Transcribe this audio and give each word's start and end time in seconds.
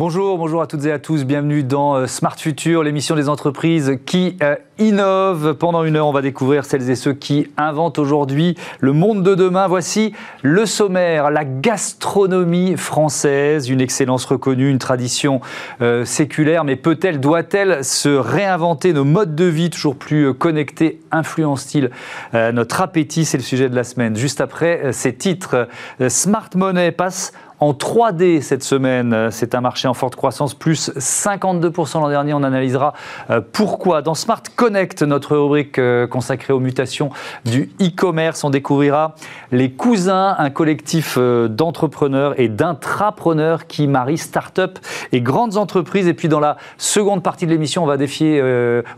Bonjour, 0.00 0.38
bonjour 0.38 0.62
à 0.62 0.66
toutes 0.66 0.86
et 0.86 0.92
à 0.92 0.98
tous. 0.98 1.24
Bienvenue 1.24 1.62
dans 1.62 1.94
euh, 1.94 2.06
Smart 2.06 2.34
Future, 2.34 2.82
l'émission 2.82 3.16
des 3.16 3.28
entreprises 3.28 3.98
qui 4.06 4.38
euh, 4.42 4.56
innovent. 4.78 5.52
Pendant 5.52 5.84
une 5.84 5.96
heure, 5.96 6.06
on 6.06 6.12
va 6.12 6.22
découvrir 6.22 6.64
celles 6.64 6.88
et 6.88 6.94
ceux 6.94 7.12
qui 7.12 7.48
inventent 7.58 7.98
aujourd'hui 7.98 8.56
le 8.78 8.94
monde 8.94 9.22
de 9.22 9.34
demain. 9.34 9.68
Voici 9.68 10.14
le 10.40 10.64
sommaire, 10.64 11.30
la 11.30 11.44
gastronomie 11.44 12.78
française, 12.78 13.68
une 13.68 13.82
excellence 13.82 14.24
reconnue, 14.24 14.70
une 14.70 14.78
tradition 14.78 15.42
euh, 15.82 16.06
séculaire, 16.06 16.64
mais 16.64 16.76
peut-elle, 16.76 17.20
doit-elle 17.20 17.84
se 17.84 18.08
réinventer? 18.08 18.94
Nos 18.94 19.04
modes 19.04 19.34
de 19.34 19.44
vie 19.44 19.68
toujours 19.68 19.96
plus 19.96 20.32
connectés 20.32 21.00
Influence-t-il 21.12 21.90
notre 22.32 22.80
appétit? 22.80 23.26
C'est 23.26 23.36
le 23.36 23.42
sujet 23.42 23.68
de 23.68 23.74
la 23.74 23.84
semaine. 23.84 24.16
Juste 24.16 24.40
après 24.40 24.92
ces 24.92 25.12
titres, 25.12 25.68
Smart 26.08 26.48
Money 26.54 26.90
passe 26.92 27.32
en 27.60 27.72
3D 27.72 28.40
cette 28.40 28.64
semaine. 28.64 29.28
C'est 29.30 29.54
un 29.54 29.60
marché 29.60 29.86
en 29.86 29.94
forte 29.94 30.16
croissance, 30.16 30.54
plus 30.54 30.90
52% 30.96 32.00
l'an 32.00 32.08
dernier. 32.08 32.34
On 32.34 32.42
analysera 32.42 32.94
euh, 33.28 33.40
pourquoi. 33.52 34.02
Dans 34.02 34.14
Smart 34.14 34.42
Connect, 34.56 35.02
notre 35.02 35.36
rubrique 35.36 35.78
euh, 35.78 36.06
consacrée 36.06 36.54
aux 36.54 36.60
mutations 36.60 37.10
du 37.44 37.70
e-commerce, 37.80 38.44
on 38.44 38.50
découvrira 38.50 39.14
les 39.52 39.70
cousins, 39.70 40.34
un 40.38 40.50
collectif 40.50 41.16
euh, 41.18 41.48
d'entrepreneurs 41.48 42.40
et 42.40 42.48
d'intrapreneurs 42.48 43.66
qui 43.66 43.86
marient 43.86 44.18
start-up 44.18 44.78
et 45.12 45.20
grandes 45.20 45.58
entreprises. 45.58 46.08
Et 46.08 46.14
puis 46.14 46.28
dans 46.28 46.40
la 46.40 46.56
seconde 46.78 47.22
partie 47.22 47.44
de 47.44 47.50
l'émission, 47.50 47.82
on 47.82 47.86
va 47.86 47.98
défier, 47.98 48.40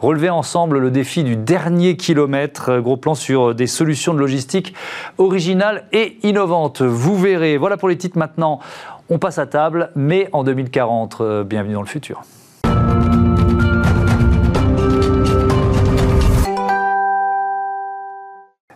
relever 0.01 0.31
ensemble 0.31 0.79
le 0.79 0.91
défi 0.91 1.25
du 1.25 1.37
dernier 1.37 1.97
kilomètre. 1.97 2.79
Gros 2.79 2.97
plan 2.97 3.15
sur 3.15 3.55
des 3.55 3.67
solutions 3.67 4.15
de 4.15 4.19
logistique 4.19 4.75
originales 5.19 5.85
et 5.93 6.19
innovantes. 6.23 6.83
Vous 6.83 7.17
verrez. 7.17 7.57
Voilà 7.57 7.77
pour 7.77 7.89
les 7.89 7.97
titres 7.97 8.19
maintenant 8.19 8.52
on 9.09 9.19
passe 9.19 9.39
à 9.39 9.47
table, 9.47 9.91
mais 9.95 10.29
en 10.33 10.45
2040, 10.45 11.21
euh, 11.21 11.45
bienvenue 11.45 11.75
dans 11.75 11.83
le 11.83 11.87
futur. 11.87 12.23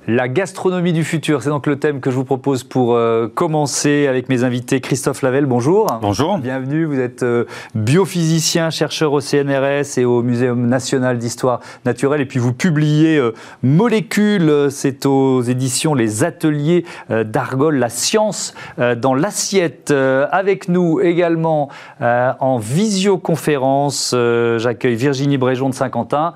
La 0.09 0.29
gastronomie 0.29 0.93
du 0.93 1.03
futur, 1.03 1.43
c'est 1.43 1.49
donc 1.49 1.67
le 1.67 1.81
thème 1.81 1.99
que 1.99 2.13
je 2.13 2.15
vous 2.15 2.25
propose 2.25 2.63
pour 2.63 2.95
euh, 2.95 3.27
commencer 3.27 4.07
avec 4.07 4.29
mes 4.29 4.45
invités. 4.45 4.81
Christophe 4.81 5.21
Lavelle, 5.23 5.47
bonjour. 5.47 5.89
Bonjour. 6.01 6.39
Bienvenue, 6.39 6.85
vous 6.85 7.01
êtes 7.01 7.25
euh, 7.25 7.45
biophysicien, 7.75 8.71
chercheur 8.71 9.13
au 9.13 9.21
CNRS 9.21 9.99
et 9.99 10.05
au 10.05 10.23
Muséum 10.23 10.69
national 10.69 11.19
d'histoire 11.19 11.59
naturelle. 11.85 12.21
Et 12.21 12.25
puis 12.25 12.39
vous 12.39 12.53
publiez 12.53 13.17
euh, 13.17 13.35
Molécules, 13.65 14.69
c'est 14.71 15.07
aux 15.07 15.43
éditions 15.43 15.93
Les 15.93 16.23
Ateliers 16.23 16.85
d'Argol, 17.11 17.75
la 17.75 17.89
science 17.89 18.55
dans 18.79 19.15
l'assiette. 19.15 19.91
avec 19.91 20.69
nous 20.69 21.01
également 21.01 21.69
en 22.01 22.59
visioconférence, 22.59 24.15
j'accueille 24.57 24.95
Virginie 24.95 25.39
Bréjon 25.39 25.71
de 25.71 25.75
Saint-Quentin. 25.75 26.35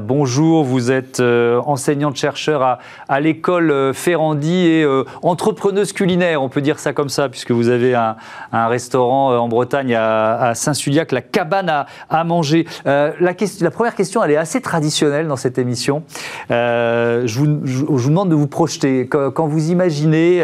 bonjour, 0.00 0.64
vous 0.64 0.90
êtes 0.90 1.20
enseignante-chercheur 1.20 2.62
à 2.62 2.78
à 3.08 3.20
l'école 3.20 3.70
euh, 3.70 3.92
Ferrandi 3.92 4.66
et 4.66 4.84
euh, 4.84 5.04
entrepreneuse 5.22 5.92
culinaire, 5.92 6.42
on 6.42 6.48
peut 6.48 6.60
dire 6.60 6.78
ça 6.78 6.92
comme 6.92 7.08
ça, 7.08 7.28
puisque 7.28 7.50
vous 7.50 7.68
avez 7.68 7.94
un, 7.94 8.16
restaurant 8.52 9.32
euh, 9.32 9.38
en 9.38 9.48
Bretagne 9.48 9.94
à, 9.94 10.52
Saint-Suliac, 10.54 11.12
la 11.12 11.22
cabane 11.22 11.86
à, 12.10 12.24
manger. 12.24 12.66
la, 12.84 13.34
question, 13.34 13.64
la, 13.64 13.70
première 13.70 13.94
question, 13.94 14.22
elle 14.22 14.32
est 14.32 14.36
assez 14.36 14.60
traditionnelle 14.60 15.28
dans 15.28 15.36
cette 15.36 15.58
émission. 15.58 16.02
je, 16.50 17.38
vous, 17.38 18.08
demande 18.08 18.30
de 18.30 18.34
vous 18.34 18.46
projeter. 18.46 19.08
Quand, 19.08 19.46
vous 19.46 19.70
imaginez, 19.70 20.42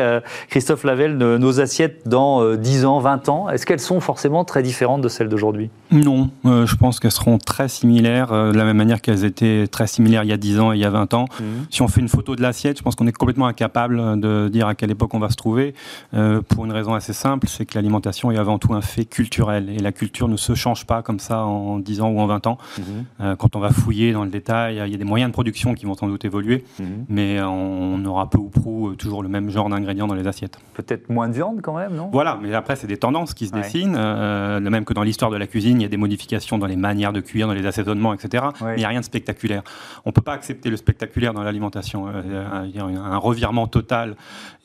Christophe 0.49 0.85
Lavelle, 0.85 1.17
nos 1.17 1.61
assiettes 1.61 2.07
dans 2.07 2.55
10 2.55 2.85
ans, 2.85 2.99
20 3.01 3.29
ans, 3.29 3.49
est-ce 3.51 3.67
qu'elles 3.67 3.81
sont 3.81 4.01
forcément 4.01 4.45
très 4.45 4.63
différentes 4.63 5.03
de 5.03 5.09
celles 5.09 5.29
d'aujourd'hui? 5.29 5.71
Non, 5.91 6.31
je 6.45 6.75
pense 6.77 7.01
qu'elles 7.01 7.11
seront 7.11 7.39
très 7.39 7.69
similaires, 7.69 8.29
de 8.29 8.57
la 8.57 8.65
même 8.65 8.77
manière 8.77 9.01
qu'elles 9.01 9.25
étaient 9.25 9.67
très 9.71 9.87
similaires 9.87 10.25
il 10.25 10.31
y 10.31 10.35
a 10.35 10.37
10 10.37 10.61
ans 10.61 10.73
et 10.73 10.77
il 10.77 10.81
y 10.81 10.85
a 10.85 10.91
20 10.91 11.15
ans. 11.15 11.25
Mmh. 11.25 11.45
Si 11.71 11.83
on 11.83 11.89
fait 11.89 12.01
une 12.01 12.09
photo 12.09 12.37
de 12.37 12.42
l'assiette, 12.43 12.79
je 12.79 12.83
pense 12.83 12.95
qu'on 12.95 13.07
est 13.07 13.13
complètement 13.13 13.47
incapable 13.47 14.21
de 14.21 14.49
dire 14.49 14.67
à 14.67 14.75
quelle 14.75 14.91
époque 14.91 15.15
on 15.15 15.19
va 15.19 15.31
se 15.31 15.37
trouver, 15.37 15.75
euh, 16.15 16.43
pour 16.43 16.65
une 16.65 16.73
raison 16.73 16.95
assez 16.95 17.13
simple, 17.13 17.49
c'est 17.49 17.67
que 17.67 17.75
l'alimentation 17.75 18.31
est 18.31 18.39
avant 18.39 18.59
tout 18.59 18.75
un 18.75 18.81
fait 18.81 19.05
culturel. 19.05 19.71
Et 19.71 19.79
la 19.79 19.93
culture 19.93 20.29
ne 20.29 20.37
se 20.37 20.55
change 20.55 20.87
pas 20.87 21.03
comme 21.03 21.19
ça 21.19 21.45
en 21.45 21.79
10 21.79 22.01
ans 22.03 22.11
ou 22.11 22.21
en 22.21 22.27
20 22.27 22.47
ans. 22.47 22.59
Mhm. 22.79 22.85
Euh, 23.21 23.37
quand 23.37 23.57
on 23.57 23.61
va 23.61 23.71
fouiller 23.71 24.13
dans 24.13 24.25
le 24.25 24.31
détail, 24.31 24.83
il 24.85 24.93
y 24.93 24.95
a 24.95 24.99
des 24.99 25.05
moyens 25.05 25.31
de 25.31 25.33
production 25.33 25.75
qui 25.75 25.87
vont 25.87 25.95
sans 25.95 26.09
doute 26.09 26.25
évoluer, 26.25 26.65
mhm. 26.79 27.07
mais 27.09 27.41
on 27.43 28.05
aura 28.05 28.29
peu 28.29 28.39
ou 28.39 28.49
prou 28.49 28.89
euh, 28.89 28.97
toujours 28.97 29.23
le 29.23 29.29
même 29.29 29.51
genre 29.51 29.69
d'ingrédients 29.69 30.07
dans 30.07 30.15
les 30.15 30.27
assiettes. 30.27 30.59
Peut-être 30.75 31.09
moins 31.09 31.29
de 31.29 31.35
viande 31.35 31.61
quand 31.63 31.77
même, 31.77 31.95
non? 31.95 32.11
Voilà, 32.13 32.39
mais 32.43 32.53
après, 32.55 32.77
c'est 32.77 32.87
des 32.87 32.97
tendances 32.97 33.35
qui 33.35 33.47
se 33.47 33.53
dessinent. 33.53 33.93
de 33.93 34.69
même 34.69 34.85
que 34.85 34.95
dans 34.95 35.03
l'histoire 35.03 35.31
de 35.31 35.37
la 35.37 35.47
cuisine, 35.47 35.81
il 35.81 35.83
y 35.83 35.87
a 35.87 35.89
des 35.89 35.97
modifications 35.97 36.59
dans 36.59 36.67
les 36.67 36.77
manières 36.77 37.13
de 37.13 37.21
cuire, 37.21 37.47
dans 37.47 37.55
les 37.55 37.67
assaisonnements, 37.67 38.15
etc. 38.15 38.45
Mais 38.63 38.75
il 38.77 38.79
n'y 38.79 38.85
a 38.85 38.89
rien 38.89 39.01
de 39.01 39.05
spectaculaire. 39.05 39.63
On 40.05 40.11
ne 40.11 40.13
peut 40.13 40.23
pas 40.23 40.33
accepter 40.33 40.71
le 40.71 40.77
spectaculaire 40.77 41.33
dans 41.35 41.43
l'alimentation. 41.43 42.07
Euh, 42.33 42.97
un 43.05 43.17
revirement 43.19 43.67
total 43.67 44.17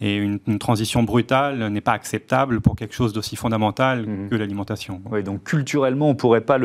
et 0.02 0.16
une, 0.16 0.40
transition 0.60 1.04
brutale 1.04 1.68
n'est 1.70 1.82
pas 1.82 1.92
acceptable 1.92 2.62
pour 2.62 2.76
quelque 2.76 2.94
chose 2.94 3.14
d'aussi 3.14 3.36
fondamental 3.36 4.06
mhm. 4.06 4.30
que 4.30 4.36
l'alimentation. 4.36 5.02
Oui, 5.12 5.24
donc 5.24 5.44
culturellement, 5.44 6.08
on 6.08 6.14
ne 6.14 6.18
pourrait 6.18 6.42
pas 6.42 6.58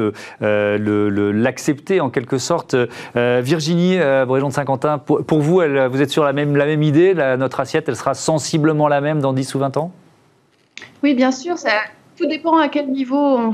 euh, 0.43 1.33
l'accepter 1.33 2.01
en 2.01 2.11
quelque 2.11 2.39
sorte. 2.39 2.75
Euh, 2.75 3.41
Virginie, 3.43 3.99
Bréjon 4.27 4.49
de 4.49 4.53
Saint-Quentin, 4.53 4.99
pour, 4.99 5.41
vous, 5.41 5.61
vous 5.61 6.03
êtes 6.03 6.11
sur 6.11 6.25
la 6.25 6.33
même, 6.33 6.57
la 6.57 6.67
même 6.67 6.83
idée 6.83 7.15
Notre 7.39 7.61
assiette, 7.61 7.89
elle 7.89 7.97
sera 7.97 8.15
sensiblement 8.15 8.89
la 8.89 9.01
même 9.01 9.21
dans 9.21 9.33
10 9.33 9.55
ou 9.55 9.59
20 9.59 9.77
ans? 9.77 9.93
Oui, 11.03 11.15
bien 11.15 11.33
sûr. 11.33 11.59
Ça, 11.59 11.71
tout 12.17 12.27
dépend 12.27 12.59
à 12.59 12.69
quel 12.69 12.91
niveau 12.91 13.17
on, 13.17 13.53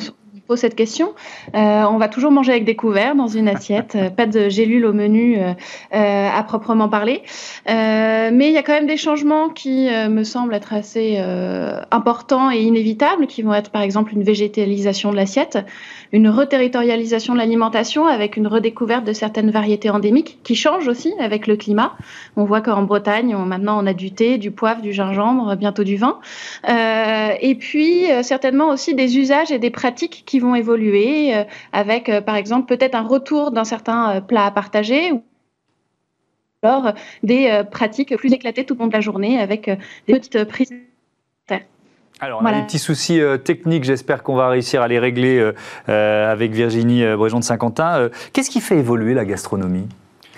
pose 0.49 0.61
cette 0.61 0.75
question. 0.75 1.13
Euh, 1.55 1.85
on 1.85 1.99
va 1.99 2.09
toujours 2.09 2.33
manger 2.33 2.53
avec 2.53 2.65
des 2.65 2.75
couverts 2.75 3.15
dans 3.15 3.29
une 3.29 3.49
assiette, 3.49 3.95
euh, 3.97 4.09
pas 4.09 4.27
de 4.27 4.49
gélules 4.49 4.87
au 4.87 4.95
menu 4.95 5.39
euh, 5.39 5.53
à 5.93 6.43
proprement 6.43 6.89
parler. 6.89 7.23
mais 7.67 8.49
il 8.49 8.53
y 8.53 8.57
a 8.57 8.63
quand 8.63 8.73
même 8.73 8.87
des 8.87 8.97
changements 8.97 9.51
qui 9.51 9.89
me 9.89 10.25
semblent 10.25 10.55
être 10.55 10.73
assez 10.73 11.19
importants 11.91 12.51
et 12.51 12.61
inévitables, 12.61 13.27
qui 13.27 13.43
vont 13.43 13.53
être 13.53 13.71
par 13.71 13.83
exemple 13.83 14.15
une 14.15 14.23
végétalisation 14.23 15.11
de 15.11 15.17
l'assiette, 15.17 15.59
une 16.13 16.29
reterritorialisation 16.29 17.35
de 17.35 17.39
l'alimentation 17.39 18.07
avec 18.07 18.37
une 18.37 18.47
redécouverte 18.47 19.05
de 19.05 19.13
certaines 19.13 19.51
variétés 19.51 19.91
endémiques 19.91 20.39
qui 20.43 20.55
changent 20.55 20.89
aussi 20.89 21.13
avec 21.19 21.47
le 21.47 21.57
climat. 21.57 21.93
On 22.37 22.45
voit 22.45 22.61
qu'en 22.61 22.83
Bretagne, 22.83 23.37
maintenant 23.37 23.83
on 23.83 23.87
a 23.87 23.95
du 23.95 24.13
thé, 24.13 24.39
du 24.39 24.51
poivre, 24.51 24.81
du 24.81 24.93
gingembre, 24.93 25.57
bientôt 25.57 25.85
du 25.85 25.97
vin. 25.97 26.19
et 26.67 27.55
puis 27.55 28.07
certainement 28.23 28.69
aussi 28.69 28.95
des 28.95 29.19
usages 29.19 29.51
et 29.51 29.59
des 29.59 29.71
pratiques 29.71 30.23
qui 30.27 30.39
vont 30.39 30.55
évoluer 30.55 31.35
euh, 31.35 31.45
avec, 31.73 32.09
euh, 32.09 32.21
par 32.21 32.37
exemple, 32.37 32.67
peut-être 32.67 32.95
un 32.95 33.03
retour 33.03 33.51
d'un 33.51 33.65
certain 33.65 34.17
euh, 34.17 34.21
plat 34.21 34.47
à 34.47 34.51
partager 34.51 35.13
ou 35.13 35.23
alors 36.63 36.93
des 37.23 37.63
pratiques 37.71 38.17
plus 38.17 38.33
éclatées 38.33 38.65
tout 38.65 38.75
au 38.75 38.79
long 38.81 38.89
de 38.89 38.93
la 38.93 39.01
journée 39.01 39.39
avec 39.39 39.71
des 40.09 40.15
petites 40.15 40.43
prises. 40.43 40.73
Alors, 42.21 42.41
on 42.43 42.47
a 42.47 42.53
des 42.53 42.63
petits 42.63 42.79
soucis 42.79 43.21
techniques, 43.45 43.85
j'espère 43.85 44.23
qu'on 44.23 44.35
va 44.35 44.49
réussir 44.49 44.83
à 44.83 44.89
les 44.89 44.99
régler 44.99 45.53
avec 45.87 46.53
Virginie 46.53 47.05
Bréjon 47.17 47.39
de 47.39 47.45
Saint-Quentin. 47.45 48.09
Qu'est-ce 48.33 48.51
qui 48.51 48.61
fait 48.61 48.79
évoluer 48.79 49.15
la 49.15 49.25
gastronomie? 49.25 49.87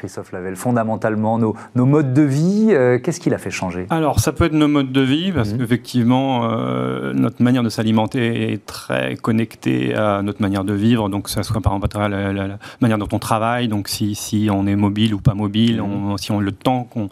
Christophe 0.01 0.33
Lavelle, 0.33 0.57
fondamentalement, 0.57 1.39
nos, 1.39 1.55
modes 1.75 2.15
de 2.15 2.23
vie, 2.23 2.69
euh, 2.71 2.99
qu'est-ce 2.99 3.21
qui 3.21 3.29
l'a 3.29 3.37
fait 3.37 3.51
changer? 3.51 3.87
Alors, 3.91 4.19
ça 4.19 4.33
peut 4.33 4.45
être 4.45 4.55
nos 4.55 4.67
modes 4.67 4.93
de 4.93 5.03
vie, 5.03 5.31
parce 5.31 5.53
mhm. 5.53 5.59
qu'effectivement, 5.59 6.51
euh, 6.51 7.13
notre 7.13 7.43
manière 7.43 7.63
de 7.63 7.69
s'alimenter 7.69 8.51
est 8.51 8.65
très 8.65 9.17
connectée 9.17 9.95
à 9.95 10.23
notre 10.23 10.41
manière 10.41 10.65
de 10.65 10.73
vivre, 10.73 11.11
donc 11.11 11.29
ça 11.29 11.43
soit 11.43 11.61
par 11.61 11.75
exemple 11.75 11.99
à 11.99 12.09
la, 12.09 12.59
manière 12.81 12.97
dont 12.97 13.09
on 13.13 13.19
travaille, 13.19 13.69
donc 13.69 13.89
si, 13.89 14.15
si 14.15 14.49
on 14.51 14.67
est 14.67 14.75
mobile 14.75 15.13
ou 15.13 15.21
pas 15.21 15.35
mobile, 15.35 15.83
mhm. 15.83 16.17
si 16.17 16.33
on 16.33 16.41
le 16.41 16.53
temps 16.53 16.85
qu'on 16.85 17.11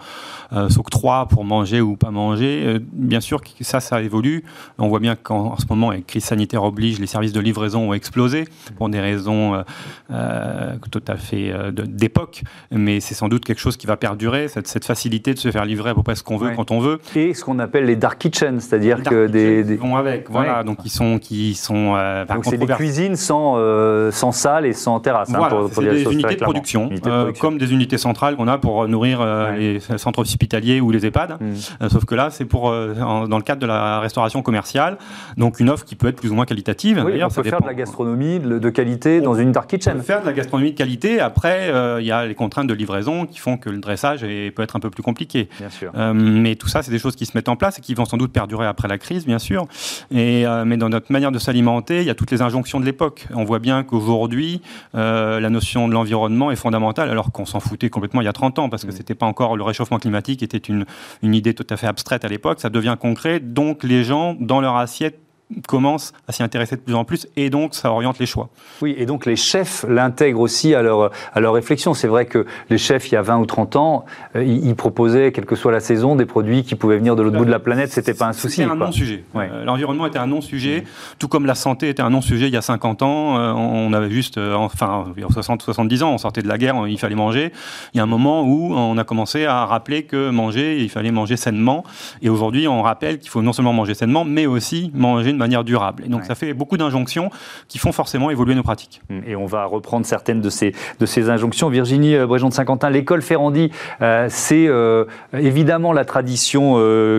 euh, 0.54 0.70
s'octroie 0.70 1.26
pour 1.28 1.44
manger 1.44 1.82
ou 1.82 1.96
pas 1.96 2.10
manger, 2.10 2.78
bien 2.92 3.20
sûr 3.20 3.42
que 3.42 3.50
ça, 3.60 3.80
ça 3.80 4.00
évolue. 4.00 4.44
On 4.78 4.88
voit 4.88 5.00
bien 5.00 5.14
qu'en 5.14 5.58
ce 5.58 5.66
moment, 5.68 5.90
avec 5.90 6.06
crise 6.06 6.24
sanitaire 6.24 6.64
oblige, 6.64 7.00
les 7.00 7.06
services 7.06 7.34
de 7.34 7.40
livraison 7.40 7.90
ont 7.90 7.92
explosé 7.92 8.48
pour 8.78 8.88
des 8.88 9.00
raisons 9.00 9.62
tout 10.08 11.02
à 11.06 11.16
fait 11.16 11.52
d'époque 11.72 12.44
mais 12.78 13.00
c'est 13.00 13.14
sans 13.14 13.28
doute 13.28 13.44
quelque 13.44 13.60
chose 13.60 13.76
qui 13.76 13.86
va 13.86 13.96
perdurer, 13.96 14.48
cette, 14.48 14.66
cette, 14.66 14.84
facilité 14.84 15.34
de 15.34 15.38
se 15.38 15.50
faire 15.50 15.64
livrer 15.64 15.90
à 15.90 15.94
peu 15.94 16.02
près 16.02 16.14
ce 16.14 16.22
qu'on 16.22 16.36
veut 16.36 16.52
quand 16.56 16.70
on 16.70 16.78
veut. 16.78 16.98
Et 17.14 17.34
ce 17.34 17.44
qu'on 17.44 17.58
appelle 17.58 17.84
les 17.84 17.96
dark 17.96 18.18
kitchens, 18.18 18.60
c'est-à-dire 18.60 19.02
que 19.02 19.26
des, 19.26 19.64
des... 19.64 19.76
vont 19.76 19.96
avec, 19.96 20.30
voilà, 20.30 20.62
donc 20.62 20.78
ils 20.84 20.90
sont 20.90 21.18
qui 21.18 21.54
sont. 21.54 21.94
Euh, 21.96 22.24
donc 22.24 22.44
c'est 22.44 22.56
des 22.56 22.66
cuisines 22.66 23.16
sans 23.16 23.54
euh, 23.56 24.10
sans 24.10 24.32
salle 24.32 24.66
et 24.66 24.72
sans 24.72 25.00
terrasse. 25.00 25.30
Hein, 25.30 25.38
voilà, 25.38 25.68
c'est 25.70 25.82
des 25.82 26.04
unités 26.04 26.36
de, 26.36 26.40
production, 26.40 26.90
euh, 27.06 27.32
comme 27.38 27.58
des 27.58 27.72
unités 27.72 27.98
centrales 27.98 28.36
qu'on 28.36 28.48
a 28.48 28.58
pour 28.58 28.86
nourrir 28.88 29.24
les 29.56 29.80
centres 29.80 30.20
hospitaliers 30.20 30.80
ou 30.80 30.90
les 30.90 31.06
EHPAD. 31.06 31.38
Hmm. 31.40 31.88
sauf 31.88 32.04
que 32.04 32.14
là, 32.14 32.30
c'est 32.30 32.44
pour 32.44 32.70
dans 32.70 33.36
le 33.36 33.42
cadre 33.42 33.60
de 33.60 33.66
la 33.66 34.00
restauration 34.00 34.42
commerciale, 34.42 34.98
donc 35.36 35.60
une 35.60 35.70
offre 35.70 35.84
qui 35.84 35.96
peut 35.96 36.08
être 36.08 36.16
plus 36.16 36.30
ou 36.30 36.34
moins 36.34 36.46
qualitative. 36.46 37.02
Oui, 37.04 37.22
on 37.22 37.28
peut 37.28 37.42
faire 37.42 37.60
de 37.60 37.66
la 37.66 37.74
gastronomie 37.74 38.38
de, 38.38 38.70
qualité 38.70 39.20
dans 39.20 39.34
une 39.34 39.52
dark 39.52 39.68
kitchen. 39.68 39.94
On 39.94 39.98
peut 39.98 40.04
faire 40.04 40.20
de 40.20 40.26
la 40.26 40.32
gastronomie 40.32 40.72
de 40.72 40.76
qualité. 40.76 41.20
Après, 41.20 41.72
il 42.00 42.06
y 42.06 42.12
a 42.12 42.26
les 42.26 42.34
contraintes 42.34 42.67
de 42.68 42.74
livraison 42.74 43.26
qui 43.26 43.38
font 43.38 43.56
que 43.56 43.70
le 43.70 43.78
dressage 43.78 44.20
peut 44.20 44.62
être 44.62 44.76
un 44.76 44.80
peu 44.80 44.90
plus 44.90 45.02
compliqué. 45.02 45.48
Bien 45.58 45.70
sûr. 45.70 45.90
Euh, 45.96 46.12
mais 46.14 46.54
tout 46.54 46.68
ça, 46.68 46.82
c'est 46.82 46.92
des 46.92 46.98
choses 46.98 47.16
qui 47.16 47.26
se 47.26 47.36
mettent 47.36 47.48
en 47.48 47.56
place 47.56 47.78
et 47.78 47.80
qui 47.80 47.94
vont 47.94 48.04
sans 48.04 48.16
doute 48.16 48.32
perdurer 48.32 48.66
après 48.66 48.86
la 48.86 48.98
crise, 48.98 49.26
bien 49.26 49.38
sûr. 49.38 49.66
Et, 50.10 50.46
euh, 50.46 50.64
mais 50.64 50.76
dans 50.76 50.88
notre 50.88 51.10
manière 51.10 51.32
de 51.32 51.38
s'alimenter, 51.38 52.00
il 52.00 52.06
y 52.06 52.10
a 52.10 52.14
toutes 52.14 52.30
les 52.30 52.42
injonctions 52.42 52.78
de 52.78 52.84
l'époque. 52.84 53.26
On 53.34 53.44
voit 53.44 53.58
bien 53.58 53.82
qu'aujourd'hui, 53.82 54.62
la 54.94 55.50
notion 55.50 55.88
de 55.88 55.94
l'environnement 55.94 56.50
est 56.50 56.56
fondamentale, 56.56 57.10
alors 57.10 57.32
qu'on 57.32 57.46
s'en 57.46 57.60
foutait 57.60 57.90
complètement 57.90 58.20
il 58.20 58.24
y 58.24 58.28
a 58.28 58.32
30 58.32 58.58
ans, 58.58 58.68
parce 58.68 58.84
que 58.84 58.88
mmh. 58.88 58.92
c'était 58.92 59.14
pas 59.14 59.26
encore 59.26 59.56
le 59.56 59.62
réchauffement 59.62 59.98
climatique 59.98 60.42
était 60.42 60.58
une, 60.58 60.84
une 61.22 61.34
idée 61.34 61.54
tout 61.54 61.66
à 61.70 61.76
fait 61.76 61.86
abstraite 61.86 62.24
à 62.24 62.28
l'époque. 62.28 62.60
Ça 62.60 62.70
devient 62.70 62.96
concret, 63.00 63.40
donc 63.40 63.82
les 63.82 64.04
gens, 64.04 64.36
dans 64.38 64.60
leur 64.60 64.76
assiette, 64.76 65.18
commencent 65.66 66.12
à 66.26 66.32
s'y 66.32 66.42
intéresser 66.42 66.76
de 66.76 66.80
plus 66.80 66.94
en 66.94 67.04
plus 67.04 67.26
et 67.36 67.50
donc 67.50 67.74
ça 67.74 67.90
oriente 67.90 68.18
les 68.18 68.26
choix. 68.26 68.48
Oui, 68.82 68.94
et 68.98 69.06
donc 69.06 69.26
les 69.26 69.36
chefs 69.36 69.84
l'intègrent 69.88 70.40
aussi 70.40 70.74
à 70.74 70.82
leur, 70.82 71.10
à 71.32 71.40
leur 71.40 71.54
réflexion. 71.54 71.94
C'est 71.94 72.08
vrai 72.08 72.26
que 72.26 72.46
les 72.70 72.78
chefs, 72.78 73.08
il 73.08 73.14
y 73.14 73.16
a 73.16 73.22
20 73.22 73.38
ou 73.38 73.46
30 73.46 73.76
ans, 73.76 74.04
euh, 74.36 74.44
ils, 74.44 74.74
proposaient, 74.74 75.32
quelle 75.32 75.46
que 75.46 75.56
soit 75.56 75.72
la 75.72 75.80
saison, 75.80 76.16
des 76.16 76.26
produits 76.26 76.64
qui 76.64 76.74
pouvaient 76.74 76.98
venir 76.98 77.16
de 77.16 77.22
l'autre 77.22 77.38
bout 77.38 77.44
de 77.44 77.50
la 77.50 77.58
planète, 77.58 77.90
c'était 77.90 78.14
pas 78.14 78.26
un 78.26 78.32
souci. 78.32 78.56
C'était 78.56 78.70
un 78.70 78.76
non-sujet. 78.76 79.24
Euh, 79.36 79.64
l'environnement 79.64 80.06
était 80.06 80.18
un 80.18 80.26
non-sujet, 80.26 80.84
tout 81.18 81.28
comme 81.28 81.46
la 81.46 81.54
santé 81.54 81.88
était 81.88 82.02
un 82.02 82.10
non-sujet 82.10 82.48
il 82.48 82.54
y 82.54 82.56
a 82.56 82.62
50 82.62 83.02
ans. 83.02 83.38
Euh, 83.38 83.52
on 83.52 83.92
avait 83.92 84.10
juste, 84.10 84.38
enfin, 84.38 85.06
il 85.16 85.22
y 85.22 85.24
a 85.24 85.28
60, 85.28 85.62
70 85.62 86.02
ans, 86.02 86.12
on 86.12 86.18
sortait 86.18 86.42
de 86.42 86.48
la 86.48 86.58
guerre, 86.58 86.86
il 86.86 86.98
fallait 86.98 87.14
manger. 87.14 87.52
Il 87.94 87.98
y 87.98 88.00
a 88.00 88.02
un 88.02 88.06
moment 88.06 88.42
où 88.42 88.74
on 88.74 88.98
a 88.98 89.04
commencé 89.04 89.46
à 89.46 89.64
rappeler 89.64 90.02
que 90.02 90.30
manger, 90.30 90.82
il 90.82 90.90
fallait 90.90 91.10
manger 91.10 91.36
sainement. 91.36 91.84
Et 92.20 92.28
aujourd'hui, 92.28 92.68
on 92.68 92.82
rappelle 92.82 93.18
qu'il 93.18 93.30
faut 93.30 93.42
non 93.42 93.52
seulement 93.52 93.72
manger 93.72 93.94
sainement, 93.94 94.24
mais 94.24 94.46
aussi 94.46 94.90
manger 94.94 95.32
manière 95.38 95.64
durable. 95.64 96.04
Et 96.04 96.08
donc 96.08 96.24
ça 96.24 96.34
fait 96.34 96.54
beaucoup 96.54 96.76
d'injonctions 96.76 97.30
qui 97.68 97.78
font 97.78 97.92
forcément 97.92 98.30
évoluer 98.30 98.54
nos 98.54 98.62
pratiques. 98.62 99.00
Et 99.26 99.36
on 99.36 99.46
va 99.46 99.64
reprendre 99.64 100.06
certaines 100.06 100.40
de 100.40 100.50
ces, 100.50 100.74
de 101.00 101.06
ces 101.06 101.30
injonctions. 101.30 101.68
Virginie 101.68 102.14
euh, 102.14 102.26
Bréjon 102.26 102.48
de 102.48 102.54
Saint-Quentin, 102.54 102.90
l'école 102.90 103.22
Ferrandi, 103.22 103.70
euh, 104.02 104.26
c'est 104.30 104.66
euh, 104.68 105.04
évidemment 105.32 105.92
la 105.92 106.04
tradition 106.04 106.76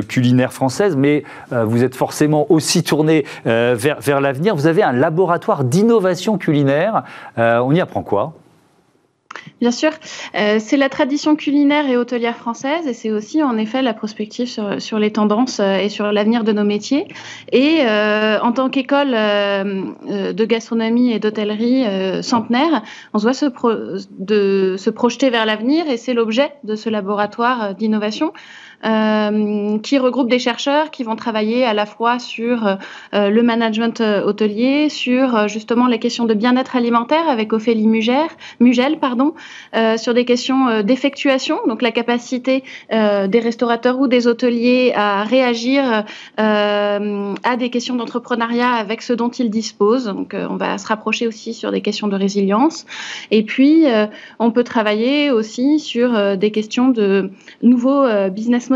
culinaire 0.08 0.54
française, 0.54 0.96
mais 0.96 1.24
vous 1.52 1.84
êtes 1.84 1.96
forcément 1.96 2.52
aussi 2.52 2.84
tourné 2.84 3.26
vers, 3.46 4.00
vers 4.00 4.22
l'avenir. 4.22 4.56
Vous 4.56 4.68
avez 4.68 4.84
un 4.84 4.92
laboratoire 4.92 5.64
d'innovation 5.64 6.38
culinaire. 6.38 7.04
on 7.38 7.72
y 7.74 7.82
apprend 7.82 8.04
quoi? 8.04 8.34
Bien 9.62 9.72
sûr, 9.72 9.92
euh, 10.36 10.58
c'est 10.60 10.78
la 10.78 10.90
tradition 10.90 11.36
culinaire 11.36 11.88
et 11.90 11.98
hôtelière 11.98 12.38
française 12.38 12.88
et 12.88 12.94
c'est 12.94 13.12
aussi 13.12 13.44
en 13.44 13.58
effet 13.58 13.82
la 13.82 13.94
prospective 13.94 14.48
sur, 14.48 14.82
sur 14.82 15.00
les 15.00 15.12
tendances 15.12 15.60
euh, 15.60 15.78
et 15.78 15.90
sur 15.90 16.12
l'avenir 16.12 16.44
de 16.44 16.52
nos 16.52 16.64
métiers. 16.64 17.08
Et 17.52 17.82
euh, 17.82 18.40
en 18.40 18.54
tant 18.54 18.70
qu'école 18.70 19.12
de 19.12 20.46
gastronomie 20.46 21.12
et 21.12 21.20
d'hôtellerie 21.20 22.24
centenaire, 22.24 22.82
on 23.14 23.20
se 23.20 23.24
doit 23.24 23.34
se, 23.34 23.46
de, 24.18 24.76
se 24.78 24.90
projeter 24.90 25.30
vers 25.30 25.46
l'avenir 25.46 25.88
et 25.90 25.98
c'est 25.98 26.14
l'objet 26.14 26.52
de 26.64 26.76
ce 26.76 26.90
laboratoire 26.90 27.76
d'innovation. 27.76 28.34
Euh, 28.86 29.78
qui 29.80 29.98
regroupe 29.98 30.30
des 30.30 30.40
chercheurs 30.40 30.90
qui 30.90 31.04
vont 31.04 31.18
travailler 31.18 31.66
à 31.66 31.74
la 31.74 31.86
fois 31.86 32.18
sur 32.18 32.66
euh, 32.66 33.30
le 33.30 33.44
management 33.44 34.00
euh, 34.00 34.24
hôtelier, 34.24 34.88
sur 34.88 35.50
justement 35.50 35.88
les 35.88 36.00
questions 36.00 36.24
de 36.24 36.34
bien-être 36.34 36.78
alimentaire 36.78 37.28
avec 37.28 37.52
Ophélie 37.52 37.88
Mugel, 37.88 38.28
Mugel 38.62 39.00
pardon, 39.00 39.34
sur 39.98 40.14
des 40.14 40.26
questions 40.26 40.82
d'effectuation, 40.82 41.60
donc 41.68 41.82
la 41.82 41.92
capacité 41.92 42.64
des 42.92 43.40
restaurateurs 43.40 44.00
ou 44.00 44.08
des 44.08 44.28
hôteliers 44.28 44.94
à 44.96 45.24
réagir 45.24 46.06
à 46.38 47.56
des 47.58 47.70
questions 47.70 47.96
d'entrepreneuriat 47.96 48.72
avec 48.72 49.02
ce 49.02 49.14
dont 49.14 49.30
ils 49.30 49.50
disposent. 49.50 50.06
Donc 50.06 50.36
on 50.36 50.56
va 50.56 50.78
se 50.78 50.88
rapprocher 50.88 51.28
aussi 51.28 51.54
sur 51.54 51.72
des 51.72 51.82
questions 51.82 52.08
de 52.08 52.16
résilience. 52.16 52.86
Et 53.32 53.44
puis 53.44 53.86
on 54.40 54.52
peut 54.52 54.64
travailler 54.64 55.32
aussi 55.32 55.80
sur 55.80 56.38
des 56.38 56.52
questions 56.52 56.90
de 56.90 57.32
nouveaux 57.62 58.06
business 58.30 58.69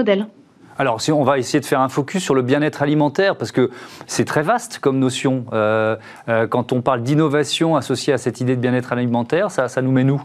Alors, 0.78 1.02
si 1.02 1.12
on 1.12 1.24
va 1.24 1.38
essayer 1.38 1.60
de 1.60 1.66
faire 1.66 1.82
un 1.82 1.90
focus 1.90 2.24
sur 2.24 2.34
le 2.34 2.42
bien-être 2.42 2.82
alimentaire, 2.82 3.36
parce 3.36 3.52
que 3.52 3.70
c'est 4.08 4.26
très 4.26 4.42
vaste 4.42 4.80
comme 4.80 4.98
notion. 4.98 5.46
Euh, 5.54 5.96
euh, 6.30 6.48
quand 6.48 6.72
on 6.72 6.82
parle 6.82 7.04
d'innovation 7.04 7.76
associée 7.76 8.12
à 8.12 8.18
cette 8.18 8.42
idée 8.42 8.56
de 8.56 8.62
bien-être 8.62 8.92
alimentaire, 8.92 9.52
ça, 9.52 9.82
nous 9.82 9.92
met 9.92 10.04
nous 10.04 10.22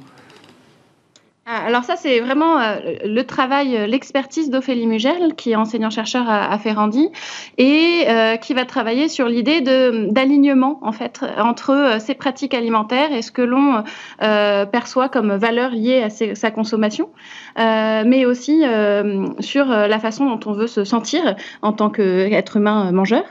alors 1.68 1.84
ça, 1.84 1.96
c'est 1.96 2.20
vraiment 2.20 2.58
euh, 2.58 2.76
le 3.04 3.22
travail, 3.24 3.76
euh, 3.76 3.86
l'expertise 3.86 4.48
d'Ophélie 4.48 4.86
Mugel, 4.86 5.34
qui 5.36 5.50
est 5.50 5.54
enseignant-chercheur 5.54 6.24
à, 6.26 6.56
Ferrandi, 6.56 7.10
et 7.58 8.04
euh, 8.08 8.36
qui 8.36 8.54
va 8.54 8.64
travailler 8.64 9.08
sur 9.08 9.28
l'idée 9.28 9.60
d'alignement, 9.60 10.78
en 10.80 10.92
fait, 10.92 11.20
entre 11.36 11.98
ces 12.00 12.14
pratiques 12.14 12.54
alimentaires 12.54 13.12
et 13.12 13.20
ce 13.20 13.30
que 13.30 13.42
l'on 13.42 13.84
perçoit 14.18 15.10
comme 15.10 15.36
valeur 15.36 15.72
liée 15.72 16.02
à 16.02 16.08
sa 16.08 16.50
consommation, 16.50 17.10
mais 17.56 18.24
aussi 18.24 18.62
sur 19.40 19.66
la 19.66 19.98
façon 19.98 20.26
dont 20.26 20.40
on 20.50 20.52
veut 20.52 20.66
se 20.66 20.84
sentir 20.84 21.36
en 21.62 21.72
tant 21.72 21.90
qu'être 21.90 22.56
humain 22.56 22.90
mangeur. 22.92 23.24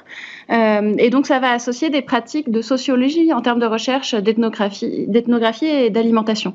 et 0.50 1.10
donc, 1.10 1.26
ça 1.26 1.40
va 1.40 1.52
associer 1.52 1.90
des 1.90 2.02
pratiques 2.02 2.52
de 2.52 2.62
sociologie 2.62 3.34
en 3.34 3.42
termes 3.42 3.60
de 3.60 3.66
recherche 3.66 4.14
d'ethnographie 4.16 5.66
et 5.66 5.90
d'alimentation. 5.90 6.54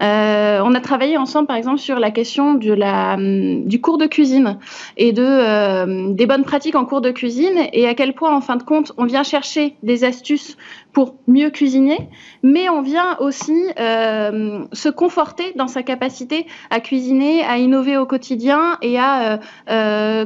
Euh, 0.00 0.60
on 0.64 0.74
a 0.74 0.80
travaillé 0.80 1.16
ensemble, 1.16 1.46
par 1.46 1.56
exemple, 1.56 1.78
sur 1.78 1.98
la 1.98 2.10
question 2.10 2.52
hum, 2.52 3.64
du 3.64 3.80
cours 3.80 3.98
de 3.98 4.06
cuisine 4.06 4.58
et 4.96 5.12
de, 5.12 5.24
euh, 5.24 6.12
des 6.12 6.26
bonnes 6.26 6.44
pratiques 6.44 6.74
en 6.74 6.84
cours 6.84 7.00
de 7.00 7.10
cuisine 7.10 7.58
et 7.72 7.86
à 7.86 7.94
quel 7.94 8.14
point, 8.14 8.34
en 8.34 8.40
fin 8.40 8.56
de 8.56 8.62
compte, 8.62 8.92
on 8.96 9.04
vient 9.04 9.22
chercher 9.22 9.76
des 9.82 10.04
astuces 10.04 10.56
pour 10.92 11.14
mieux 11.28 11.50
cuisiner, 11.50 12.08
mais 12.42 12.68
on 12.68 12.82
vient 12.82 13.16
aussi 13.20 13.66
euh, 13.78 14.64
se 14.72 14.88
conforter 14.88 15.52
dans 15.54 15.68
sa 15.68 15.82
capacité 15.82 16.46
à 16.70 16.80
cuisiner, 16.80 17.44
à 17.44 17.58
innover 17.58 17.96
au 17.96 18.06
quotidien 18.06 18.76
et 18.82 18.98
à 18.98 19.38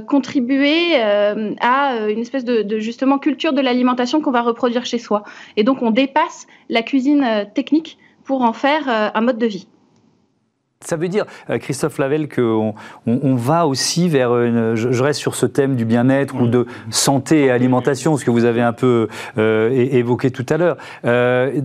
contribuer 0.07 0.97
à 0.97 2.09
une 2.09 2.21
espèce 2.21 2.45
de, 2.45 2.63
de 2.63 2.79
justement 2.79 3.19
culture 3.19 3.53
de 3.53 3.61
l'alimentation 3.61 4.21
qu'on 4.21 4.31
va 4.31 4.41
reproduire 4.41 4.87
chez 4.87 4.99
soi. 4.99 5.25
Et 5.57 5.65
donc 5.65 5.83
on 5.83 5.91
dépasse 5.91 6.47
la 6.71 6.83
cuisine 6.83 7.47
technique 7.55 7.99
pour 8.25 8.43
en 8.43 8.53
faire 8.53 8.89
euh, 8.89 9.09
un 9.15 9.21
mode 9.21 9.39
de 9.39 9.47
vie. 9.47 9.69
Ça 10.81 10.97
veut 10.97 11.09
dire, 11.09 11.25
euh, 11.49 11.59
Christophe 11.59 11.97
Lavelle, 11.99 12.29
qu'on 12.29 12.75
on, 13.07 13.35
va 13.37 13.67
aussi 13.67 14.09
vers 14.09 14.39
une. 14.39 14.75
Je, 14.75 15.03
reste 15.03 15.21
sur 15.21 15.35
ce 15.35 15.47
thème 15.47 15.77
du 15.77 15.87
bien-être 15.87 16.35
ou 16.35 16.47
de 16.47 16.67
santé 16.91 17.45
et 17.45 17.51
alimentation, 17.51 18.19
ce 18.19 18.25
que 18.25 18.31
vous 18.31 18.45
avez 18.45 18.61
un 18.61 18.75
peu 18.75 19.09
euh, 19.39 19.71
évoqué 19.71 20.31
tout 20.31 20.45
à 20.51 20.59
l'heure. 20.59 20.77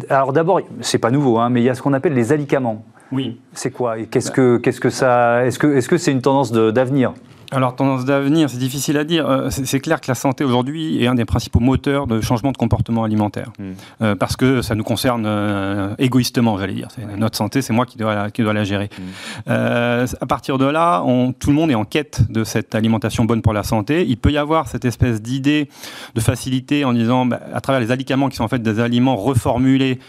alors 0.10 0.32
d'abord, 0.32 0.62
c'est 0.80 1.00
pas 1.00 1.12
nouveau, 1.12 1.38
hein, 1.38 1.50
mais 1.50 1.62
il 1.62 1.66
y 1.66 1.70
a 1.70 1.76
ce 1.76 1.82
qu'on 1.82 1.94
appelle 1.94 2.14
les 2.14 2.32
alicaments. 2.32 2.86
Oui. 3.12 3.42
C'est 3.54 3.72
quoi 3.72 3.98
Qu'est-ce 4.10 4.32
que, 4.32 4.58
qu'est-ce 4.58 4.80
que 4.80 4.90
ça 4.90 5.46
Est-ce 5.46 5.60
que, 5.60 5.68
est-ce 5.68 5.90
que 5.90 5.98
c'est 5.98 6.12
une 6.12 6.22
tendance 6.22 6.52
d'avenir? 6.52 7.14
Alors, 7.52 7.76
tendance 7.76 8.06
d'avenir, 8.06 8.48
c'est 8.50 8.60
difficile 8.60 8.98
à 8.98 9.04
dire. 9.04 9.28
Euh, 9.28 9.50
c'est 9.50 9.80
clair 9.80 10.00
que 10.00 10.08
la 10.08 10.16
santé 10.16 10.44
aujourd'hui 10.44 11.04
est 11.04 11.08
un 11.08 11.16
des 11.16 11.26
principaux 11.26 11.60
moteurs 11.60 12.06
de 12.06 12.22
changement 12.22 12.52
de 12.52 12.58
comportement 12.58 13.04
alimentaire. 13.04 13.52
Hmm. 13.58 13.72
Euh, 14.04 14.16
parce 14.16 14.36
que 14.36 14.62
ça 14.62 14.76
nous 14.76 14.84
concerne 14.84 15.24
euh, 15.26 15.96
égoïstement, 15.98 16.60
j'allais 16.60 16.74
dire. 16.74 16.90
Notre 17.18 17.38
santé, 17.38 17.64
c'est 17.64 17.74
moi 17.74 17.88
qui 17.88 17.98
dois 17.98 18.14
la, 18.14 18.30
qui 18.30 18.44
dois 18.44 18.54
la 18.54 18.64
gérer. 18.64 18.90
Hmm. 19.00 19.50
à 19.50 20.26
partir 20.28 20.58
de 20.58 20.66
là, 20.66 21.02
on, 21.06 21.34
tout 21.34 21.50
le 21.50 21.56
monde 21.56 21.72
est 21.72 21.76
en 21.76 21.86
quête 21.86 22.32
de 22.32 22.44
cette 22.44 22.76
alimentation 22.76 23.26
bonne 23.26 23.42
pour 23.42 23.54
la 23.54 23.64
santé. 23.64 24.06
Il 24.08 24.18
peut 24.18 24.32
y 24.32 24.38
avoir 24.38 24.68
cette 24.68 24.86
espèce 24.86 25.22
d'idée 25.22 25.70
de 26.14 26.22
facilité 26.22 26.86
en 26.86 26.94
disant, 26.94 27.26
bah, 27.26 27.40
à 27.54 27.62
travers 27.62 27.82
les 27.82 27.92
aliments 27.92 28.30
qui 28.30 28.38
sont 28.38 28.44
en 28.44 28.48
fait 28.48 28.62
des 28.62 28.80
aliments 28.80 29.16
reformulés, 29.16 30.00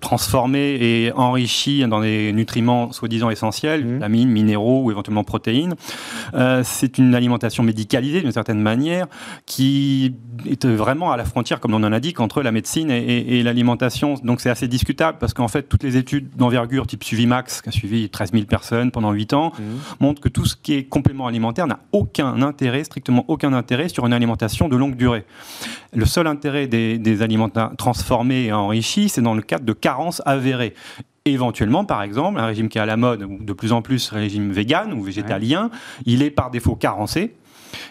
transformés 0.00 0.78
et 0.80 1.12
enrichis 1.12 1.86
dans 1.86 2.00
des 2.00 2.32
nutriments 2.32 2.92
soi-disant 2.92 3.30
essentiels, 3.30 3.84
mmh. 3.84 3.94
vitamines, 3.94 4.28
minéraux 4.30 4.82
ou 4.84 4.90
éventuellement 4.90 5.24
protéines. 5.24 5.74
Euh, 6.34 6.45
c'est 6.62 6.98
une 6.98 7.14
alimentation 7.14 7.62
médicalisée 7.62 8.20
d'une 8.20 8.32
certaine 8.32 8.60
manière 8.60 9.06
qui 9.46 10.14
est 10.48 10.64
vraiment 10.66 11.12
à 11.12 11.16
la 11.16 11.24
frontière, 11.24 11.60
comme 11.60 11.74
on 11.74 11.82
en 11.82 11.92
a 11.92 12.00
dit, 12.00 12.14
entre 12.18 12.42
la 12.42 12.52
médecine 12.52 12.90
et, 12.90 13.42
l'alimentation. 13.42 14.14
Donc 14.22 14.40
c'est 14.40 14.50
assez 14.50 14.68
discutable 14.68 15.18
parce 15.18 15.34
qu'en 15.34 15.48
fait, 15.48 15.64
toutes 15.64 15.82
les 15.82 15.96
études 15.96 16.30
d'envergure 16.36 16.86
type 16.86 17.04
Suivimax, 17.04 17.62
qui 17.62 17.68
a 17.68 17.72
suivi 17.72 18.08
13 18.08 18.32
000 18.32 18.44
personnes 18.44 18.90
pendant 18.90 19.12
8 19.12 19.32
ans, 19.34 19.52
mmh. 19.58 19.62
montrent 20.00 20.20
que 20.20 20.28
tout 20.28 20.44
ce 20.44 20.56
qui 20.56 20.74
est 20.74 20.84
complément 20.84 21.26
alimentaire 21.26 21.66
n'a 21.66 21.80
aucun 21.92 22.42
intérêt, 22.42 22.84
strictement 22.84 23.24
aucun 23.28 23.52
intérêt 23.52 23.88
sur 23.88 24.06
une 24.06 24.12
alimentation 24.12 24.68
de 24.68 24.76
longue 24.76 24.96
durée. 24.96 25.24
Le 25.94 26.04
seul 26.04 26.26
intérêt 26.26 26.66
des, 26.66 26.98
des 26.98 27.22
aliments 27.22 27.50
transformés 27.76 28.46
et 28.46 28.52
enrichis, 28.52 29.08
c'est 29.08 29.22
dans 29.22 29.34
le 29.34 29.42
cadre 29.42 29.64
de 29.64 29.72
carences 29.72 30.22
avérées 30.24 30.74
éventuellement, 31.32 31.84
par 31.84 32.02
exemple, 32.02 32.38
un 32.38 32.46
régime 32.46 32.68
qui 32.68 32.78
est 32.78 32.80
à 32.80 32.86
la 32.86 32.96
mode, 32.96 33.26
de 33.40 33.52
plus 33.52 33.72
en 33.72 33.82
plus 33.82 34.10
régime 34.10 34.52
vegan 34.52 34.92
ou 34.92 35.02
végétalien, 35.02 35.70
il 36.04 36.22
est 36.22 36.30
par 36.30 36.50
défaut 36.50 36.76
carencé. 36.76 37.34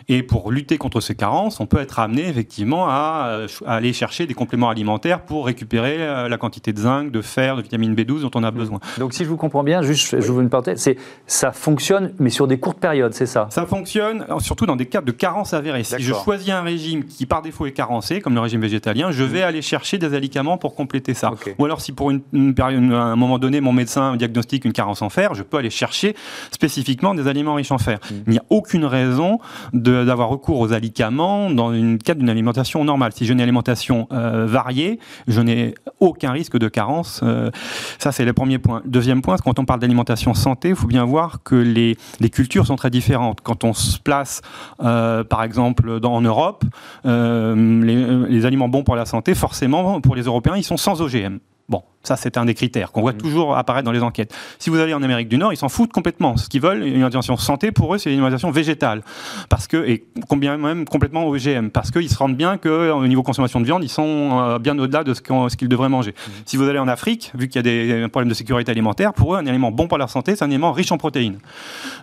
Et 0.07 0.23
pour 0.23 0.51
lutter 0.51 0.77
contre 0.77 1.01
ces 1.01 1.15
carences, 1.15 1.59
on 1.59 1.65
peut 1.65 1.79
être 1.79 1.99
amené 1.99 2.27
effectivement 2.27 2.87
à, 2.87 3.45
aller 3.65 3.93
chercher 3.93 4.25
des 4.25 4.33
compléments 4.33 4.69
alimentaires 4.69 5.21
pour 5.21 5.45
récupérer 5.45 5.97
la 6.29 6.37
quantité 6.37 6.73
de 6.73 6.79
zinc, 6.79 7.11
de 7.11 7.21
fer, 7.21 7.55
de 7.55 7.61
vitamine 7.61 7.95
B12 7.95 8.21
dont 8.21 8.31
on 8.35 8.43
a 8.43 8.51
besoin. 8.51 8.79
Donc 8.97 9.13
si 9.13 9.23
je 9.23 9.29
vous 9.29 9.37
comprends 9.37 9.63
bien, 9.63 9.81
juste 9.81 10.19
je 10.19 10.31
vous 10.31 10.41
une 10.41 10.49
parenthèse, 10.49 10.79
c'est 10.79 10.97
ça 11.27 11.51
fonctionne 11.51 12.13
mais 12.19 12.29
sur 12.29 12.47
des 12.47 12.59
courtes 12.59 12.79
périodes, 12.79 13.13
c'est 13.13 13.25
ça? 13.25 13.47
Ça 13.49 13.65
fonctionne 13.65 14.25
surtout 14.39 14.65
dans 14.65 14.75
des 14.75 14.85
cas 14.85 15.01
de 15.01 15.11
carence 15.11 15.53
avérée. 15.53 15.83
Si 15.83 15.95
je 15.99 16.13
choisis 16.13 16.49
un 16.49 16.61
régime 16.61 17.05
qui 17.05 17.25
par 17.25 17.41
défaut 17.41 17.65
est 17.65 17.71
carencé, 17.71 18.21
comme 18.21 18.33
le 18.33 18.39
régime 18.39 18.61
végétalien, 18.61 19.11
je 19.11 19.23
vais 19.23 19.41
aller 19.41 19.61
chercher 19.61 19.97
des 19.97 20.13
alicaments 20.13 20.57
pour 20.57 20.75
compléter 20.75 21.13
ça. 21.13 21.31
Ou 21.57 21.65
alors 21.65 21.81
si 21.81 21.91
pour 21.91 22.11
une, 22.11 22.53
période, 22.53 22.91
à 22.91 23.03
un 23.03 23.15
moment 23.15 23.39
donné, 23.39 23.61
mon 23.61 23.73
médecin 23.73 24.15
diagnostique 24.15 24.65
une 24.65 24.73
carence 24.73 25.01
en 25.01 25.09
fer, 25.09 25.33
je 25.33 25.43
peux 25.43 25.57
aller 25.57 25.69
chercher 25.69 26.15
spécifiquement 26.51 27.15
des 27.15 27.27
aliments 27.27 27.55
riches 27.55 27.71
en 27.71 27.77
fer. 27.77 27.99
Mm. 28.09 28.15
Il 28.27 28.31
n'y 28.31 28.39
a 28.39 28.43
aucune 28.49 28.85
raison 28.85 29.39
d'avoir 29.75 30.29
recours 30.29 30.59
aux 30.59 30.73
alicaments 30.73 31.49
dans 31.49 31.69
le 31.69 31.97
cadre 31.97 32.19
d'une 32.19 32.29
alimentation 32.29 32.83
normale. 32.83 33.11
Si 33.13 33.25
j'ai 33.25 33.33
une 33.33 33.41
alimentation 33.41 34.07
euh, 34.11 34.45
variée, 34.45 34.99
je 35.27 35.41
n'ai 35.41 35.75
aucun 35.99 36.31
risque 36.31 36.57
de 36.57 36.67
carence. 36.67 37.21
Euh, 37.23 37.51
ça, 37.99 38.11
c'est 38.11 38.25
le 38.25 38.33
premier 38.33 38.57
point. 38.57 38.81
Deuxième 38.85 39.21
point, 39.21 39.37
quand 39.37 39.59
on 39.59 39.65
parle 39.65 39.79
d'alimentation 39.79 40.33
santé, 40.33 40.69
il 40.69 40.75
faut 40.75 40.87
bien 40.87 41.05
voir 41.05 41.43
que 41.43 41.55
les, 41.55 41.97
les, 42.19 42.29
cultures 42.29 42.67
sont 42.67 42.75
très 42.75 42.89
différentes. 42.89 43.41
Quand 43.41 43.63
on 43.63 43.73
se 43.73 43.99
place, 43.99 44.41
euh, 44.83 45.23
par 45.23 45.43
exemple, 45.43 45.99
en 46.03 46.21
Europe, 46.21 46.63
les, 47.03 48.27
les 48.29 48.45
aliments 48.45 48.69
bons 48.69 48.83
pour 48.83 48.95
la 48.95 49.05
santé, 49.05 49.35
forcément, 49.35 50.01
pour 50.01 50.15
les 50.15 50.23
Européens, 50.23 50.55
ils 50.55 50.63
sont 50.63 50.77
sans 50.77 51.01
OGM. 51.01 51.39
Bon, 51.67 51.81
ça 52.03 52.15
c'est 52.15 52.37
un 52.37 52.45
des 52.45 52.53
critères 52.53 52.91
qu'on 52.91 53.01
voit 53.01 53.13
mmh. 53.13 53.17
toujours 53.17 53.57
apparaître 53.57 53.85
dans 53.85 53.91
les 53.91 54.03
enquêtes. 54.03 54.35
Si 54.59 54.69
vous 54.69 54.77
allez 54.77 54.93
en 54.93 55.01
Amérique 55.01 55.27
du 55.27 55.37
Nord, 55.37 55.51
ils 55.51 55.57
s'en 55.57 55.69
foutent 55.69 55.91
complètement. 55.91 56.37
Ce 56.37 56.47
qu'ils 56.47 56.61
veulent, 56.61 56.83
une 56.83 56.93
alimentation 56.93 57.37
santé, 57.37 57.71
pour 57.71 57.95
eux, 57.95 57.97
c'est 57.97 58.11
une 58.11 58.19
alimentation 58.19 58.51
végétale. 58.51 59.01
Parce 59.49 59.65
que, 59.67 59.77
et 59.77 60.05
combien 60.29 60.57
même 60.57 60.85
complètement 60.85 61.25
OGM. 61.27 61.69
Parce 61.69 61.89
qu'ils 61.89 62.09
se 62.09 62.17
rendent 62.17 62.37
bien 62.37 62.57
qu'au 62.57 63.07
niveau 63.07 63.23
consommation 63.23 63.59
de 63.59 63.65
viande, 63.65 63.83
ils 63.83 63.89
sont 63.89 64.39
euh, 64.39 64.59
bien 64.59 64.77
au-delà 64.77 65.03
de 65.03 65.13
ce 65.13 65.55
qu'ils 65.55 65.69
devraient 65.69 65.89
manger. 65.89 66.11
Mmh. 66.11 66.31
Si 66.45 66.57
vous 66.57 66.69
allez 66.69 66.79
en 66.79 66.87
Afrique, 66.87 67.31
vu 67.33 67.47
qu'il 67.47 67.55
y 67.55 67.59
a 67.59 67.63
des 67.63 68.07
problèmes 68.09 68.29
de 68.29 68.35
sécurité 68.35 68.71
alimentaire, 68.71 69.13
pour 69.13 69.33
eux, 69.33 69.37
un 69.37 69.47
aliment 69.47 69.71
bon 69.71 69.87
pour 69.87 69.97
leur 69.97 70.09
santé, 70.09 70.35
c'est 70.35 70.43
un 70.43 70.49
aliment 70.49 70.71
riche 70.71 70.91
en 70.91 70.97
protéines. 70.97 71.39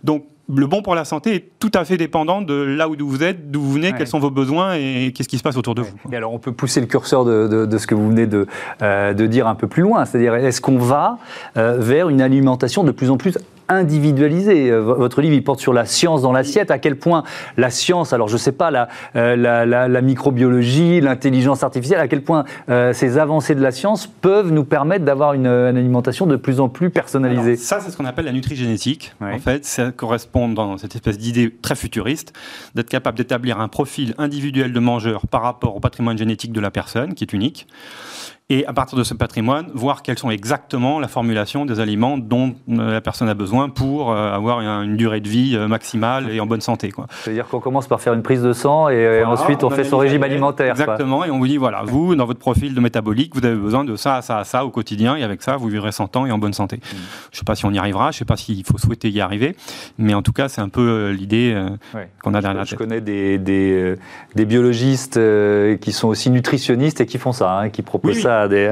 Donc, 0.02 0.24
le 0.48 0.66
bon 0.66 0.82
pour 0.82 0.94
la 0.94 1.04
santé 1.04 1.34
est 1.34 1.48
tout 1.58 1.70
à 1.74 1.84
fait 1.84 1.96
dépendant 1.96 2.42
de 2.42 2.54
là 2.54 2.88
où 2.88 2.96
vous 3.00 3.22
êtes, 3.22 3.50
d'où 3.50 3.60
vous 3.60 3.72
venez, 3.72 3.92
quels 3.92 4.06
sont 4.06 4.18
vos 4.18 4.30
besoins 4.30 4.74
et 4.74 5.12
qu'est-ce 5.14 5.28
qui 5.28 5.38
se 5.38 5.42
passe 5.42 5.56
autour 5.56 5.74
de 5.74 5.82
vous. 5.82 5.94
Et 6.10 6.16
alors 6.16 6.32
on 6.32 6.38
peut 6.38 6.52
pousser 6.52 6.80
le 6.80 6.86
curseur 6.86 7.24
de, 7.24 7.78
ce 7.78 7.86
que 7.86 7.94
vous 7.94 8.08
venez 8.08 8.26
de, 8.26 8.46
euh, 8.82 9.14
de 9.14 9.26
dire 9.26 9.46
un 9.46 9.54
peu 9.54 9.66
plus 9.66 9.82
loin, 9.82 10.04
c'est-à-dire 10.04 10.34
est-ce 10.34 10.60
qu'on 10.60 10.78
va 10.78 11.18
euh, 11.56 11.76
vers 11.78 12.08
une 12.08 12.20
alimentation 12.20 12.84
de 12.84 12.90
plus 12.90 13.10
en 13.10 13.16
plus 13.16 13.38
individualisé. 13.72 14.70
Euh, 14.70 14.80
votre 14.80 15.20
livre, 15.20 15.34
il 15.34 15.44
porte 15.44 15.60
sur 15.60 15.72
la 15.72 15.84
science 15.84 16.22
dans 16.22 16.32
l'assiette, 16.32 16.70
à 16.70 16.78
quel 16.78 16.96
point 16.96 17.22
la 17.56 17.70
science, 17.70 18.12
alors 18.12 18.28
je 18.28 18.34
ne 18.34 18.38
sais 18.38 18.52
pas, 18.52 18.70
la, 18.70 18.88
euh, 19.16 19.36
la, 19.36 20.02
microbiologie, 20.02 21.00
l'intelligence 21.00 21.62
artificielle, 21.62 22.00
à 22.00 22.08
quel 22.08 22.22
point 22.22 22.44
euh, 22.68 22.92
ces 22.92 23.18
avancées 23.18 23.54
de 23.54 23.62
la 23.62 23.70
science 23.70 24.06
peuvent 24.06 24.52
nous 24.52 24.64
permettre 24.64 25.04
d'avoir 25.04 25.34
une, 25.34 25.46
alimentation 25.46 26.26
de 26.26 26.36
plus 26.36 26.60
en 26.60 26.68
plus 26.68 26.90
personnalisée. 26.90 27.56
ça, 27.56 27.80
c'est 27.80 27.90
ce 27.90 27.96
qu'on 27.96 28.04
appelle 28.04 28.24
la 28.24 28.32
nutrigénétique. 28.32 29.14
En 29.20 29.38
fait, 29.38 29.64
ça 29.64 29.90
correspond 29.90 30.48
dans 30.48 30.78
cette 30.78 30.94
espèce 30.94 31.18
d'idée 31.18 31.54
très 31.62 31.74
futuriste 31.74 32.32
d'être 32.74 32.88
capable 32.88 33.18
d'établir 33.18 33.60
un 33.60 33.68
profil 33.68 34.14
individuel 34.18 34.72
de 34.72 34.80
mangeur 34.80 35.26
par 35.26 35.42
rapport 35.42 35.76
au 35.76 35.80
patrimoine 35.80 36.18
génétique 36.18 36.52
de 36.52 36.60
la 36.60 36.70
personne, 36.70 37.14
qui 37.14 37.24
est 37.24 37.32
unique 37.32 37.66
et 38.52 38.66
à 38.66 38.74
partir 38.74 38.98
de 38.98 39.02
ce 39.02 39.14
patrimoine, 39.14 39.68
voir 39.72 40.02
quelles 40.02 40.18
sont 40.18 40.30
exactement 40.30 41.00
la 41.00 41.08
formulation 41.08 41.64
des 41.64 41.80
aliments 41.80 42.18
dont 42.18 42.54
euh, 42.68 42.92
la 42.92 43.00
personne 43.00 43.30
a 43.30 43.34
besoin 43.34 43.70
pour 43.70 44.12
euh, 44.12 44.30
avoir 44.30 44.60
une 44.60 44.98
durée 44.98 45.20
de 45.20 45.28
vie 45.28 45.56
euh, 45.56 45.68
maximale 45.68 46.30
et 46.30 46.38
en 46.38 46.44
bonne 46.44 46.60
santé. 46.60 46.92
C'est-à-dire 47.22 47.48
qu'on 47.48 47.60
commence 47.60 47.86
par 47.86 48.02
faire 48.02 48.12
une 48.12 48.22
prise 48.22 48.42
de 48.42 48.52
sang 48.52 48.90
et 48.90 49.24
ensuite 49.24 49.64
on, 49.64 49.70
fait 49.70 49.84
son 49.84 49.96
régime 49.96 50.22
alimentaire. 50.22 50.72
Exactement, 50.72 51.24
et 51.24 51.30
on 51.30 51.38
vous 51.38 51.48
dit, 51.48 51.56
voilà, 51.56 51.82
vous, 51.86 52.14
dans 52.14 52.26
votre 52.26 52.40
profil 52.40 52.74
de 52.74 52.80
métabolique, 52.80 53.34
vous 53.34 53.46
avez 53.46 53.56
besoin 53.56 53.84
de 53.84 53.96
ça, 53.96 54.20
ça, 54.20 54.44
ça 54.44 54.66
au 54.66 54.70
quotidien, 54.70 55.16
et 55.16 55.22
avec 55.22 55.40
ça, 55.40 55.56
vous 55.56 55.68
vivrez 55.68 55.92
100 55.92 56.14
ans 56.16 56.26
et 56.26 56.30
en 56.30 56.36
bonne 56.36 56.52
santé. 56.52 56.76
Mm. 56.76 56.80
Je 57.30 57.36
ne 57.36 57.38
sais 57.38 57.44
pas 57.44 57.54
si 57.54 57.64
on 57.64 57.70
y 57.70 57.78
arrivera, 57.78 58.10
je 58.10 58.16
ne 58.16 58.18
sais 58.18 58.24
pas 58.26 58.36
s'il 58.36 58.66
faut 58.66 58.76
souhaiter 58.76 59.08
y 59.08 59.22
arriver, 59.22 59.56
mais 59.96 60.12
en 60.12 60.20
tout 60.20 60.32
cas, 60.32 60.50
c'est 60.50 60.60
un 60.60 60.68
peu 60.68 61.08
l'idée 61.12 61.56
qu'on 62.22 62.34
a 62.34 62.42
derrière 62.42 62.58
la 62.58 62.66
tête. 62.66 62.72
Je 62.72 62.76
connais 62.76 63.00
des, 63.00 63.38
des, 63.38 64.44
biologistes 64.44 65.18
qui 65.80 65.92
sont 65.92 66.08
aussi 66.08 66.28
nutritionnistes 66.28 67.00
et 67.00 67.06
qui 67.06 67.16
font 67.16 67.32
ça, 67.32 67.58
hein, 67.58 67.70
qui 67.70 67.80
proposent 67.80 68.20
ça 68.20 68.41
à 68.42 68.48
des, 68.48 68.66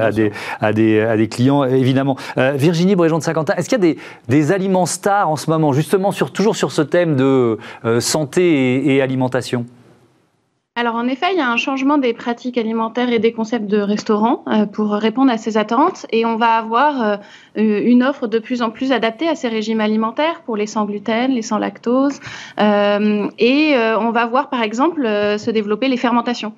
à 0.59 1.17
des, 1.17 1.27
clients, 1.27 1.63
évidemment. 1.63 2.17
Euh, 2.37 2.51
Virginie 2.51 2.95
Bréjon 2.95 3.17
de 3.17 3.23
Saint-Quentin, 3.23 3.53
est-ce 3.55 3.69
qu'il 3.69 3.83
y 3.83 3.91
a 3.91 3.95
des, 4.27 4.51
aliments 4.51 4.85
stars 4.85 5.29
en 5.29 5.35
ce 5.35 5.49
moment, 5.49 5.73
justement, 5.73 6.11
sur, 6.11 6.31
toujours 6.31 6.55
sur 6.55 6.71
ce 6.71 6.81
thème 6.81 7.15
de 7.15 7.57
euh, 7.85 7.99
santé 7.99 8.95
et, 8.95 9.01
alimentation? 9.01 9.65
Alors 10.77 10.95
en 10.95 11.05
effet, 11.07 11.27
il 11.33 11.37
y 11.37 11.41
a 11.41 11.49
un 11.49 11.57
changement 11.57 11.97
des 11.97 12.13
pratiques 12.13 12.57
alimentaires 12.57 13.11
et 13.11 13.19
des 13.19 13.33
concepts 13.33 13.67
de 13.67 13.79
restaurants 13.79 14.45
euh, 14.47 14.65
pour 14.65 14.91
répondre 14.91 15.29
à 15.29 15.37
ces 15.37 15.57
attentes 15.57 16.05
et 16.11 16.25
on 16.25 16.37
va 16.37 16.53
avoir 16.53 17.19
une 17.55 18.03
offre 18.03 18.27
de 18.27 18.39
plus 18.39 18.61
en 18.61 18.69
plus 18.69 18.93
adaptée 18.93 19.27
à 19.27 19.35
ces 19.35 19.49
régimes 19.49 19.81
alimentaires 19.81 20.41
pour 20.45 20.55
les 20.55 20.67
sans 20.67 20.85
gluten, 20.85 21.31
les 21.31 21.41
sans 21.41 21.57
lactose 21.57 22.21
et 22.57 23.75
on 23.75 24.11
va 24.11 24.25
voir 24.27 24.49
par 24.49 24.63
exemple 24.63 25.03
se 25.03 25.51
développer 25.51 25.89
les 25.89 25.97
fermentations. 25.97 26.53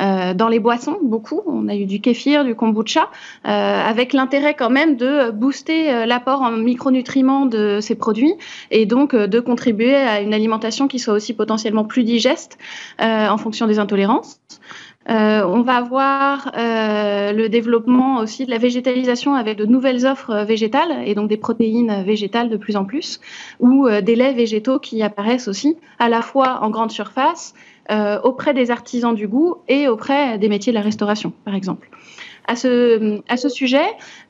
Euh, 0.00 0.34
dans 0.34 0.48
les 0.48 0.58
boissons, 0.58 0.98
beaucoup. 1.02 1.42
On 1.46 1.68
a 1.68 1.74
eu 1.74 1.86
du 1.86 2.00
kéfir, 2.00 2.44
du 2.44 2.54
kombucha, 2.54 3.08
euh, 3.46 3.48
avec 3.48 4.12
l'intérêt 4.12 4.54
quand 4.54 4.70
même 4.70 4.96
de 4.96 5.30
booster 5.30 5.92
euh, 5.92 6.06
l'apport 6.06 6.42
en 6.42 6.52
micronutriments 6.52 7.46
de 7.46 7.78
ces 7.80 7.94
produits 7.94 8.34
et 8.70 8.86
donc 8.86 9.14
de 9.14 9.40
contribuer 9.40 9.94
à 9.94 10.20
une 10.20 10.34
alimentation 10.34 10.88
qui 10.88 10.98
soit 10.98 11.14
aussi 11.14 11.32
potentiellement 11.32 11.84
plus 11.84 12.04
digeste 12.04 12.58
en 12.98 13.36
fonction 13.38 13.66
des 13.66 13.78
intolérances. 13.78 14.40
on 15.08 15.62
va 15.62 15.76
avoir 15.76 16.50
le 16.54 17.46
développement 17.48 18.18
aussi 18.18 18.44
de 18.46 18.50
la 18.50 18.58
végétalisation 18.58 19.34
avec 19.34 19.56
de 19.56 19.64
nouvelles 19.64 20.06
offres 20.06 20.44
végétales 20.44 21.02
et 21.04 21.14
donc 21.14 21.28
des 21.28 21.36
protéines 21.36 22.02
végétales 22.04 22.48
de 22.48 22.56
plus 22.56 22.76
en 22.76 22.84
plus, 22.84 23.20
ou 23.60 23.88
des 23.88 24.16
laits 24.16 24.36
végétaux 24.36 24.78
qui 24.78 25.02
apparaissent 25.02 25.48
aussi 25.48 25.76
à 25.98 26.08
la 26.08 26.22
fois 26.22 26.60
en 26.62 26.70
grande 26.70 26.90
surface 26.90 27.54
euh, 27.90 28.20
auprès 28.22 28.54
des 28.54 28.70
artisans 28.70 29.14
du 29.14 29.28
goût 29.28 29.56
et 29.68 29.88
auprès 29.88 30.38
des 30.38 30.48
métiers 30.48 30.72
de 30.72 30.76
la 30.76 30.82
restauration, 30.82 31.32
par 31.44 31.54
exemple. 31.54 31.88
À 32.48 32.54
ce, 32.54 33.48
sujet, 33.48 33.84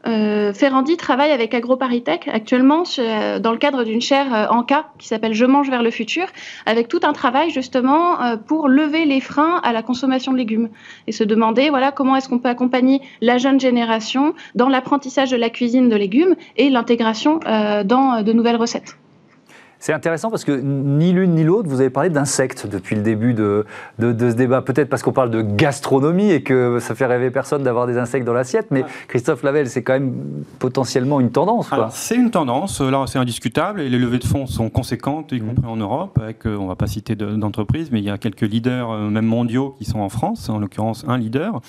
euh, 0.07 0.55
Ferrandi 0.55 0.97
travaille 0.97 1.33
avec 1.33 1.53
AgroParisTech 1.53 2.29
actuellement 2.29 2.85
euh, 2.99 3.39
dans 3.39 3.53
le 3.53 3.59
cadre 3.59 3.85
d'une 3.85 4.01
chaire 4.01 4.49
en 4.51 4.63
cas 4.63 4.87
qui 4.99 5.07
s'appelle 5.07 5.35
Je 5.35 5.45
mange 5.45 5.69
vers 5.69 5.83
le 5.83 5.91
futur, 5.91 6.27
avec 6.65 6.89
tout 6.89 7.01
un 7.03 7.13
travail 7.13 7.51
justement 7.51 8.17
pour 8.47 8.69
lever 8.69 9.05
les 9.05 9.21
freins 9.21 9.61
à 9.63 9.75
la 9.75 9.83
consommation 9.83 10.33
de 10.33 10.39
légumes 10.39 10.71
et 11.07 11.13
se 11.13 11.25
demander 11.25 11.69
voilà 11.69 11.93
comment 11.93 12.17
est-ce 12.17 12.31
qu'on 12.31 12.39
peut 12.39 12.49
accompagner 12.49 13.03
la 13.21 13.37
jeune 13.37 13.61
génération 13.61 14.35
dans 14.55 14.71
l'apprentissage 14.71 15.31
de 15.31 15.37
la 15.37 15.51
cuisine 15.51 15.91
de 15.91 15.97
légumes 15.97 16.37
et 16.57 16.71
l'intégration 16.71 17.41
dans 17.85 18.23
de 18.23 18.33
nouvelles 18.33 18.57
recettes. 18.57 18.97
C'est 19.79 19.93
intéressant 19.93 20.31
parce 20.31 20.45
que 20.45 20.53
ni 20.53 21.13
l'une 21.13 21.35
ni 21.35 21.45
l'autre, 21.45 21.69
vous 21.69 21.81
avez 21.81 21.91
parlé 21.91 22.09
d'insectes 22.09 22.67
depuis 22.67 22.97
le 22.97 23.03
début 23.03 23.35
de, 23.35 23.67
de, 23.99 24.31
ce 24.31 24.35
débat. 24.35 24.63
Peut-être 24.63 24.89
parce 24.89 25.03
qu'on 25.03 25.13
parle 25.13 25.31
de 25.31 25.43
gastronomie 25.43 26.31
et 26.31 26.43
que 26.43 26.79
ça 26.81 26.95
fait 26.95 27.07
rêver 27.07 27.31
personne 27.31 27.63
d'avoir 27.63 27.87
des 27.87 27.99
insectes 27.99 28.27
dans 28.27 28.33
l'assiette, 28.33 28.69
mais 28.71 28.85
Christophe 29.09 29.43
Lavelle, 29.43 29.69
c'est 29.69 29.83
quand 29.83 29.93
même 29.93 30.15
potentiellement 30.59 31.21
une 31.21 31.31
tendance. 31.31 31.71
C'est 31.91 32.17
une 32.17 32.31
tendance, 32.31 32.81
là 32.81 33.05
c'est 33.07 33.19
indiscutable, 33.19 33.81
et 33.81 33.89
les 33.89 33.99
levées 33.99 34.19
de 34.19 34.25
fonds 34.25 34.47
sont 34.47 34.71
conséquentes, 34.71 35.33
y 35.33 35.41
mmh. 35.41 35.47
compris 35.47 35.67
en 35.67 35.77
Europe, 35.77 36.19
avec, 36.21 36.47
euh, 36.47 36.57
on 36.57 36.65
ne 36.65 36.69
va 36.69 36.77
pas 36.77 36.87
citer 36.87 37.15
d'entreprises, 37.15 37.91
mais 37.93 38.01
il 38.01 38.05
y 38.05 38.11
a 38.11 38.19
quelques 38.19 38.43
leaders, 38.43 38.91
euh, 38.91 39.11
même 39.11 39.27
mondiaux, 39.27 39.77
qui 39.79 39.85
sont 39.85 40.01
en 40.01 40.09
France, 40.09 40.49
en 40.49 40.59
l'occurrence 40.59 41.05
un 41.07 41.19
leader. 41.19 41.61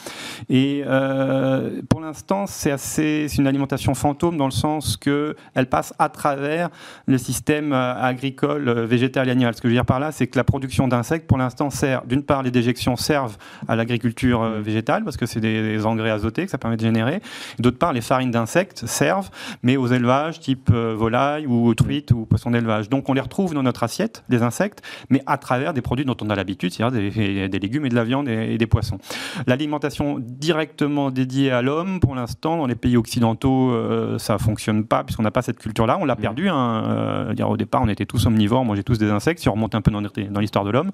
Et 0.49 0.83
euh, 0.85 1.81
pour 1.89 2.01
l'instant, 2.01 2.45
c'est 2.47 2.71
assez, 2.71 3.27
c'est 3.27 3.37
une 3.37 3.47
alimentation 3.47 3.93
fantôme 3.93 4.37
dans 4.37 4.45
le 4.45 4.51
sens 4.51 4.97
qu'elle 4.97 5.67
passe 5.69 5.93
à 5.99 6.09
travers 6.09 6.69
le 7.05 7.17
système 7.17 7.73
agricole, 8.01 8.69
euh, 8.69 8.85
végétal 8.85 9.27
et 9.27 9.31
animal. 9.31 9.53
Ce 9.53 9.61
que 9.61 9.67
je 9.67 9.73
veux 9.73 9.77
dire 9.77 9.85
par 9.85 9.99
là, 9.99 10.11
c'est 10.11 10.27
que 10.27 10.37
la 10.37 10.43
production 10.43 10.87
d'insectes, 10.87 11.27
pour 11.27 11.37
l'instant, 11.37 11.69
sert, 11.69 12.05
d'une 12.05 12.23
part, 12.23 12.43
les 12.43 12.51
déjections 12.51 12.95
servent 12.95 13.37
à 13.67 13.75
l'agriculture 13.75 14.41
euh, 14.41 14.61
végétale, 14.61 15.03
parce 15.03 15.17
que 15.17 15.25
c'est 15.25 15.39
des, 15.39 15.85
engrais 15.85 16.11
azotés 16.11 16.45
que 16.45 16.51
ça 16.51 16.57
permet 16.57 16.77
de 16.77 16.81
générer. 16.81 17.21
D'autre 17.59 17.77
part, 17.77 17.93
les 17.93 18.01
farines 18.01 18.31
d'insectes 18.31 18.85
servent, 18.85 19.29
mais 19.63 19.77
aux 19.77 19.87
élevages 19.87 20.39
type 20.39 20.69
euh, 20.71 20.95
volaille 20.97 21.45
ou 21.47 21.73
truite 21.73 22.11
ou 22.11 22.25
poisson 22.25 22.51
d'élevage. 22.51 22.89
Donc 22.89 23.09
on 23.09 23.13
les 23.13 23.21
retrouve 23.21 23.53
dans 23.53 23.63
notre 23.63 23.83
assiette, 23.83 24.23
les 24.29 24.43
insectes, 24.43 24.81
mais 25.09 25.21
à 25.25 25.37
travers 25.37 25.73
des 25.73 25.81
produits 25.81 26.05
dont 26.05 26.17
on 26.21 26.29
a 26.29 26.35
l'habitude, 26.35 26.73
c'est-à-dire 26.73 27.11
des, 27.49 27.59
légumes 27.59 27.85
et 27.85 27.89
de 27.89 27.95
la 27.95 28.03
viande 28.03 28.27
et, 28.29 28.57
des 28.57 28.67
poissons. 28.67 28.97
L'alimentation 29.45 30.19
directement 30.19 31.11
dédiée 31.11 31.51
à 31.51 31.61
l'homme, 31.61 31.99
pour 31.99 32.15
l'instant, 32.15 32.57
dans 32.57 32.67
les 32.67 32.75
pays 32.75 32.97
occidentaux, 32.97 33.73
ça 34.17 34.27
ça 34.27 34.37
fonctionne 34.37 34.85
pas, 34.85 35.03
puisqu'on 35.03 35.23
n'a 35.23 35.31
pas 35.31 35.41
cette 35.41 35.57
culture-là. 35.57 35.97
On 35.99 36.05
l'a 36.05 36.15
perdu. 36.15 36.49
Hein, 36.49 37.33
au 37.47 37.57
départ, 37.57 37.85
on 37.87 37.91
était 37.91 38.05
tous 38.05 38.25
omnivores, 38.25 38.61
on 38.61 38.65
mangeait 38.65 38.83
tous 38.83 38.97
des 38.97 39.09
insectes, 39.09 39.39
si 39.39 39.49
on 39.49 39.53
remonte 39.53 39.75
un 39.75 39.81
peu 39.81 39.91
dans, 39.91 40.01
l'histoire 40.39 40.65
de 40.65 40.71
l'homme. 40.71 40.91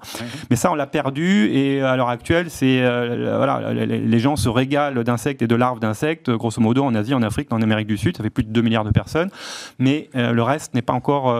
Mais 0.50 0.56
ça, 0.56 0.70
on 0.70 0.74
l'a 0.74 0.86
perdu, 0.86 1.50
et 1.52 1.82
à 1.82 1.96
l'heure 1.96 2.08
actuelle, 2.08 2.50
c'est 2.50 2.80
voilà, 2.80 3.72
les 3.72 4.18
gens 4.18 4.36
se 4.36 4.48
régalent 4.48 5.02
d'insectes 5.02 5.42
et 5.42 5.46
de 5.46 5.54
larves 5.54 5.80
d'insectes, 5.80 6.30
grosso 6.30 6.60
modo 6.60 6.84
en 6.84 6.94
Asie, 6.94 7.14
en 7.14 7.22
Afrique, 7.22 7.52
en 7.52 7.62
Amérique 7.62 7.86
du 7.86 7.96
Sud, 7.96 8.16
ça 8.16 8.22
fait 8.22 8.30
plus 8.30 8.44
de 8.44 8.50
2 8.50 8.62
milliards 8.62 8.84
de 8.84 8.90
personnes, 8.90 9.30
mais 9.78 10.08
le 10.14 10.42
reste 10.42 10.74
n'est 10.74 10.82
pas 10.82 10.92
encore 10.92 11.34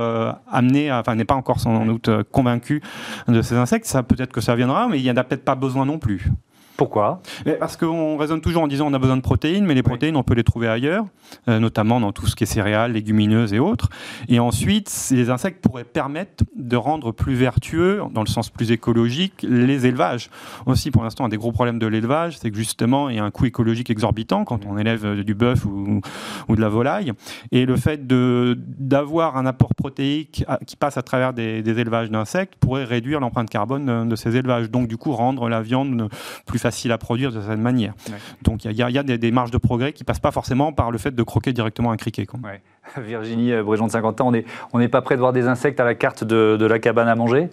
amené, 0.50 0.92
enfin 0.92 1.14
n'est 1.14 1.24
pas 1.24 1.34
encore 1.34 1.60
sans 1.60 1.86
doute 1.86 2.10
convaincu 2.30 2.82
de 3.28 3.42
ces 3.42 3.56
insectes. 3.56 3.86
Ça 3.86 4.02
peut-être 4.02 4.32
que 4.32 4.40
ça 4.40 4.54
viendra, 4.54 4.88
mais 4.88 4.98
il 4.98 5.02
n'y 5.02 5.10
en 5.10 5.16
a 5.16 5.24
peut-être 5.24 5.44
pas 5.44 5.54
besoin 5.54 5.86
non 5.86 5.98
plus. 5.98 6.30
Pourquoi 6.76 7.22
Parce 7.60 7.76
qu'on 7.76 8.16
raisonne 8.16 8.40
toujours 8.40 8.62
en 8.62 8.66
disant 8.66 8.88
on 8.90 8.94
a 8.94 8.98
besoin 8.98 9.16
de 9.16 9.22
protéines, 9.22 9.64
mais 9.64 9.74
les 9.74 9.84
protéines, 9.84 10.16
on 10.16 10.24
peut 10.24 10.34
les 10.34 10.42
trouver 10.42 10.66
ailleurs, 10.66 11.04
euh, 11.48 11.60
notamment 11.60 12.00
dans 12.00 12.10
tout 12.10 12.26
ce 12.26 12.34
qui 12.34 12.42
est 12.42 12.48
céréales, 12.48 12.92
légumineuses 12.92 13.52
et 13.52 13.60
autres. 13.60 13.90
Et 14.28 14.40
ensuite, 14.40 14.92
les 15.12 15.30
insectes 15.30 15.62
pourraient 15.62 15.84
permettre 15.84 16.44
de 16.56 16.76
rendre 16.76 17.12
plus 17.12 17.34
vertueux, 17.34 18.02
dans 18.12 18.22
le 18.22 18.28
sens 18.28 18.50
plus 18.50 18.72
écologique, 18.72 19.46
les 19.48 19.86
élevages. 19.86 20.30
Aussi, 20.66 20.90
pour 20.90 21.04
l'instant, 21.04 21.24
un 21.24 21.28
des 21.28 21.36
gros 21.36 21.52
problèmes 21.52 21.78
de 21.78 21.86
l'élevage, 21.86 22.38
c'est 22.38 22.50
que 22.50 22.56
justement, 22.56 23.08
il 23.08 23.16
y 23.16 23.18
a 23.20 23.24
un 23.24 23.30
coût 23.30 23.46
écologique 23.46 23.90
exorbitant 23.90 24.44
quand 24.44 24.66
on 24.66 24.76
élève 24.76 25.06
euh, 25.06 25.22
du 25.22 25.34
bœuf 25.34 25.64
ou, 25.66 26.00
ou 26.48 26.56
de 26.56 26.60
la 26.60 26.68
volaille. 26.68 27.12
Et 27.52 27.66
le 27.66 27.76
fait 27.76 28.04
d'avoir 28.06 29.36
un 29.36 29.46
apport 29.46 29.74
protéique 29.76 30.44
qui 30.66 30.74
passe 30.76 30.96
à 30.96 31.02
travers 31.02 31.32
des, 31.32 31.62
des 31.62 31.78
élevages 31.78 32.10
d'insectes 32.10 32.54
pourrait 32.56 32.84
réduire 32.84 33.20
l'empreinte 33.20 33.48
carbone 33.48 34.08
de 34.08 34.16
ces 34.16 34.36
élevages. 34.36 34.70
Donc, 34.70 34.88
du 34.88 34.96
coup, 34.96 35.12
rendre 35.12 35.48
la 35.48 35.62
viande 35.62 36.08
plus 36.46 36.63
facile 36.64 36.92
à 36.92 36.98
produire 36.98 37.30
de 37.30 37.42
cette 37.42 37.58
manière. 37.58 37.92
Donc 38.40 38.64
il 38.64 38.72
y, 38.72 38.82
a, 38.82 39.02
des, 39.02 39.30
marges 39.32 39.50
de 39.50 39.58
progrès 39.58 39.92
qui 39.92 40.02
passent 40.02 40.18
pas 40.18 40.30
forcément 40.30 40.72
par 40.72 40.90
le 40.90 40.96
fait 40.96 41.14
de 41.14 41.22
croquer 41.22 41.52
directement 41.52 41.90
un 41.90 41.98
criquet. 41.98 42.26
Virginie 42.96 43.52
euh, 43.52 43.62
Bréjon 43.62 43.86
de 43.86 43.92
50 43.92 44.20
ans, 44.22 44.32
on 44.72 44.78
n'est 44.78 44.88
pas 44.88 45.02
prêt 45.02 45.16
de 45.16 45.20
voir 45.20 45.34
des 45.34 45.46
insectes 45.46 45.78
à 45.78 45.84
la 45.84 45.94
carte 45.94 46.24
de 46.24 46.64
la 46.64 46.78
cabane 46.78 47.08
à 47.08 47.14
manger? 47.14 47.50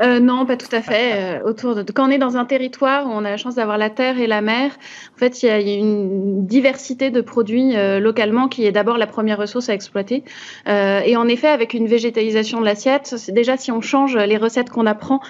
Euh, 0.00 0.20
non, 0.20 0.46
pas 0.46 0.56
tout 0.56 0.74
à 0.74 0.82
fait. 0.82 1.40
Euh, 1.40 1.48
autour 1.48 1.74
de... 1.74 1.82
Quand 1.92 2.08
on 2.08 2.10
est 2.10 2.18
dans 2.18 2.36
un 2.36 2.44
territoire 2.44 3.06
où 3.06 3.10
on 3.10 3.24
a 3.24 3.30
la 3.30 3.36
chance 3.36 3.56
d'avoir 3.56 3.78
la 3.78 3.90
terre 3.90 4.18
et 4.18 4.26
la 4.26 4.40
mer, 4.40 4.70
en 5.14 5.18
fait, 5.18 5.42
il 5.42 5.46
y 5.46 5.50
a 5.50 5.58
une 5.58 6.46
diversité 6.46 7.10
de 7.10 7.20
produits 7.20 7.76
euh, 7.76 8.00
localement 8.00 8.48
qui 8.48 8.64
est 8.64 8.72
d'abord 8.72 8.98
la 8.98 9.06
première 9.06 9.38
ressource 9.38 9.68
à 9.68 9.74
exploiter. 9.74 10.24
et 10.66 11.16
en 11.16 11.28
effet, 11.28 11.48
avec 11.48 11.74
une 11.74 11.86
végétalisation 11.86 12.60
de 12.60 12.64
l'assiette, 12.64 13.14
déjà 13.28 13.56
si 13.56 13.72
on 13.72 13.80
change 13.80 14.16
les 14.16 14.36
recettes 14.36 14.70
qu'on 14.70 14.86
apprend 14.86 15.20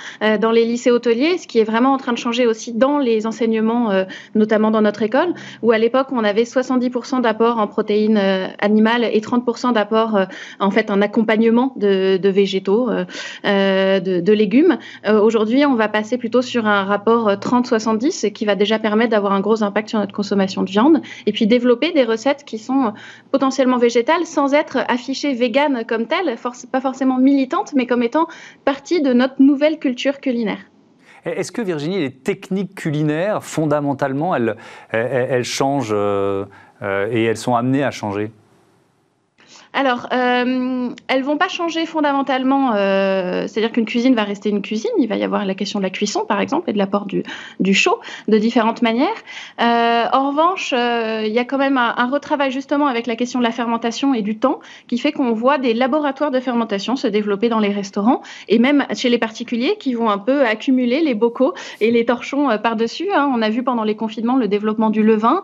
dans 0.41 0.51
les 0.51 0.65
lycées 0.65 0.91
hôteliers, 0.91 1.39
ce 1.39 1.47
qui 1.47 1.59
est 1.59 1.65
vraiment 1.65 1.93
en 1.93 1.99
train 1.99 2.13
de 2.13 2.19
changer 2.19 2.47
aussi 2.47 2.73
dans 2.73 2.99
les 2.99 3.27
enseignements, 3.27 4.05
notamment 4.35 4.71
dans 4.71 4.83
notre 4.83 5.03
école, 5.03 5.35
où 5.63 5.73
à 5.73 5.79
l'époque 5.79 6.09
on 6.13 6.25
avait 6.25 6.45
70% 6.45 7.23
d'apport 7.23 7.59
en 7.59 7.67
protéines 7.67 8.21
animales 8.59 9.05
et 9.05 9.21
30% 9.21 9.73
d'apport 9.73 10.19
en 10.59 10.71
fait 10.71 10.91
en 10.91 11.01
accompagnement 11.01 11.73
de, 11.77 12.29
végétaux, 12.29 12.89
de, 13.45 14.21
de 14.21 14.33
légumes 14.41 14.79
euh, 15.07 15.21
aujourd'hui, 15.21 15.65
on 15.67 15.75
va 15.75 15.89
passer 15.89 16.17
plutôt 16.19 16.43
sur 16.43 16.67
un 16.67 16.85
rapport 16.85 17.31
30-70 17.31 18.27
euh, 18.27 18.31
qui 18.31 18.47
va 18.47 18.55
déjà 18.55 18.79
permettre 18.79 19.11
d'avoir 19.11 19.33
un 19.33 19.41
gros 19.41 19.63
impact 19.63 19.91
sur 19.91 19.99
notre 19.99 20.15
consommation 20.15 20.63
de 20.63 20.71
viande 20.71 21.03
et 21.27 21.33
puis 21.33 21.47
développer 21.47 21.93
des 21.93 22.05
recettes 22.05 22.45
qui 22.45 22.59
sont 22.59 22.87
euh, 22.87 22.91
potentiellement 23.31 23.79
végétales 23.79 24.25
sans 24.25 24.55
être 24.55 24.79
affichées 24.89 25.35
véganes 25.35 25.85
comme 25.87 26.07
telles, 26.07 26.37
pas 26.73 26.81
forcément 26.81 27.19
militantes, 27.19 27.73
mais 27.75 27.87
comme 27.87 28.03
étant 28.03 28.27
partie 28.65 29.03
de 29.03 29.13
notre 29.13 29.41
nouvelle 29.41 29.79
culture 29.79 30.21
culinaire. 30.21 30.59
Est-ce 31.27 31.53
que 31.53 31.61
Virginie, 31.61 31.99
les 31.99 32.13
techniques 32.13 32.75
culinaires, 32.75 33.45
fondamentalement, 33.45 34.35
elles, 34.35 35.45
changent 35.45 35.93
et 35.93 37.25
elles 37.25 37.37
sont 37.37 37.55
amenées 37.55 37.85
à 37.85 37.91
changer? 37.91 38.31
Alors, 39.73 40.09
euh, 40.13 40.91
elles 41.07 41.23
vont 41.23 41.37
pas 41.37 41.49
changer 41.49 41.87
fondamentalement, 41.87 42.73
euh, 42.75 43.47
c'est-à-dire 43.47 43.71
qu'une 43.71 43.85
cuisine 43.85 44.17
va 44.17 44.25
rester 44.25 44.49
une 44.49 44.63
cuisine. 44.63 44.91
Il 44.99 45.07
va 45.07 45.17
y 45.17 45.23
avoir 45.23 45.45
la 45.45 45.55
question 45.55 45.79
de 45.79 45.85
la 45.85 45.91
cuisson, 45.91 46.25
par 46.27 46.41
exemple, 46.41 46.69
et 46.71 46.73
de 46.73 46.79
l'apport 46.79 47.07
du, 47.07 47.75
chaud 47.75 48.01
de 48.27 48.37
différentes 48.37 48.83
manières. 48.83 49.09
Euh, 49.61 50.05
en 50.13 50.31
revanche, 50.31 50.75
euh, 50.77 51.23
il 51.25 51.33
y 51.33 51.39
a 51.39 51.45
quand 51.45 51.59
même 51.59 51.79
un, 51.79 52.11
retravail 52.11 52.51
justement 52.51 52.89
avec 52.89 53.07
la 53.07 53.15
question 53.15 53.39
de 53.39 53.45
la 53.45 53.53
fermentation 53.53 54.13
et 54.13 54.23
du 54.23 54.37
temps 54.37 54.59
qui 54.89 54.99
fait 54.99 55.13
qu'on 55.13 55.33
voit 55.33 55.59
des 55.59 55.75
laboratoires 55.75 56.33
de 56.33 56.41
fermentation 56.41 56.97
se 56.97 57.07
développer 57.07 57.49
dans 57.49 57.61
les 57.61 57.69
restaurants 57.69 58.23
et 58.49 58.59
même 58.59 58.85
chez 58.95 59.09
les 59.09 59.19
particuliers 59.19 59.77
qui 59.79 59.95
vont 59.95 60.11
un 60.11 60.19
peu 60.19 60.45
accumuler 60.45 61.01
les 61.01 61.15
bocaux 61.15 61.55
et 61.81 61.93
les 61.93 62.05
torchons 62.05 62.49
par-dessus. 62.61 63.09
Hein. 63.15 63.31
On 63.33 63.41
a 63.41 63.51
vu 63.51 63.63
pendant 63.63 63.85
les 63.85 63.95
confinements 63.95 64.35
le 64.35 64.49
développement 64.49 64.91
du 64.91 65.05
levain, 65.05 65.43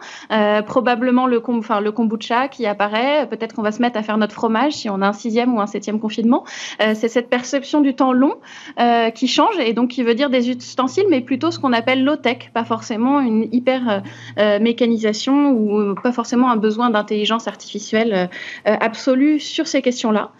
probablement 0.66 1.28
le, 1.28 1.40
le 1.80 1.90
kombucha 1.90 2.48
qui 2.48 2.66
apparaît. 2.66 3.28
Peut-être 3.28 3.54
qu'on 3.54 3.62
va 3.62 3.70
se 3.70 3.80
mettre 3.80 3.96
à 3.96 4.02
faire 4.02 4.15
notre 4.18 4.34
fromage 4.34 4.74
si 4.74 4.90
on 4.90 5.02
a 5.02 5.08
un 5.08 5.12
sixième 5.12 5.54
ou 5.54 5.60
un 5.60 5.66
septième 5.66 6.00
confinement. 6.00 6.44
Euh, 6.80 6.92
c'est 6.94 7.08
cette 7.08 7.28
perception 7.28 7.80
du 7.80 7.94
temps 7.94 8.12
long 8.12 8.34
euh, 8.80 9.10
qui 9.10 9.28
change 9.28 9.58
et 9.58 9.72
donc 9.72 9.90
qui 9.90 10.02
veut 10.02 10.14
dire 10.14 10.30
des 10.30 10.50
ustensiles, 10.50 11.06
mais 11.10 11.20
plutôt 11.20 11.50
ce 11.50 11.58
qu'on 11.58 11.72
appelle 11.72 12.04
low-tech, 12.04 12.50
pas 12.52 12.64
forcément 12.64 13.20
une 13.20 13.48
hyper 13.52 14.02
euh, 14.38 14.58
mécanisation 14.60 15.50
ou 15.50 15.94
pas 15.94 16.12
forcément 16.12 16.50
un 16.50 16.56
besoin 16.56 16.90
d'intelligence 16.90 17.48
artificielle 17.48 18.28
absolue 18.64 19.38
sur 19.40 19.66
ces 19.66 19.82
questions-là. 19.82 20.30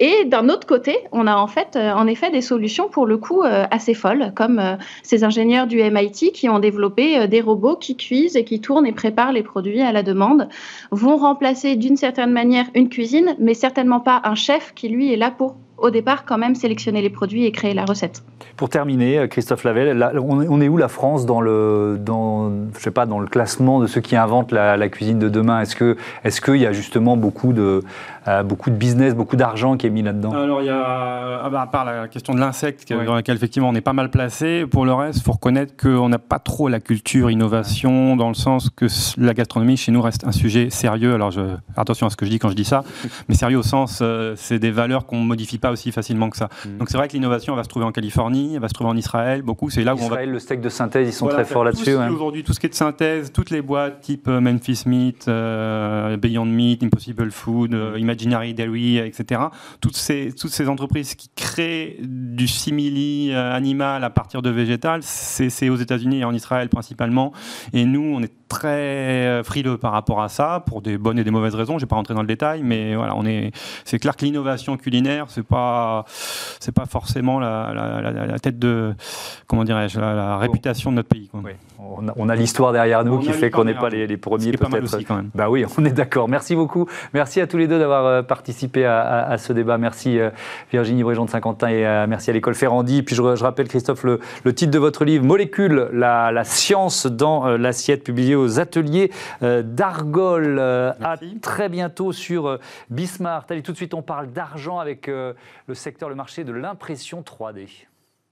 Et 0.00 0.24
d'un 0.24 0.48
autre 0.48 0.66
côté, 0.66 0.96
on 1.12 1.26
a 1.26 1.36
en 1.36 1.46
fait, 1.46 1.76
euh, 1.76 1.92
en 1.92 2.06
effet, 2.06 2.30
des 2.30 2.40
solutions 2.40 2.88
pour 2.88 3.06
le 3.06 3.16
coup 3.16 3.42
euh, 3.42 3.64
assez 3.70 3.94
folles, 3.94 4.32
comme 4.34 4.58
euh, 4.58 4.74
ces 5.04 5.22
ingénieurs 5.22 5.68
du 5.68 5.78
MIT 5.82 6.32
qui 6.32 6.48
ont 6.48 6.58
développé 6.58 7.28
des 7.28 7.40
robots 7.40 7.76
qui 7.76 7.96
cuisent 7.96 8.36
et 8.36 8.44
qui 8.44 8.60
tournent 8.60 8.86
et 8.86 8.92
préparent 8.92 9.32
les 9.32 9.44
produits 9.44 9.82
à 9.82 9.92
la 9.92 10.02
demande, 10.02 10.48
vont 10.90 11.16
remplacer 11.16 11.76
d'une 11.76 11.96
certaine 11.96 12.32
manière 12.32 12.66
une 12.74 12.88
cuisine, 12.88 13.36
mais 13.38 13.54
certainement 13.54 14.00
pas 14.00 14.20
un 14.24 14.34
chef 14.34 14.72
qui 14.74 14.88
lui 14.88 15.12
est 15.12 15.16
là 15.16 15.30
pour 15.30 15.56
au 15.76 15.90
départ 15.90 16.24
quand 16.24 16.38
même 16.38 16.54
sélectionner 16.54 17.02
les 17.02 17.10
produits 17.10 17.44
et 17.44 17.52
créer 17.52 17.74
la 17.74 17.84
recette. 17.84 18.22
Pour 18.56 18.68
terminer, 18.68 19.26
Christophe 19.28 19.64
Lavelle, 19.64 20.08
on 20.16 20.60
est 20.60 20.68
où 20.68 20.76
la 20.76 20.86
France 20.86 21.26
dans 21.26 21.40
le, 21.40 21.98
je 22.06 22.80
sais 22.80 22.92
pas, 22.92 23.06
dans 23.06 23.18
le 23.18 23.26
classement 23.26 23.80
de 23.80 23.88
ceux 23.88 24.00
qui 24.00 24.14
inventent 24.14 24.52
la, 24.52 24.88
cuisine 24.88 25.18
de 25.18 25.28
demain? 25.28 25.60
Est-ce 25.60 25.74
qu'il 25.76 25.96
est 26.24 26.40
qu'il 26.44 26.56
y 26.56 26.66
a 26.66 26.72
justement 26.72 27.16
beaucoup 27.16 27.52
de, 27.52 27.82
euh, 28.26 28.42
beaucoup 28.42 28.70
de 28.70 28.76
business, 28.76 29.14
beaucoup 29.14 29.36
d'argent 29.36 29.76
qui 29.76 29.86
est 29.86 29.90
mis 29.90 30.02
là-dedans 30.02 30.32
Alors, 30.32 30.62
il 30.62 30.66
y 30.66 30.70
a, 30.70 31.40
ah 31.44 31.50
bah, 31.50 31.60
à 31.60 31.66
part 31.66 31.84
la 31.84 32.08
question 32.08 32.32
de 32.32 32.40
l'insecte, 32.40 32.90
dans 32.90 33.14
laquelle 33.14 33.36
effectivement 33.36 33.68
on 33.68 33.74
est 33.74 33.82
pas 33.82 33.92
mal 33.92 34.10
placé, 34.10 34.66
pour 34.66 34.86
le 34.86 34.94
reste, 34.94 35.18
il 35.18 35.22
faut 35.22 35.32
reconnaître 35.32 35.76
qu'on 35.76 36.08
n'a 36.08 36.18
pas 36.18 36.38
trop 36.38 36.68
la 36.68 36.80
culture 36.80 37.30
innovation, 37.30 38.16
dans 38.16 38.28
le 38.28 38.34
sens 38.34 38.70
que 38.70 38.86
la 39.18 39.34
gastronomie 39.34 39.76
chez 39.76 39.92
nous 39.92 40.00
reste 40.00 40.24
un 40.26 40.32
sujet 40.32 40.70
sérieux. 40.70 41.14
Alors, 41.14 41.30
je, 41.30 41.42
attention 41.76 42.06
à 42.06 42.10
ce 42.10 42.16
que 42.16 42.24
je 42.24 42.30
dis 42.30 42.38
quand 42.38 42.48
je 42.48 42.54
dis 42.54 42.64
ça, 42.64 42.82
mais 43.28 43.34
sérieux 43.34 43.58
au 43.58 43.62
sens, 43.62 43.98
euh, 44.00 44.34
c'est 44.36 44.58
des 44.58 44.70
valeurs 44.70 45.04
qu'on 45.04 45.18
modifie 45.18 45.58
pas 45.58 45.70
aussi 45.70 45.92
facilement 45.92 46.30
que 46.30 46.36
ça. 46.36 46.48
Mm. 46.64 46.78
Donc, 46.78 46.88
c'est 46.90 46.96
vrai 46.96 47.08
que 47.08 47.12
l'innovation 47.12 47.54
va 47.54 47.64
se 47.64 47.68
trouver 47.68 47.84
en 47.84 47.92
Californie, 47.92 48.54
elle 48.54 48.60
va 48.60 48.68
se 48.68 48.74
trouver 48.74 48.88
en 48.88 48.96
Israël, 48.96 49.42
beaucoup. 49.42 49.68
C'est 49.68 49.84
là 49.84 49.94
où 49.94 49.98
on 50.00 50.08
va. 50.08 50.24
le 50.24 50.38
steak 50.38 50.62
de 50.62 50.70
synthèse, 50.70 51.08
ils 51.08 51.12
sont 51.12 51.26
très 51.26 51.44
forts 51.44 51.64
là-dessus. 51.64 51.94
Aujourd'hui, 51.94 52.42
tout 52.42 52.54
ce 52.54 52.60
qui 52.60 52.66
est 52.66 52.70
de 52.70 52.74
synthèse, 52.74 53.32
toutes 53.32 53.50
les 53.50 53.60
boîtes 53.60 54.00
type 54.00 54.28
euh, 54.28 54.40
Memphis 54.40 54.84
Meat, 54.86 55.26
Beyond 55.26 56.46
Meat, 56.46 56.82
Impossible 56.82 57.30
Food, 57.30 57.74
Imaginary 58.14 58.54
Dairy, 58.54 58.98
etc. 58.98 59.40
Toutes 59.80 59.96
ces, 59.96 60.32
toutes 60.32 60.52
ces 60.52 60.68
entreprises 60.68 61.14
qui 61.14 61.28
créent 61.34 61.96
du 62.00 62.46
simili 62.46 63.30
euh, 63.32 63.52
animal 63.52 64.04
à 64.04 64.10
partir 64.10 64.42
de 64.42 64.50
végétal, 64.50 65.00
c'est 65.02 65.68
aux 65.68 65.76
États-Unis 65.76 66.20
et 66.20 66.24
en 66.24 66.34
Israël 66.34 66.68
principalement. 66.68 67.32
Et 67.72 67.84
nous, 67.84 68.02
on 68.02 68.22
est 68.22 68.32
très 68.48 68.68
euh, 68.68 69.42
frileux 69.42 69.78
par 69.78 69.92
rapport 69.92 70.22
à 70.22 70.28
ça, 70.28 70.62
pour 70.66 70.80
des 70.80 70.96
bonnes 70.98 71.18
et 71.18 71.24
des 71.24 71.30
mauvaises 71.30 71.54
raisons. 71.54 71.72
Je 71.72 71.76
ne 71.76 71.80
vais 71.80 71.86
pas 71.86 71.96
rentrer 71.96 72.14
dans 72.14 72.22
le 72.22 72.28
détail, 72.28 72.62
mais 72.62 72.94
voilà, 72.94 73.16
on 73.16 73.26
est. 73.26 73.50
C'est 73.84 73.98
clair 73.98 74.16
que 74.16 74.24
l'innovation 74.24 74.76
culinaire, 74.76 75.26
c'est 75.28 75.46
pas, 75.46 76.04
c'est 76.60 76.74
pas 76.74 76.86
forcément 76.86 77.40
la, 77.40 77.72
la, 77.74 78.38
tête 78.38 78.58
de, 78.58 78.94
comment 79.46 79.64
dirais-je, 79.64 79.98
la, 79.98 80.38
réputation 80.38 80.90
de 80.90 80.96
notre 80.96 81.08
pays. 81.08 81.28
Quoi. 81.28 81.40
On 82.16 82.28
a, 82.28 82.36
l'histoire 82.36 82.72
derrière 82.72 83.04
nous 83.04 83.18
qui 83.18 83.32
fait 83.32 83.50
qu'on 83.50 83.64
n'est 83.64 83.74
pas 83.74 83.90
les, 83.90 84.06
les 84.06 84.16
premiers 84.16 84.52
peut-être. 84.52 85.22
Bah 85.34 85.50
oui, 85.50 85.64
on 85.76 85.84
est 85.84 85.92
d'accord. 85.92 86.28
Merci 86.28 86.54
beaucoup. 86.54 86.86
Merci 87.12 87.40
à 87.40 87.46
tous 87.46 87.56
les 87.56 87.66
deux 87.66 87.78
d'avoir 87.78 88.03
euh, 88.04 88.22
participé 88.22 88.84
à, 88.84 89.36
ce 89.38 89.52
débat. 89.52 89.78
Merci 89.78 90.18
euh, 90.18 90.30
Virginie 90.70 91.02
Bréjon 91.02 91.24
de 91.24 91.30
Saint-Quentin 91.30 91.68
et 91.68 92.06
merci 92.06 92.30
à 92.30 92.32
l'école 92.32 92.54
Ferrandi. 92.54 93.02
Puis 93.02 93.16
je, 93.16 93.22
rappelle 93.22 93.68
Christophe 93.68 94.04
le, 94.04 94.20
titre 94.54 94.70
de 94.70 94.78
votre 94.78 95.04
livre 95.04 95.24
Molécules, 95.24 95.88
la, 95.92 96.32
la 96.32 96.44
science 96.44 97.06
dans 97.06 97.56
l'assiette, 97.56 98.04
publié 98.04 98.34
aux 98.36 98.60
ateliers 98.60 99.10
euh, 99.42 99.62
d'Argol. 99.62 100.58
Euh, 100.58 100.92
à 101.02 101.16
très 101.40 101.68
bientôt 101.68 102.12
sur 102.12 102.46
euh, 102.46 102.58
Bismarck. 102.90 103.50
Allez, 103.50 103.62
tout 103.62 103.72
de 103.72 103.76
suite, 103.76 103.94
on 103.94 104.02
parle 104.02 104.30
d'argent 104.30 104.78
avec 104.78 105.06
le 105.06 105.74
secteur, 105.74 106.08
le 106.08 106.14
marché 106.14 106.44
de 106.44 106.52
l'impression 106.52 107.22
3D. 107.22 107.68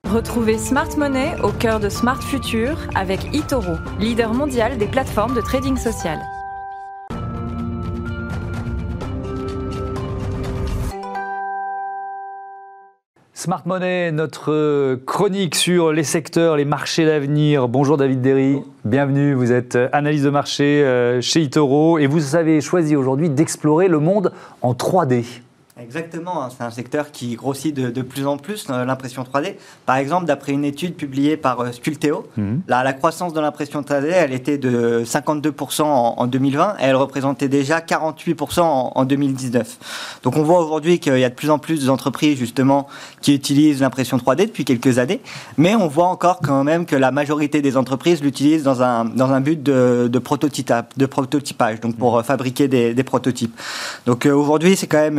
Retrouvez 0.04 0.58
Smart 0.58 0.88
Money 0.96 1.35
au 1.42 1.50
cœur 1.52 1.80
de 1.80 1.88
Smart 1.88 2.20
Future 2.20 2.76
avec 2.94 3.35
eToro, 3.35 3.76
leader 3.98 4.35
mondial 4.35 4.76
des 4.76 4.87
plateformes 4.87 5.35
de 5.35 5.40
trading 5.40 5.76
social. 5.76 6.18
Smart 13.35 13.62
Money, 13.64 14.12
notre 14.12 15.01
chronique 15.07 15.55
sur 15.55 15.90
les 15.90 16.05
secteurs, 16.05 16.59
les 16.59 16.66
marchés 16.66 17.07
d'avenir. 17.07 17.66
Bonjour 17.66 17.97
David 17.97 18.21
Derry, 18.21 18.59
bienvenue. 18.85 19.33
Vous 19.33 19.53
êtes 19.53 19.79
analyse 19.92 20.25
de 20.25 20.29
marché 20.29 20.85
euh, 20.85 21.23
chez 21.23 21.40
Itoro 21.40 21.99
et 21.99 22.07
vous 22.07 22.37
avez 22.37 22.61
choisi 22.61 22.95
aujourd'hui 22.95 23.31
d'explorer 23.31 23.88
le 23.88 24.01
monde 24.01 24.33
en 24.61 24.75
3D. 24.75 25.25
Exactement, 25.80 26.42
hein. 26.42 26.48
c'est 26.54 26.62
un 26.62 26.70
secteur 26.70 27.11
qui 27.12 27.35
grossit 27.35 27.74
de, 27.74 28.02
plus 28.02 28.26
en 28.26 28.37
plus, 28.37 28.66
euh, 28.68 28.85
l'impression 28.85 29.22
3D. 29.22 29.54
Par 29.87 29.96
exemple, 29.96 30.26
d'après 30.26 30.52
une 30.52 30.66
étude 30.66 30.96
publiée 30.96 31.38
par 31.38 31.61
euh, 31.61 31.72
Sculteo, 31.72 32.26
mhm. 32.37 32.61
la, 32.68 32.92
croissance 32.92 33.32
de 33.32 33.40
l'impression 33.40 33.80
3D, 33.80 34.08
elle 34.08 34.35
était 34.35 34.58
de 34.58 35.02
52% 35.02 35.82
en, 35.82 36.26
2020 36.26 36.76
et 36.78 36.82
elle 36.82 36.96
représentait 36.96 37.48
déjà 37.48 37.80
48% 37.80 38.61
en, 38.61 39.04
2019. 39.06 40.20
Donc 40.22 40.37
on 40.37 40.42
voit 40.42 40.61
aujourd'hui 40.62 40.98
qu'il 40.98 41.18
y 41.18 41.24
a 41.24 41.30
de 41.30 41.35
plus 41.35 41.48
en 41.48 41.58
plus 41.58 41.87
d'entreprises 41.87 42.37
justement 42.38 42.87
qui 43.22 43.35
utilisent 43.35 43.80
l'impression 43.80 44.18
3D 44.18 44.48
depuis 44.48 44.66
quelques 44.66 44.98
années, 44.98 45.22
mais 45.56 45.74
on 45.74 45.88
voit 45.88 46.08
encore 46.08 46.40
quand 46.40 46.64
même 46.64 46.85
que 46.85 46.96
la 46.96 47.12
majorité 47.12 47.62
des 47.62 47.78
entreprises 47.78 48.22
l'utilisent 48.22 48.62
dans 48.62 48.82
un, 48.82 49.06
dans 49.06 49.32
un 49.32 49.40
but 49.40 49.62
de, 49.62 50.02
de, 50.12 50.18
de 50.98 51.06
prototypage, 51.06 51.80
donc 51.80 51.96
pour 51.96 52.18
euh, 52.18 52.22
fabriquer 52.22 52.68
des, 52.68 52.92
des 52.92 53.04
prototypes. 53.04 53.58
Donc 54.04 54.26
aujourd'hui, 54.26 54.76
c'est 54.76 54.87
quand 54.87 55.00
même 55.00 55.18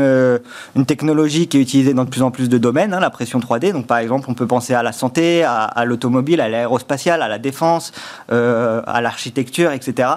une 0.75 0.86
technologie 0.86 1.47
qui 1.47 1.58
est 1.58 1.62
utilisée 1.62 1.93
dans 1.93 2.06
de 2.06 2.10
plus 2.10 2.21
en 2.21 2.32
plus 2.32 2.49
de 2.49 2.58
domaines, 2.58 2.93
hein, 2.93 2.99
la 2.99 3.10
pression 3.10 3.39
3D. 3.39 3.71
Donc, 3.71 3.88
par 3.88 3.97
exemple, 3.97 4.25
on 4.29 4.34
peut 4.34 4.47
penser 4.47 4.73
à 4.73 4.84
la 4.84 4.91
santé, 4.91 5.43
à, 5.43 5.86
l'automobile, 5.86 6.41
à 6.41 6.49
l'aérospatiale, 6.49 7.21
à 7.21 7.27
la 7.27 7.39
défense, 7.39 7.91
euh, 8.32 8.82
à 8.86 9.01
l'architecture, 9.01 9.71
etc. 9.71 10.10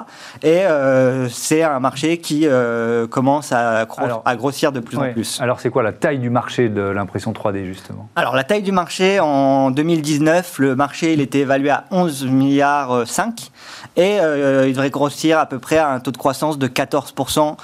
Et 0.43 0.65
euh, 0.65 1.29
c'est 1.29 1.63
un 1.63 1.81
marché 1.81 2.19
qui 2.19 2.43
euh, 2.45 3.07
commence 3.07 3.53
à, 3.53 3.87
à, 4.25 4.37
grossir 4.37 4.73
de 4.73 4.81
plus 4.81 4.99
en 4.99 5.13
plus. 5.13 5.41
Alors, 5.41 5.61
c'est 5.61 5.71
quoi 5.71 5.83
la 5.83 5.93
taille 5.93 6.19
du 6.19 6.31
marché 6.31 6.69
de 6.69 6.83
l'impression 6.83 7.33
3D, 7.33 7.65
justement? 7.65 8.09
Alors, 8.17 8.35
la 8.35 8.45
taille 8.45 8.63
du 8.63 8.73
marché, 8.73 9.21
en 9.21 9.71
2019, 9.71 10.59
le 10.59 10.77
marché, 10.77 11.13
il 11.13 11.21
était 11.21 11.41
évalué 11.41 11.71
à 11.71 11.85
11 11.91 12.27
milliards 12.27 13.07
5 13.07 13.51
et 13.97 14.17
il 14.17 14.73
devrait 14.73 14.91
grossir 14.91 15.39
à 15.39 15.47
peu 15.47 15.59
près 15.59 15.79
à 15.79 15.91
un 15.91 16.01
taux 16.01 16.11
de 16.11 16.17
croissance 16.17 16.59
de 16.59 16.69
14% 16.69 17.57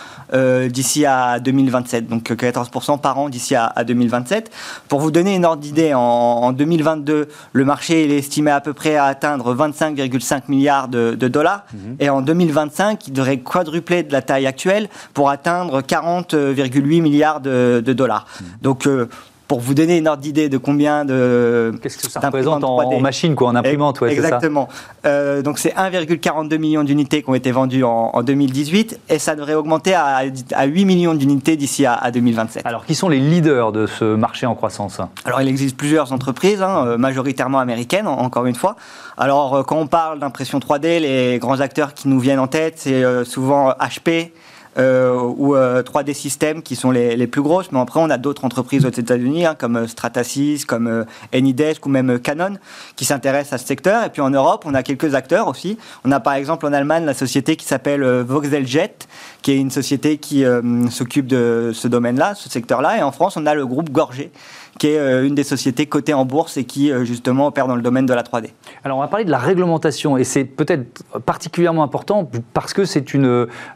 d'ici 0.68 1.06
à 1.06 1.40
2027. 1.40 2.08
Donc, 2.08 2.30
14% 2.30 3.00
par 3.00 3.18
an 3.18 3.28
d'ici 3.28 3.54
à, 3.54 3.84
2027. 3.84 4.50
Pour 4.88 5.00
vous 5.00 5.10
donner 5.10 5.34
une 5.34 5.44
ordre 5.44 5.62
d'idée, 5.62 5.94
en, 5.94 6.52
2022, 6.52 7.28
le 7.52 7.64
marché 7.64 8.04
est 8.04 8.18
estimé 8.18 8.50
à 8.50 8.60
peu 8.60 8.72
près 8.72 8.96
à 8.96 9.04
atteindre 9.04 9.54
25,5 9.54 10.42
milliards 10.48 10.88
de, 10.88 11.14
dollars. 11.14 11.64
Mhm. 11.72 11.96
Et 12.00 12.10
en 12.10 12.22
2025, 12.22 13.06
il 13.08 13.12
devrait 13.12 13.38
quadrupler 13.38 14.02
de 14.02 14.12
la 14.12 14.22
taille 14.22 14.46
actuelle 14.46 14.88
pour 15.14 15.30
atteindre 15.30 15.80
40,8 15.82 17.00
milliards 17.00 17.40
de, 17.40 17.80
dollars. 17.80 18.26
Mhm. 18.40 18.46
Donc, 18.62 18.86
euh, 18.86 19.08
pour 19.52 19.60
vous 19.60 19.74
donner 19.74 19.98
une 19.98 20.08
ordre 20.08 20.22
d'idée 20.22 20.48
de 20.48 20.56
combien 20.56 21.04
de. 21.04 21.74
Qu'est-ce 21.82 21.98
que 21.98 22.10
ça 22.10 22.20
représente 22.20 22.64
en, 22.64 23.00
machine, 23.00 23.34
quoi, 23.34 23.50
en 23.50 23.54
imprimante 23.54 24.00
ouais, 24.00 24.10
Exactement. 24.10 24.66
Euh, 25.04 25.42
donc 25.42 25.58
c'est 25.58 25.74
1,42 25.74 26.56
million 26.56 26.84
d'unités 26.84 27.22
qui 27.22 27.28
ont 27.28 27.34
été 27.34 27.52
vendues 27.52 27.84
en, 27.84 28.22
2018 28.22 29.00
et 29.10 29.18
ça 29.18 29.36
devrait 29.36 29.52
augmenter 29.52 29.92
à, 29.92 30.24
8 30.24 30.84
millions 30.86 31.12
d'unités 31.12 31.56
d'ici 31.56 31.84
à, 31.84 32.10
2027. 32.10 32.64
Alors 32.64 32.86
qui 32.86 32.94
sont 32.94 33.10
les 33.10 33.20
leaders 33.20 33.72
de 33.72 33.86
ce 33.86 34.14
marché 34.14 34.46
en 34.46 34.54
croissance? 34.54 35.02
Alors 35.26 35.42
il 35.42 35.48
existe 35.48 35.76
plusieurs 35.76 36.14
entreprises, 36.14 36.62
hein, 36.62 36.86
euh, 36.86 36.96
majoritairement 36.96 37.58
américaines, 37.58 38.06
encore 38.06 38.46
une 38.46 38.54
fois. 38.54 38.76
Alors 39.18 39.56
euh, 39.56 39.62
quand 39.64 39.76
on 39.76 39.86
parle 39.86 40.18
d'impression 40.18 40.60
3D, 40.60 41.00
les 41.00 41.38
grands 41.38 41.60
acteurs 41.60 41.92
qui 41.92 42.08
nous 42.08 42.20
viennent 42.20 42.40
en 42.40 42.46
tête, 42.46 42.76
c'est 42.78 43.04
souvent 43.26 43.72
HP. 43.72 44.30
Euh, 44.78 45.20
ou 45.20 45.54
3D 45.54 46.10
euh, 46.10 46.14
Systems 46.14 46.62
qui 46.62 46.76
sont 46.76 46.90
les, 46.90 47.26
plus 47.26 47.42
grosses. 47.42 47.70
Mais 47.72 47.80
après, 47.80 48.00
on 48.00 48.08
a 48.08 48.16
d'autres 48.16 48.44
entreprises 48.44 48.86
aux 48.86 48.90
États-Unis, 48.90 49.44
hein, 49.44 49.54
comme 49.58 49.76
euh, 49.76 49.86
Stratasys, 49.86 50.64
comme 50.66 51.04
Anydesk 51.34 51.84
ou 51.84 51.90
même 51.90 52.18
Canon, 52.18 52.54
qui 52.96 53.04
s'intéressent 53.04 53.52
à 53.52 53.58
ce 53.58 53.66
secteur. 53.66 54.04
Et 54.04 54.08
puis 54.08 54.22
en 54.22 54.30
Europe, 54.30 54.64
on 54.66 54.72
a 54.74 54.82
quelques 54.82 55.14
acteurs 55.14 55.48
aussi. 55.48 55.76
On 56.04 56.12
a 56.12 56.20
par 56.20 56.34
exemple 56.34 56.64
en 56.66 56.72
Allemagne 56.72 57.04
la 57.04 57.14
société 57.14 57.56
qui 57.56 57.66
s'appelle 57.66 58.02
Voxeljet, 58.02 58.94
qui 59.42 59.52
est 59.52 59.58
une 59.58 59.70
société 59.70 60.16
qui 60.16 60.44
s'occupe 60.90 61.26
de 61.26 61.72
ce 61.74 61.88
domaine-là, 61.88 62.34
ce 62.34 62.48
secteur-là. 62.48 62.98
Et 62.98 63.02
en 63.02 63.12
France, 63.12 63.36
on 63.36 63.46
a 63.46 63.54
le 63.54 63.66
groupe 63.66 63.90
Gorgé, 63.90 64.30
qui 64.78 64.88
est 64.88 65.26
une 65.26 65.34
des 65.34 65.44
sociétés 65.44 65.86
cotées 65.86 66.14
en 66.14 66.24
bourse 66.24 66.56
et 66.56 66.64
qui 66.64 66.90
justement 67.04 67.48
opère 67.48 67.66
dans 67.66 67.76
le 67.76 67.82
domaine 67.82 68.06
de 68.06 68.14
la 68.14 68.22
3D. 68.22 68.50
Alors 68.84 68.98
on 68.98 69.00
va 69.00 69.08
parler 69.08 69.24
de 69.24 69.30
la 69.30 69.38
réglementation 69.38 70.16
et 70.16 70.24
c'est 70.24 70.44
peut-être 70.44 71.02
particulièrement 71.26 71.82
important 71.82 72.28
parce 72.54 72.72
que 72.72 72.84
c'est 72.84 73.04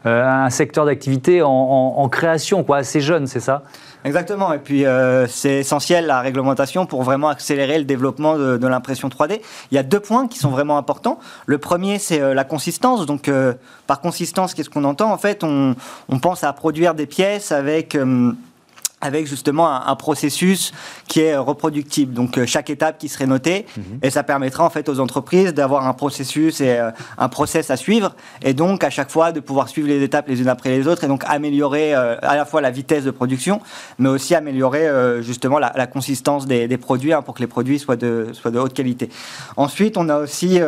un 0.05 0.49
secteur 0.49 0.86
d'activité 0.87 1.41
en, 1.43 2.09
création, 2.09 2.63
quoi, 2.63 2.77
assez 2.77 3.01
jeune, 3.01 3.27
c'est 3.27 3.39
ça? 3.39 3.63
Exactement, 4.03 4.53
et 4.53 4.59
puis 4.59 4.85
c'est 5.27 5.59
essentiel 5.59 6.05
la 6.05 6.21
réglementation 6.21 6.85
pour 6.85 7.03
vraiment 7.03 7.29
accélérer 7.29 7.77
le 7.77 7.83
développement 7.83 8.37
de, 8.37 8.67
l'impression 8.67 9.09
3D. 9.09 9.41
Il 9.71 9.75
y 9.75 9.77
a 9.77 9.83
deux 9.83 9.99
points 9.99 10.27
qui 10.27 10.39
sont 10.39 10.49
vraiment 10.49 10.77
importants. 10.77 11.19
Le 11.45 11.57
premier, 11.57 11.99
c'est 11.99 12.33
la 12.33 12.43
consistance. 12.43 13.05
Donc, 13.05 13.29
par 13.85 14.01
consistance, 14.01 14.53
qu'est-ce 14.53 14.69
qu'on 14.69 14.83
entend? 14.83 15.11
En 15.11 15.17
fait, 15.17 15.43
on, 15.43 15.75
pense 16.21 16.43
à 16.43 16.53
produire 16.53 16.95
des 16.95 17.05
pièces 17.05 17.51
avec 17.51 17.97
avec 19.07 19.25
justement 19.25 19.87
un, 19.87 19.95
processus 19.95 20.73
qui 21.07 21.21
est 21.21 21.35
reproductible. 21.35 22.13
Donc 22.13 22.37
euh, 22.37 22.45
chaque 22.45 22.69
étape 22.69 22.99
qui 22.99 23.09
serait 23.09 23.25
notée 23.25 23.65
mhm. 23.75 23.99
et 24.03 24.09
ça 24.11 24.21
permettra 24.21 24.63
en 24.63 24.69
fait 24.69 24.89
aux 24.89 24.99
entreprises 24.99 25.53
d'avoir 25.53 25.87
un 25.87 25.93
processus 25.93 26.61
et 26.61 26.77
euh, 26.77 26.91
un 27.17 27.29
process 27.29 27.71
à 27.71 27.77
suivre 27.77 28.15
et 28.43 28.53
donc 28.53 28.83
à 28.83 28.89
chaque 28.91 29.09
fois 29.09 29.31
de 29.31 29.39
pouvoir 29.39 29.69
suivre 29.69 29.87
les 29.87 30.03
étapes 30.03 30.27
les 30.27 30.41
unes 30.41 30.49
après 30.49 30.69
les 30.69 30.87
autres 30.87 31.03
et 31.03 31.07
donc 31.07 31.23
améliorer 31.25 31.95
euh, 31.95 32.17
à 32.21 32.35
la 32.35 32.45
fois 32.45 32.61
la 32.61 32.69
vitesse 32.69 33.05
de 33.05 33.11
production 33.11 33.61
mais 33.97 34.09
aussi 34.09 34.35
améliorer 34.35 34.87
justement 35.23 35.57
la, 35.57 35.87
consistance 35.87 36.45
des, 36.45 36.77
produits 36.77 37.13
hein, 37.13 37.21
pour 37.21 37.33
que 37.33 37.39
les 37.39 37.47
produits 37.47 37.79
soient 37.79 37.95
de, 37.95 38.27
soient 38.33 38.51
de 38.51 38.59
haute 38.59 38.73
qualité. 38.73 39.09
Ensuite 39.55 39.97
on 39.97 40.09
a 40.09 40.17
aussi 40.17 40.59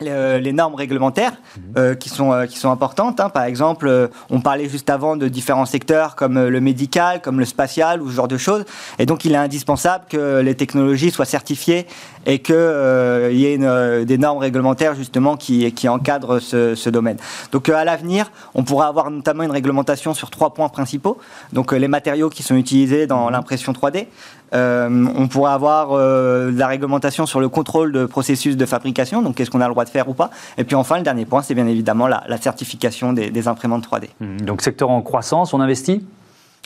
les 0.00 0.52
normes 0.52 0.74
réglementaires 0.74 1.32
mhm. 1.32 1.62
euh, 1.76 1.94
qui, 1.94 2.08
sont, 2.08 2.32
euh, 2.32 2.46
qui 2.46 2.58
sont 2.58 2.70
importantes. 2.70 3.20
Hein. 3.20 3.28
Par 3.28 3.44
exemple, 3.44 3.88
euh, 3.88 4.08
on 4.30 4.40
parlait 4.40 4.68
juste 4.68 4.90
avant 4.90 5.16
de 5.16 5.28
différents 5.28 5.66
secteurs 5.66 6.16
comme 6.16 6.46
le 6.46 6.60
médical, 6.60 7.20
comme 7.20 7.38
le 7.38 7.44
spatial 7.44 8.02
ou 8.02 8.10
ce 8.10 8.16
genre 8.16 8.28
de 8.28 8.38
choses. 8.38 8.64
Et 8.98 9.06
donc, 9.06 9.24
il 9.24 9.32
est 9.32 9.36
indispensable 9.36 10.04
que 10.08 10.40
les 10.40 10.54
technologies 10.54 11.10
soient 11.10 11.24
certifiées 11.24 11.86
et 12.26 12.40
qu'il 12.40 12.54
y 12.54 13.46
ait 13.46 14.04
des 14.04 14.18
normes 14.18 14.38
réglementaires 14.38 14.94
justement 14.94 15.36
qui, 15.36 15.72
qui 15.72 15.88
encadrent 15.88 16.38
ce, 16.38 16.74
ce 16.74 16.90
domaine. 16.90 17.16
Donc, 17.52 17.68
à 17.68 17.84
l'avenir, 17.84 18.30
on 18.54 18.62
pourra 18.62 18.88
avoir 18.88 19.10
notamment 19.10 19.42
une 19.42 19.50
réglementation 19.50 20.14
sur 20.14 20.30
trois 20.30 20.52
points 20.52 20.68
principaux. 20.68 21.18
Donc, 21.52 21.72
les 21.72 21.88
matériaux 21.88 22.28
qui 22.28 22.42
sont 22.42 22.56
utilisés 22.56 23.06
dans 23.06 23.26
mhm. 23.26 23.32
l'impression 23.32 23.72
3D, 23.72 24.06
euh, 24.54 25.06
on 25.16 25.28
pourrait 25.28 25.52
avoir 25.52 25.92
euh, 25.92 26.50
la 26.52 26.66
réglementation 26.66 27.26
sur 27.26 27.40
le 27.40 27.48
contrôle 27.48 27.92
de 27.92 28.06
processus 28.06 28.56
de 28.56 28.66
fabrication, 28.66 29.22
donc 29.22 29.36
qu'est-ce 29.36 29.50
qu'on 29.50 29.60
a 29.60 29.66
le 29.66 29.72
droit 29.72 29.84
de 29.84 29.90
faire 29.90 30.08
ou 30.08 30.14
pas? 30.14 30.30
Et 30.58 30.64
puis 30.64 30.74
enfin, 30.74 30.96
le 30.96 31.02
dernier 31.02 31.24
point, 31.24 31.42
c'est 31.42 31.54
bien 31.54 31.66
évidemment 31.66 32.06
la, 32.06 32.24
certification 32.40 33.12
des, 33.12 33.30
des 33.30 33.48
imprimantes 33.48 33.86
3D. 33.86 34.08
Mmh, 34.20 34.40
donc 34.42 34.62
secteur 34.62 34.90
en 34.90 35.02
croissance, 35.02 35.52
on 35.52 35.60
investit? 35.60 36.04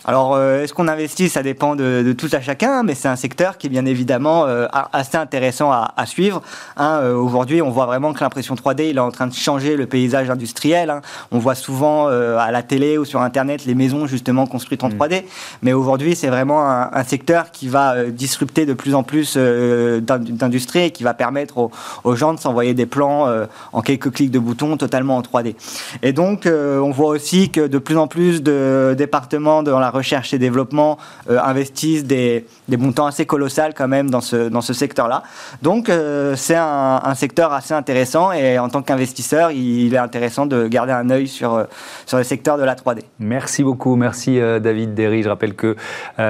Alors, 0.06 0.34
euh, 0.34 0.62
est-ce 0.62 0.74
qu'on 0.74 0.88
investit 0.88 1.30
Ça 1.30 1.42
dépend 1.42 1.76
de, 1.76 2.14
tout 2.16 2.28
à 2.32 2.40
chacun, 2.40 2.82
mais 2.82 2.94
c'est 2.94 3.08
un 3.08 3.16
secteur 3.16 3.56
qui 3.56 3.68
est 3.68 3.70
bien 3.70 3.86
évidemment 3.86 4.44
euh, 4.44 4.66
assez 4.92 5.16
intéressant 5.16 5.72
à, 5.72 6.06
suivre. 6.06 6.42
Hein. 6.76 7.00
Euh, 7.02 7.14
aujourd'hui, 7.14 7.62
on 7.62 7.70
voit 7.70 7.86
vraiment 7.86 8.12
que 8.12 8.20
l'impression 8.20 8.54
3D, 8.54 8.90
il 8.90 8.96
est 8.96 9.00
en 9.00 9.10
train 9.10 9.26
de 9.26 9.32
changer 9.32 9.76
le 9.76 9.86
paysage 9.86 10.28
industriel. 10.28 10.90
Hein. 10.90 11.00
On 11.30 11.38
voit 11.38 11.54
souvent 11.54 12.08
à 12.08 12.50
la 12.50 12.62
télé 12.62 12.98
ou 12.98 13.04
sur 13.04 13.22
Internet 13.22 13.64
les 13.64 13.74
maisons 13.74 14.06
justement 14.06 14.46
construites 14.46 14.84
en 14.84 14.88
3D, 14.90 15.22
mm. 15.22 15.26
mais 15.62 15.72
aujourd'hui, 15.72 16.14
c'est 16.16 16.28
vraiment 16.28 16.68
un, 16.68 17.04
secteur 17.04 17.50
qui 17.50 17.68
va 17.68 18.04
disrupter 18.04 18.66
de 18.66 18.72
plus 18.72 18.94
en 18.94 19.02
plus 19.02 19.36
d'industrie 19.36 20.84
et 20.84 20.90
qui 20.90 21.02
va 21.02 21.14
permettre 21.14 21.70
aux, 22.04 22.16
gens 22.16 22.34
de 22.34 22.40
s'envoyer 22.40 22.74
des 22.74 22.86
plans 22.86 23.28
en 23.72 23.80
quelques 23.82 24.10
clics 24.10 24.30
de 24.30 24.38
boutons 24.38 24.76
totalement 24.76 25.16
en 25.16 25.22
3D. 25.22 25.54
Et 26.02 26.12
donc, 26.12 26.46
on 26.46 26.90
voit 26.90 27.08
aussi 27.08 27.50
que 27.50 27.66
de 27.66 27.78
plus 27.78 27.96
en 27.96 28.06
plus 28.06 28.42
de 28.42 28.94
départements 28.96 29.62
dans 29.62 29.78
la 29.78 29.90
recherche 29.94 30.34
et 30.34 30.38
développement 30.38 30.98
euh, 31.30 31.38
investissent 31.40 32.04
des, 32.04 32.44
des, 32.68 32.76
montants 32.76 33.06
assez 33.06 33.24
colossaux 33.24 33.54
quand 33.76 33.88
même 33.88 34.10
dans 34.10 34.20
ce, 34.20 34.48
dans 34.48 34.60
ce 34.60 34.72
secteur-là. 34.72 35.22
Donc 35.62 35.88
euh, 35.88 36.34
c'est 36.36 36.56
un, 36.56 37.14
secteur 37.14 37.52
assez 37.52 37.74
intéressant 37.74 38.32
et 38.32 38.58
en 38.58 38.68
tant 38.68 38.82
qu'investisseur, 38.82 39.52
il, 39.52 39.94
est 39.94 39.98
intéressant 39.98 40.46
de 40.46 40.66
garder 40.66 40.92
un 40.92 41.08
œil 41.10 41.28
sur, 41.28 41.54
euh, 41.54 41.64
sur 42.06 42.18
le 42.18 42.24
secteur 42.24 42.58
de 42.58 42.64
la 42.64 42.74
3D. 42.74 43.02
Merci 43.20 43.62
beaucoup, 43.62 43.94
merci 43.94 44.38
David 44.38 44.94
Derry. 44.94 45.22
Je 45.22 45.28
rappelle 45.28 45.54
que 45.54 45.76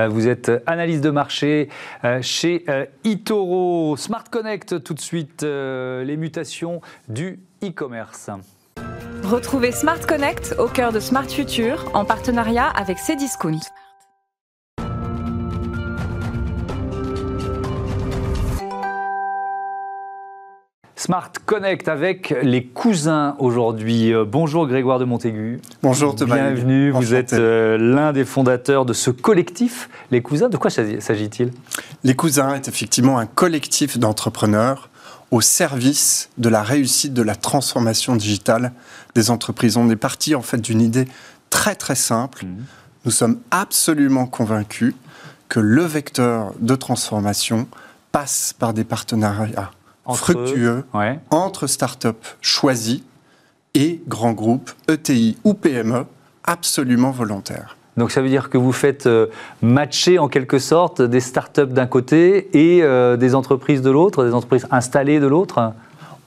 vous 0.09 0.29
êtes 0.29 0.50
analyste 0.66 1.03
de 1.03 1.11
marché 1.11 1.68
chez 2.20 2.64
Itoro. 3.05 3.96
Smart 3.96 4.24
Connect 4.31 4.83
tout 4.83 4.94
de 4.94 5.00
suite, 5.00 5.42
les 5.42 6.16
mutations 6.16 6.81
du 7.09 7.40
e-commerce. 7.62 8.31
Retrouvez 9.35 9.73
Smart 9.73 9.99
Connect 9.99 10.55
au 10.61 10.68
cœur 10.68 10.92
de 10.92 11.01
Smart 11.01 11.29
Future 11.29 11.90
en 11.92 12.05
partenariat 12.05 12.68
avec 12.68 12.99
Cdiscount. 12.99 13.59
Smart 20.94 21.33
Connect 21.47 21.88
avec 21.88 22.33
les 22.42 22.64
cousins 22.64 23.35
aujourd'hui. 23.40 24.14
Euh, 24.14 24.25
bonjour 24.25 24.68
Grégoire 24.68 25.01
de 25.01 25.05
Montaigu. 25.05 25.61
Bonjour 25.83 26.14
Thomas. 26.14 26.37
Bienvenue. 26.37 26.92
Vous 26.92 27.12
êtes 27.12 27.33
euh, 27.33 27.77
l'un 27.77 28.12
des 28.12 28.25
fondateurs 28.25 28.85
de 28.85 28.92
ce 28.92 29.11
collectif. 29.11 29.90
Les 30.12 30.23
cousins, 30.23 30.49
de 30.49 30.57
quoi 30.57 30.70
s'agit-il? 30.70 31.51
Les 32.05 32.14
cousins 32.14 32.55
est 32.55 32.68
effectivement 32.68 33.18
un 33.18 33.27
collectif 33.27 33.99
d'entrepreneurs 33.99 34.90
au 35.30 35.40
service 35.40 36.28
de 36.38 36.48
la 36.48 36.62
réussite 36.62 37.14
de 37.14 37.22
la 37.22 37.34
transformation 37.34 38.16
digitale 38.16 38.72
des 39.14 39.30
entreprises. 39.30 39.76
On 39.76 39.88
est 39.90 39.96
parti 39.96 40.34
en 40.34 40.42
fait 40.42 40.58
d'une 40.58 40.80
idée 40.80 41.06
très 41.50 41.74
très 41.74 41.94
simple. 41.94 42.44
Mmh. 42.44 42.64
nous 43.04 43.10
sommes 43.10 43.40
absolument 43.50 44.26
convaincus 44.26 44.94
que 45.48 45.60
le 45.60 45.84
vecteur 45.84 46.52
de 46.60 46.74
transformation 46.74 47.68
passe 48.12 48.54
par 48.58 48.74
des 48.74 48.84
partenariats 48.84 49.70
fructueux 50.12 50.84
entre 51.30 51.66
start-up 51.66 52.16
choisies 52.40 53.04
et 53.74 54.02
grands 54.06 54.32
groupes, 54.32 54.70
ETI 54.88 55.37
ou 55.44 55.54
PME, 55.54 56.06
absolument 56.44 57.10
volontaires. 57.10 57.76
Donc 57.96 58.11
ça 58.11 58.20
veut 58.20 58.28
dire 58.28 58.50
que 58.50 58.59
vous 58.59 58.72
faites 58.72 59.07
euh, 59.07 59.26
matcher 59.62 60.18
en 60.18 60.28
quelque 60.28 60.59
sorte 60.59 61.00
des 61.00 61.20
start-up 61.20 61.70
d'un 61.70 61.87
côté 61.87 62.48
et 62.52 62.83
euh, 62.83 63.16
des 63.16 63.35
entreprises 63.35 63.83
de 63.83 63.90
l'autre, 63.90 64.24
des 64.24 64.35
entreprises 64.35 64.66
installées 64.70 65.20
de 65.20 65.26
l'autre 65.26 65.72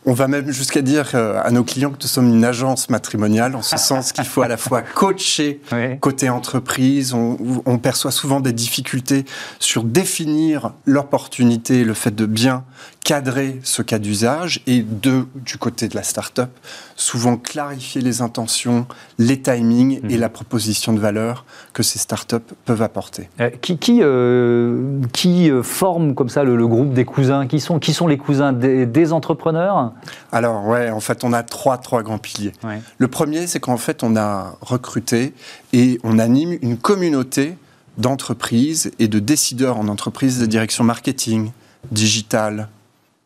on 0.08 0.14
va 0.14 0.30
même 0.30 0.50
jusqu'à 0.50 0.82
dire 0.82 1.12
euh, 1.16 1.40
à 1.44 1.52
nos 1.52 1.66
clients 1.66 1.92
que 1.92 1.98
nous 2.02 2.08
sommes 2.08 2.30
une 2.30 2.46
agence 2.46 2.90
matrimoniale, 2.90 3.58
en 3.58 3.62
ce 3.62 3.76
sens 3.76 4.14
qu'il 4.14 4.24
faut 4.24 4.42
à 4.42 4.48
la 4.48 4.56
fois 4.56 4.82
coacher 4.96 5.60
côté 6.00 6.30
entreprise. 6.30 7.14
On, 7.14 7.78
perçoit 7.78 8.12
souvent 8.12 8.40
des 8.40 8.54
difficultés 8.54 9.26
sur 9.60 9.84
définir 9.84 10.72
l'opportunité, 10.86 11.84
le 11.84 11.94
fait 11.94 12.16
de 12.16 12.26
bien 12.26 12.64
cadrer 13.08 13.62
ce 13.64 13.82
cas 13.82 14.00
d'usage 14.00 14.60
et 14.68 14.82
de, 14.82 15.26
du 15.34 15.58
côté 15.58 15.88
de 15.88 15.96
la 15.96 16.04
start-up, 16.04 16.50
souvent 16.98 17.38
clarifier 17.38 18.02
les 18.02 18.22
intentions, 18.22 18.86
les 19.18 19.42
timings 19.42 20.02
et 20.10 20.16
mhm. 20.16 20.20
la 20.20 20.28
proposition 20.28 20.92
de 20.92 21.00
valeur 21.00 21.46
que 21.72 21.84
ces 21.84 22.00
start-up 22.00 22.44
peuvent 22.66 22.82
apporter. 22.82 23.30
Euh, 23.40 23.50
qui, 23.62 23.78
qui, 23.78 24.00
euh, 24.02 25.00
qui 25.14 25.50
forme 25.64 26.16
comme 26.16 26.28
ça 26.28 26.44
le, 26.44 26.68
groupe 26.68 26.94
des 26.94 27.06
cousins? 27.06 27.48
Qui 27.48 27.62
sont, 27.62 27.80
qui 27.80 27.94
sont 27.94 28.08
les 28.08 28.18
cousins 28.18 28.52
des 28.52 29.14
entrepreneurs? 29.14 29.94
Alors, 30.34 30.66
ouais, 30.66 30.90
en 30.90 31.00
fait, 31.00 31.24
on 31.24 31.32
a 31.32 31.44
trois, 31.44 31.78
trois 31.78 32.04
grands 32.04 32.18
piliers. 32.18 32.52
Le 32.98 33.08
premier, 33.08 33.48
c'est 33.48 33.62
qu'en 33.62 33.78
fait, 33.78 34.04
on 34.04 34.18
a 34.18 34.58
recruté 34.60 35.34
et 35.72 35.98
on 36.04 36.20
anime 36.20 36.58
une 36.62 36.78
communauté 36.78 37.58
d'entreprises 37.98 38.92
et 39.00 39.08
de 39.08 39.20
décideurs 39.20 39.78
en 39.78 39.88
entreprise 39.88 40.42
de 40.42 40.46
direction 40.46 40.84
marketing, 40.84 41.52
digital, 41.90 42.68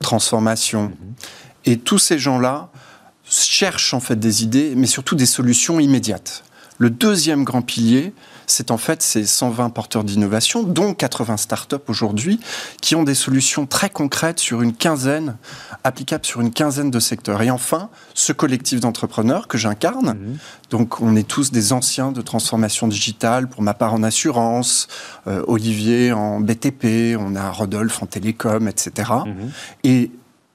transformation. 0.01 0.91
Et 1.65 1.77
tous 1.77 1.97
ces 1.97 2.19
gens-là 2.19 2.69
cherchent 3.29 3.93
en 3.93 3.99
fait 3.99 4.19
des 4.19 4.43
idées, 4.43 4.73
mais 4.75 4.87
surtout 4.87 5.15
des 5.15 5.25
solutions 5.25 5.79
immédiates. 5.79 6.43
Le 6.77 6.89
deuxième 6.89 7.43
grand 7.43 7.61
pilier, 7.61 8.13
c'est 8.51 8.71
en 8.71 8.77
fait 8.77 9.01
ces 9.01 9.25
120 9.25 9.69
porteurs 9.69 10.03
d'innovation, 10.03 10.63
dont 10.63 10.93
80 10.93 11.37
startups 11.37 11.75
aujourd'hui, 11.87 12.39
qui 12.81 12.95
ont 12.95 13.03
des 13.03 13.15
solutions 13.15 13.65
très 13.65 13.89
concrètes 13.89 14.39
sur 14.39 14.61
une 14.61 14.73
quinzaine, 14.73 15.37
applicables 15.83 16.25
sur 16.25 16.41
une 16.41 16.51
quinzaine 16.51 16.91
de 16.91 16.99
secteurs. 16.99 17.41
Et 17.41 17.49
enfin, 17.49 17.89
ce 18.13 18.33
collectif 18.33 18.79
d'entrepreneurs 18.79 19.47
que 19.47 19.57
j'incarne, 19.57 20.17
mhm. 20.17 20.37
donc 20.69 21.01
on 21.01 21.15
est 21.15 21.27
tous 21.27 21.51
des 21.51 21.73
anciens 21.73 22.11
de 22.11 22.21
transformation 22.21 22.87
digitale, 22.87 23.47
pour 23.47 23.61
ma 23.61 23.73
part 23.73 23.93
en 23.93 24.03
assurance, 24.03 24.87
euh, 25.27 25.43
Olivier 25.47 26.11
en 26.11 26.39
BTP, 26.39 27.17
on 27.17 27.35
a 27.35 27.49
Rodolphe 27.51 28.03
en 28.03 28.05
télécom, 28.05 28.67
etc. 28.67 29.11
Mhm. 29.25 29.51
Et 29.83 30.11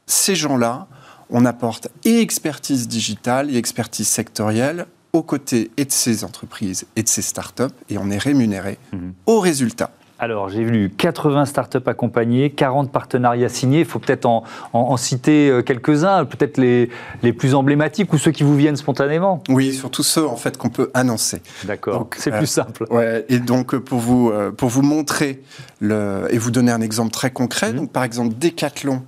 ces 0.07 0.37
gens-là, 0.37 0.87
on 1.31 1.45
apporte 1.45 1.89
et 2.05 2.21
expertise 2.21 2.87
digitale 2.87 3.53
et 3.53 3.57
expertise 3.57 4.09
sectorielle 4.09 4.87
aux 5.17 5.23
côtés 5.23 5.71
et 5.77 5.85
de 5.85 5.93
ces 5.93 6.25
entreprises 6.25 6.87
et 6.95 7.03
de 7.03 7.09
ces 7.09 7.23
startups 7.23 7.75
et 7.89 7.99
on 7.99 8.11
est 8.11 8.19
rémunéré 8.19 8.79
mhm. 8.93 9.15
au 9.27 9.41
résultat. 9.41 9.91
Alors, 10.19 10.49
j'ai 10.49 10.65
vu 10.65 10.91
80 10.97 11.45
startups 11.45 11.79
accompagnées, 11.85 12.49
40 12.49 12.91
partenariats 12.91 13.51
signés. 13.51 13.81
Il 13.81 13.85
faut 13.85 13.99
peut-être 13.99 14.25
en, 14.25 14.97
citer 14.97 15.51
euh, 15.51 15.61
quelques-uns, 15.61 16.25
peut-être 16.25 16.57
les, 16.57 16.89
les, 17.23 17.35
plus 17.35 17.55
emblématiques 17.55 18.11
ou 18.15 18.19
ceux 18.19 18.31
qui 18.31 18.43
vous 18.43 18.57
viennent 18.57 18.77
spontanément. 18.77 19.43
Oui, 19.51 19.75
surtout 19.75 20.03
ceux 20.03 20.27
en 20.27 20.37
fait 20.37 20.57
qu'on 20.57 20.71
peut 20.71 20.91
annoncer. 20.95 21.43
D'accord, 21.65 22.09
c'est 22.17 22.31
plus 22.31 22.45
euh, 22.45 22.47
simple. 22.47 22.87
Ouais, 22.91 23.27
et 23.29 23.41
donc 23.41 23.75
euh, 23.75 23.81
pour 23.81 23.99
vous, 23.99 24.33
pour 24.57 24.71
vous 24.71 24.81
montrer 24.81 25.43
le, 25.81 26.27
et 26.31 26.39
vous 26.39 26.51
donner 26.51 26.73
un 26.73 26.81
exemple 26.81 27.11
très 27.11 27.31
concret, 27.31 27.73
mhm. 27.73 27.77
donc 27.77 27.93
par 27.93 28.05
exemple 28.05 28.35
Decathlon 28.39 29.03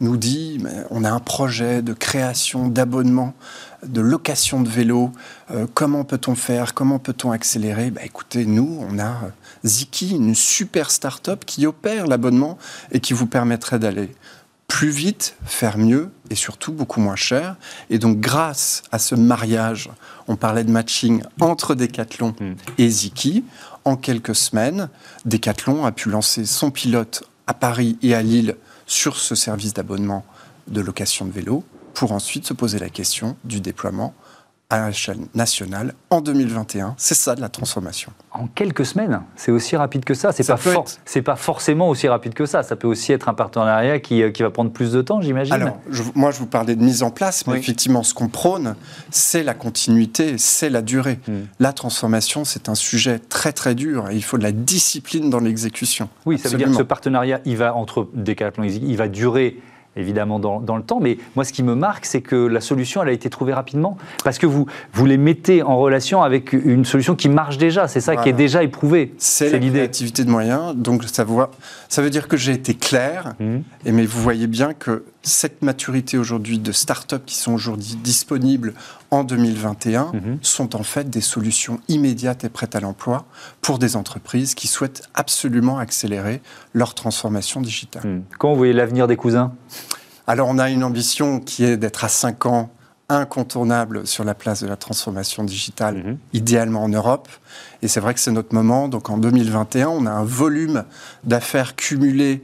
nous 0.00 0.16
dit 0.16 0.62
on 0.90 1.04
a 1.04 1.10
un 1.10 1.20
projet 1.20 1.82
de 1.82 1.92
création 1.92 2.68
d'abonnement 2.68 3.34
de 3.86 4.00
location 4.00 4.60
de 4.60 4.68
vélo. 4.68 5.12
Euh, 5.50 5.66
comment 5.72 6.04
peut-on 6.04 6.34
faire? 6.34 6.74
Comment 6.74 6.98
peut-on 6.98 7.30
accélérer? 7.30 7.90
Bah, 7.90 8.00
Écoutez, 8.04 8.44
nous, 8.46 8.84
on 8.88 8.98
a 8.98 9.10
euh, 9.10 9.30
Ziki, 9.64 10.10
une 10.10 10.34
super 10.34 10.90
start-up 10.90 11.44
qui 11.44 11.66
opère 11.66 12.06
l'abonnement 12.06 12.58
et 12.90 13.00
qui 13.00 13.12
vous 13.12 13.26
permettrait 13.26 13.78
d'aller 13.78 14.14
plus 14.66 14.90
vite, 14.90 15.36
faire 15.46 15.78
mieux 15.78 16.10
et 16.28 16.34
surtout 16.34 16.72
beaucoup 16.72 17.00
moins 17.00 17.16
cher. 17.16 17.56
Et 17.88 17.98
donc, 17.98 18.20
grâce 18.20 18.82
à 18.92 18.98
ce 18.98 19.14
mariage, 19.14 19.90
on 20.26 20.36
parlait 20.36 20.64
de 20.64 20.70
matching 20.70 21.22
entre 21.40 21.74
Decathlon 21.74 22.34
hmm. 22.38 22.54
et 22.76 22.88
Ziki, 22.88 23.44
en 23.84 23.96
quelques 23.96 24.34
semaines, 24.34 24.90
Decathlon 25.24 25.86
a 25.86 25.92
pu 25.92 26.10
lancer 26.10 26.44
son 26.44 26.70
pilote 26.70 27.22
à 27.46 27.54
Paris 27.54 27.96
et 28.02 28.14
à 28.14 28.22
Lille 28.22 28.56
sur 28.88 29.16
ce 29.16 29.36
service 29.36 29.74
d'abonnement 29.74 30.24
de 30.66 30.80
location 30.80 31.26
de 31.26 31.30
vélo 31.30 31.62
pour 31.94 32.10
ensuite 32.10 32.46
se 32.46 32.54
poser 32.54 32.80
la 32.80 32.88
question 32.88 33.36
du 33.44 33.60
déploiement 33.60 34.14
à 34.70 34.86
l'échelle 34.86 35.16
nationale 35.34 35.94
en 36.10 36.20
2021. 36.20 36.94
C'est 36.98 37.14
ça 37.14 37.34
de 37.34 37.40
la 37.40 37.48
transformation. 37.48 38.12
En 38.30 38.46
quelques 38.48 38.84
semaines, 38.84 39.22
c'est 39.34 39.50
aussi 39.50 39.76
rapide 39.76 40.04
que 40.04 40.12
ça. 40.12 40.30
C'est 40.32 40.46
pas 40.46 40.58
pas 41.22 41.36
forcément 41.36 41.88
aussi 41.88 42.06
rapide 42.06 42.34
que 42.34 42.44
ça. 42.44 42.62
Ça 42.62 42.76
peut 42.76 42.86
aussi 42.86 43.12
être 43.12 43.30
un 43.30 43.34
partenariat 43.34 43.98
qui, 43.98 44.22
euh, 44.22 44.30
qui 44.30 44.42
va 44.42 44.50
prendre 44.50 44.70
plus 44.70 44.92
de 44.92 45.00
temps, 45.00 45.22
j'imagine. 45.22 45.54
Alors, 45.54 45.78
moi, 46.14 46.30
je 46.32 46.38
vous 46.38 46.46
parlais 46.46 46.76
de 46.76 46.82
mise 46.82 47.02
en 47.02 47.10
place, 47.10 47.46
mais 47.46 47.58
effectivement, 47.58 48.02
ce 48.02 48.12
qu'on 48.12 48.28
prône, 48.28 48.76
c'est 49.10 49.42
la 49.42 49.54
continuité, 49.54 50.36
c'est 50.36 50.68
la 50.68 50.82
durée. 50.82 51.18
Hmm. 51.26 51.44
La 51.60 51.72
transformation, 51.72 52.44
c'est 52.44 52.68
un 52.68 52.74
sujet 52.74 53.18
très 53.18 53.52
très 53.52 53.74
dur 53.74 54.10
et 54.10 54.16
il 54.16 54.24
faut 54.24 54.36
de 54.36 54.42
la 54.42 54.52
discipline 54.52 55.30
dans 55.30 55.40
l'exécution. 55.40 56.10
Oui, 56.26 56.38
ça 56.38 56.50
veut 56.50 56.58
dire 56.58 56.68
que 56.68 56.74
ce 56.74 56.82
partenariat, 56.82 57.40
il 57.46 57.56
va 57.56 57.74
entre 57.74 58.08
Decathlon 58.12 58.64
il 58.64 58.96
va 58.96 59.08
durer 59.08 59.56
évidemment 59.96 60.38
dans, 60.38 60.76
le 60.76 60.82
temps, 60.82 61.00
mais 61.00 61.18
moi 61.34 61.44
ce 61.44 61.52
qui 61.52 61.62
me 61.62 61.74
marque, 61.74 62.04
c'est 62.04 62.20
que 62.20 62.36
la 62.36 62.60
solution, 62.60 63.02
elle 63.02 63.08
a 63.08 63.12
été 63.12 63.30
trouvée 63.30 63.52
rapidement, 63.52 63.96
parce 64.24 64.38
que 64.38 64.46
vous, 64.46 64.66
vous 64.92 65.06
les 65.06 65.18
mettez 65.18 65.62
en 65.62 65.78
relation 65.78 66.22
avec 66.22 66.52
une 66.52 66.84
solution 66.84 67.14
qui 67.14 67.28
marche 67.28 67.58
déjà, 67.58 67.88
c'est 67.88 68.00
ça 68.00 68.16
qui 68.16 68.28
est 68.28 68.34
déjà 68.34 68.62
éprouvé. 68.62 69.14
C'est 69.18 69.58
l'idée. 69.58 69.80
Activité 69.80 70.24
de 70.24 70.30
moyens, 70.30 70.74
donc 70.76 71.04
ça, 71.04 71.24
ça 71.88 72.02
veut 72.02 72.10
dire 72.10 72.28
que 72.28 72.36
j'ai 72.36 72.52
été 72.52 72.74
clair, 72.74 73.34
mmh. 73.40 73.56
et 73.86 73.92
mais 73.92 74.04
vous 74.04 74.20
voyez 74.22 74.46
bien 74.46 74.74
que 74.74 75.04
cette 75.22 75.62
maturité 75.62 76.16
aujourd'hui 76.16 76.58
de 76.58 76.72
start-up 76.72 77.22
qui 77.26 77.34
sont 77.34 77.52
aujourd'hui 77.52 77.96
disponibles 77.96 78.74
en 79.10 79.24
2021 79.24 80.12
mhm. 80.12 80.38
sont 80.42 80.76
en 80.76 80.82
fait 80.82 81.10
des 81.10 81.20
solutions 81.20 81.80
immédiates 81.88 82.44
et 82.44 82.48
prêtes 82.48 82.76
à 82.76 82.80
l'emploi 82.80 83.26
pour 83.60 83.78
des 83.78 83.96
entreprises 83.96 84.54
qui 84.54 84.68
souhaitent 84.68 85.02
absolument 85.14 85.78
accélérer 85.78 86.40
leur 86.72 86.94
transformation 86.94 87.60
digitale. 87.60 88.06
Hmm. 88.06 88.22
Comment 88.38 88.52
vous 88.52 88.58
voyez 88.58 88.72
l'avenir 88.72 89.06
des 89.06 89.16
cousins? 89.16 89.52
Alors 90.26 90.48
on 90.48 90.58
a 90.58 90.70
une 90.70 90.84
ambition 90.84 91.40
qui 91.40 91.64
est 91.64 91.76
d'être 91.76 92.04
à 92.04 92.08
5 92.08 92.46
ans 92.46 92.70
incontournable 93.08 94.06
sur 94.06 94.22
la 94.22 94.34
place 94.34 94.62
de 94.62 94.68
la 94.68 94.76
transformation 94.76 95.42
digitale, 95.42 95.96
mhm. 95.96 96.18
idéalement 96.34 96.82
en 96.84 96.88
Europe. 96.88 97.28
Et 97.80 97.88
c'est 97.88 98.00
vrai 98.00 98.12
que 98.12 98.20
c'est 98.20 98.32
notre 98.32 98.54
moment. 98.54 98.88
Donc 98.88 99.08
en 99.08 99.16
2021, 99.16 99.88
on 99.88 100.06
a 100.06 100.10
un 100.10 100.24
volume 100.24 100.84
d'affaires 101.24 101.74
cumulées 101.74 102.42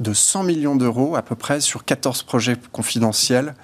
de 0.00 0.12
100 0.12 0.42
millions 0.42 0.76
d'euros 0.76 1.16
à 1.16 1.22
peu 1.22 1.34
près 1.34 1.60
sur 1.60 1.84
14 1.84 2.22
projets 2.22 2.56
confidentiels 2.72 3.54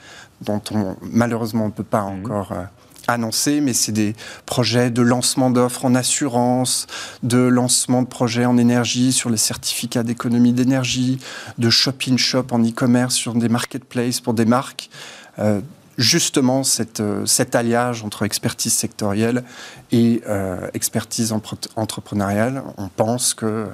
dont 0.42 0.62
on, 0.70 0.96
malheureusement 1.02 1.64
on 1.64 1.68
ne 1.68 1.72
peut 1.72 1.82
pas 1.84 2.02
mhm. 2.02 2.20
encore 2.20 2.52
euh, 2.52 2.64
annoncer, 3.08 3.60
mais 3.60 3.72
c'est 3.72 3.92
des 3.92 4.14
projets 4.46 4.90
de 4.90 5.02
lancement 5.02 5.50
d'offres 5.50 5.84
en 5.84 5.94
assurance, 5.94 6.86
de 7.22 7.38
lancement 7.38 8.02
de 8.02 8.06
projets 8.06 8.46
en 8.46 8.56
énergie 8.56 9.12
sur 9.12 9.28
les 9.28 9.36
certificats 9.36 10.02
d'économie 10.02 10.52
d'énergie, 10.52 11.18
de 11.58 11.68
shop-in-shop 11.68 12.46
en 12.52 12.62
e-commerce 12.62 13.14
sur 13.14 13.34
des 13.34 13.48
marketplaces 13.48 14.20
pour 14.20 14.34
des 14.34 14.44
marques. 14.44 14.88
Euh, 15.38 15.60
justement, 15.98 16.62
cette, 16.62 17.00
euh, 17.00 17.26
cet 17.26 17.56
alliage 17.56 18.04
entre 18.04 18.22
expertise 18.22 18.72
sectorielle 18.72 19.42
et 19.90 20.22
expertise 20.72 21.34
entrepreneuriale, 21.76 22.62
on 22.78 22.88
pense 22.88 23.34
que 23.34 23.66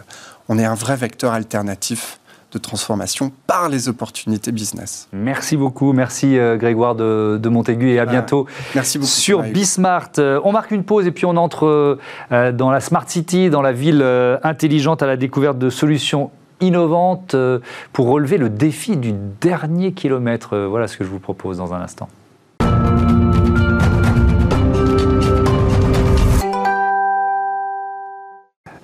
on 0.49 0.59
est 0.59 0.65
un 0.65 0.75
vrai 0.75 0.97
vecteur 0.97 1.33
alternatif 1.33 2.19
de 2.53 2.59
transformation 2.59 3.31
par 3.47 3.69
les 3.69 3.89
opportunités 3.89 4.53
business. 4.53 5.09
Merci 5.13 5.57
beaucoup, 5.57 5.93
merci 5.93 6.39
euh, 6.39 6.57
Grégoire 6.57 6.95
de, 6.95 7.49
Montaigu 7.49 7.91
et 7.91 7.99
à 7.99 8.07
bientôt 8.07 8.47
merci 8.75 8.99
beaucoup, 8.99 9.09
sur 9.09 9.43
Bismart. 9.43 10.11
Euh, 10.19 10.41
on 10.45 10.53
marque 10.53 10.71
une 10.71 10.85
pause 10.85 11.07
et 11.07 11.11
puis 11.11 11.27
on 11.27 11.37
entre 11.37 11.99
euh, 12.33 12.53
dans 12.53 12.71
la 12.71 12.81
Smart 12.81 13.05
City, 13.07 13.51
dans 13.51 13.63
la 13.63 13.73
ville 13.73 14.05
intelligente 14.43 15.03
à 15.03 15.07
la 15.07 15.17
découverte 15.17 15.59
de 15.59 15.71
solutions 15.71 16.31
innovantes 16.61 17.37
pour 17.93 18.09
relever 18.09 18.37
le 18.37 18.49
défi 18.49 18.97
du 18.97 19.13
dernier 19.41 19.93
kilomètre. 19.93 20.57
Voilà 20.57 20.89
ce 20.89 20.97
que 20.97 21.05
je 21.05 21.09
vous 21.09 21.21
propose 21.21 21.59
dans 21.59 21.73
un 21.73 21.81
instant. 21.81 22.09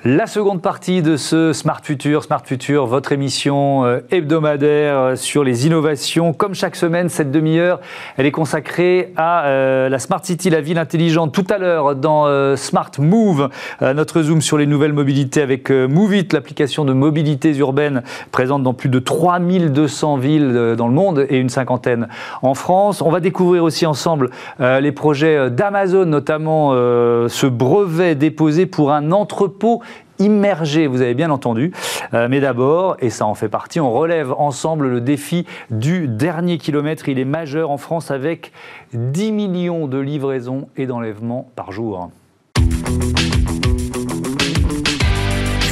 La 0.06 0.26
seconde 0.26 0.60
partie 0.60 1.00
de 1.00 1.16
ce 1.16 1.54
Smart 1.54 1.80
Future, 1.82 2.24
Smart 2.24 2.42
Future, 2.44 2.84
votre 2.84 3.12
émission 3.12 3.86
euh, 3.86 4.00
hebdomadaire 4.10 4.98
euh, 4.98 5.16
sur 5.16 5.42
les 5.42 5.66
innovations. 5.66 6.34
Comme 6.34 6.54
chaque 6.54 6.76
semaine, 6.76 7.08
cette 7.08 7.30
demi-heure, 7.30 7.80
elle 8.18 8.26
est 8.26 8.30
consacrée 8.30 9.14
à 9.16 9.46
euh, 9.46 9.88
la 9.88 9.98
Smart 9.98 10.22
City, 10.22 10.50
la 10.50 10.60
ville 10.60 10.76
intelligente. 10.76 11.32
Tout 11.32 11.46
à 11.48 11.56
l'heure, 11.56 11.96
dans 11.96 12.54
Smart 12.54 12.90
Move, 12.98 13.48
notre 13.80 14.20
zoom 14.20 14.42
sur 14.42 14.58
les 14.58 14.66
nouvelles 14.66 14.92
mobilités 14.92 15.40
avec 15.40 15.70
Moveit, 15.70 16.28
l'application 16.32 16.84
de 16.84 16.92
mobilités 16.92 17.56
urbaines 17.56 18.02
présente 18.30 18.62
dans 18.62 18.74
plus 18.74 18.90
de 18.90 18.98
3200 18.98 20.18
villes 20.18 20.74
dans 20.76 20.88
le 20.88 20.92
monde 20.92 21.26
et 21.30 21.38
une 21.38 21.48
cinquantaine 21.48 22.08
en 22.42 22.52
France. 22.52 23.00
On 23.00 23.10
va 23.10 23.20
découvrir 23.20 23.64
aussi 23.64 23.86
ensemble 23.86 24.30
les 24.58 24.92
projets 24.92 25.50
d'Amazon, 25.50 26.04
notamment 26.04 26.72
ce 26.72 27.46
brevet 27.46 28.14
déposé 28.14 28.66
pour 28.66 28.92
un 28.92 29.12
entrepôt 29.12 29.80
immergé, 30.18 30.86
vous 30.86 31.02
avez 31.02 31.14
bien 31.14 31.30
entendu. 31.30 31.72
Euh, 32.12 32.28
mais 32.30 32.40
d'abord, 32.40 32.96
et 33.00 33.10
ça 33.10 33.26
en 33.26 33.34
fait 33.34 33.48
partie, 33.48 33.80
on 33.80 33.92
relève 33.92 34.32
ensemble 34.32 34.88
le 34.88 35.00
défi 35.00 35.46
du 35.70 36.08
dernier 36.08 36.58
kilomètre. 36.58 37.08
Il 37.08 37.18
est 37.18 37.24
majeur 37.24 37.70
en 37.70 37.78
France 37.78 38.10
avec 38.10 38.52
10 38.92 39.32
millions 39.32 39.86
de 39.86 39.98
livraisons 39.98 40.68
et 40.76 40.86
d'enlèvements 40.86 41.50
par 41.56 41.72
jour. 41.72 42.10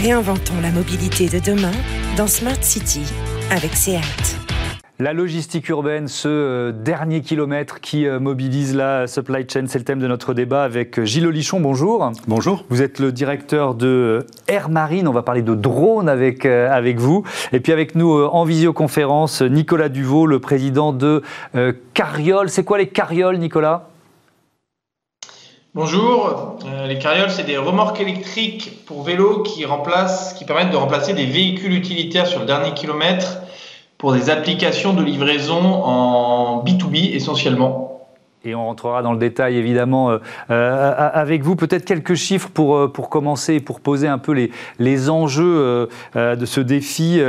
Réinventons 0.02 0.61
la 0.61 0.70
mobilité 0.70 1.28
de 1.28 1.38
demain 1.38 1.70
dans 2.16 2.26
Smart 2.26 2.61
City 2.61 3.02
avec 3.50 3.74
SEAT. 3.74 4.41
La 5.03 5.12
logistique 5.12 5.69
urbaine, 5.69 6.07
ce 6.07 6.29
euh, 6.29 6.71
dernier 6.71 7.23
kilomètre 7.23 7.81
qui 7.81 8.07
euh, 8.07 8.21
mobilise 8.21 8.77
la 8.77 9.09
supply 9.09 9.45
chain, 9.53 9.65
c'est 9.67 9.81
le 9.81 9.85
thème 9.85 9.99
de 9.99 10.07
notre 10.07 10.33
débat 10.33 10.62
avec 10.62 10.97
euh, 10.97 11.05
Gilles 11.05 11.27
Olichon. 11.27 11.59
Bonjour. 11.59 12.12
Bonjour. 12.29 12.65
Vous 12.69 12.83
êtes 12.83 13.01
le 13.01 13.11
directeur 13.11 13.75
de 13.75 14.25
Air 14.47 14.69
Marine. 14.69 15.09
On 15.09 15.12
va 15.12 15.23
parler 15.23 15.43
de 15.43 15.57
drones 15.57 16.09
avec, 16.09 16.47
avec 16.47 17.01
vous. 17.01 17.25
Et 17.53 17.59
puis 17.59 17.73
avec 17.73 17.97
nous 17.97 18.12
en 18.12 18.45
visioconférence, 18.45 19.43
Nicolas 19.43 19.88
Duvaux, 19.88 20.27
le 20.27 20.38
président 20.38 20.93
de 20.93 21.23
Carriole. 21.95 22.49
C'est 22.49 22.62
quoi 22.62 22.79
les 22.79 22.87
carrioles, 22.87 23.38
Nicolas? 23.38 23.88
Bonjour, 25.75 26.59
les 26.87 26.99
carrioles, 27.01 27.31
c'est 27.31 27.43
des 27.43 27.57
remorques 27.57 28.01
électriques 28.01 28.85
pour 28.87 29.03
vélos 29.03 29.43
qui, 29.43 29.65
remplacent, 29.65 30.35
qui 30.35 30.45
permettent 30.45 30.71
de 30.71 30.77
remplacer 30.77 31.12
des 31.12 31.27
véhicules 31.27 31.73
utilitaires 31.73 32.29
sur 32.29 32.38
le 32.38 32.47
dernier 32.47 32.73
kilomètre 32.75 33.41
pour 34.03 34.15
des 34.15 34.31
applications 34.31 34.95
de 34.95 35.03
livraison 35.05 35.62
en 35.62 36.65
B2B 36.65 37.15
essentiellement 37.15 37.91
et 38.44 38.55
on 38.55 38.66
rentrera 38.66 39.02
dans 39.02 39.12
le 39.12 39.18
détail 39.18 39.57
évidemment 39.57 40.11
euh, 40.11 40.18
euh, 40.50 41.11
avec 41.12 41.42
vous. 41.42 41.55
Peut-être 41.55 41.85
quelques 41.85 42.14
chiffres 42.14 42.48
pour, 42.52 42.76
euh, 42.76 42.88
pour 42.88 43.09
commencer, 43.09 43.61
pour 43.61 43.81
poser 43.81 44.09
un 44.09 44.18
peu 44.18 44.33
les, 44.33 44.50
les 44.78 45.11
enjeux 45.11 45.88
de 46.14 46.46
ce 46.46 46.61
défi. 46.61 47.20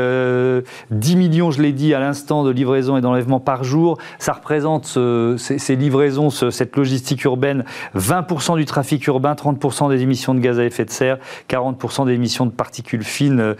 10 0.91 1.15
millions, 1.15 1.52
je 1.52 1.62
l'ai 1.62 1.71
dit 1.71 1.93
à 1.93 1.99
l'instant, 1.99 2.43
de 2.43 2.49
livraisons 2.49 2.97
et 2.97 3.02
d'enlèvements 3.02 3.39
par 3.39 3.63
jour. 3.63 3.97
Ça 4.19 4.34
représente 4.34 4.97
ces, 5.38 5.76
livraisons, 5.76 6.30
cette 6.30 6.76
logistique 6.76 7.23
urbaine, 7.23 7.63
20% 7.95 8.58
du 8.58 8.65
trafic 8.65 9.06
urbain, 9.08 9.34
30% 9.34 9.89
des 9.89 10.02
émissions 10.02 10.34
de 10.34 10.39
gaz 10.39 10.60
à 10.60 10.65
effet 10.65 10.86
de 10.86 10.91
serre, 10.91 11.17
40% 11.49 12.06
des 12.06 12.13
émissions 12.13 12.45
de 12.45 12.52
particules 12.52 13.04
fines, 13.04 13.56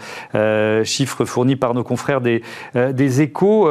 chiffres 0.84 1.24
fournis 1.24 1.56
par 1.56 1.74
nos 1.74 1.84
confrères 1.84 2.20
des, 2.20 2.42
des 2.74 3.22
échos. 3.22 3.68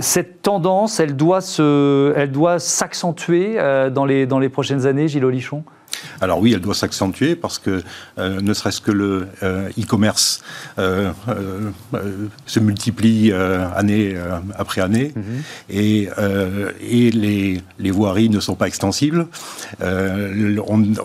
cette 0.00 0.42
tendance, 0.42 1.00
elle 1.00 1.14
doit 1.16 1.40
s'accentuer 1.40 2.99
euh, 3.58 3.90
dans, 3.90 4.04
les, 4.04 4.26
dans 4.26 4.38
les 4.38 4.48
prochaines 4.48 4.86
années, 4.86 5.08
Gilles 5.08 5.24
Olichon 5.24 5.64
alors 6.20 6.40
oui, 6.40 6.52
elle 6.52 6.60
doit 6.60 6.74
s'accentuer 6.74 7.36
parce 7.36 7.58
que 7.58 7.82
euh, 8.18 8.40
ne 8.40 8.54
serait-ce 8.54 8.80
que 8.80 8.92
le 8.92 9.28
euh, 9.42 9.68
e-commerce 9.78 10.42
se 12.46 12.60
multiplie 12.60 13.32
année 13.32 14.14
après 14.56 14.80
année 14.80 15.12
mhm. 15.14 15.42
et, 15.68 16.08
et 16.80 17.10
les, 17.10 17.60
les, 17.78 17.90
voiries 17.90 18.28
ne 18.28 18.40
sont 18.40 18.54
pas 18.54 18.66
extensibles. 18.66 19.26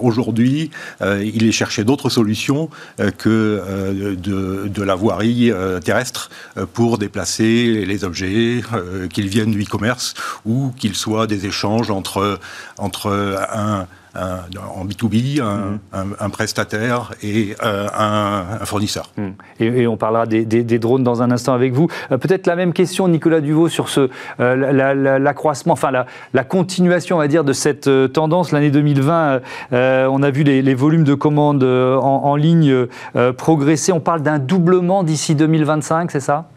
Aujourd'hui, 0.01 0.71
il 1.01 1.45
est 1.45 1.51
cherché 1.51 1.83
d'autres 1.83 2.09
solutions 2.09 2.69
que 3.17 4.15
de, 4.15 4.67
de, 4.67 4.83
la 4.83 4.95
voirie 4.95 5.51
terrestre 5.83 6.29
pour 6.73 6.97
déplacer 6.97 7.85
les 7.85 8.03
objets, 8.03 8.61
qu'ils 9.11 9.27
viennent 9.27 9.51
du 9.51 9.63
e-commerce 9.63 10.13
ou 10.45 10.73
qu'ils 10.77 10.95
soient 10.95 11.27
des 11.27 11.45
échanges 11.45 11.91
entre, 11.91 12.39
entre 12.77 13.11
un 13.53 13.87
en 14.15 14.85
B2B, 14.85 15.41
mm. 15.41 15.79
un, 16.19 16.29
prestataire 16.29 17.13
et 17.21 17.55
euh, 17.63 17.87
un, 17.97 18.65
fournisseur. 18.65 19.11
Mm. 19.17 19.29
Et, 19.59 19.87
on 19.87 19.97
parlera 19.97 20.25
des, 20.25 20.79
drones 20.79 21.03
dans 21.03 21.21
un 21.21 21.31
instant 21.31 21.53
avec 21.53 21.73
vous. 21.73 21.87
Euh, 22.11 22.17
peut-être 22.17 22.47
la 22.47 22.55
même 22.55 22.73
question, 22.73 23.07
Nicolas 23.07 23.41
Duvaux, 23.41 23.69
sur 23.69 23.89
ce, 23.89 24.09
euh, 24.39 25.19
l'accroissement, 25.19 25.73
enfin 25.73 25.91
la, 25.91 26.43
continuation, 26.43 27.17
on 27.17 27.19
va 27.19 27.27
dire, 27.27 27.43
de 27.43 27.53
cette 27.53 27.89
tendance. 28.13 28.51
L'année 28.51 28.71
2020, 28.71 29.41
on 29.71 30.23
a 30.23 30.29
vu 30.29 30.43
les, 30.43 30.75
volumes 30.75 31.03
de 31.03 31.13
commandes 31.13 31.63
en, 31.63 32.23
en 32.23 32.35
ligne 32.35 32.87
progresser. 33.37 33.91
On 33.91 33.99
parle 33.99 34.21
d'un 34.21 34.39
doublement 34.39 35.03
d'ici 35.03 35.35
2025, 35.35 36.11
c'est 36.11 36.19
ça? 36.19 36.47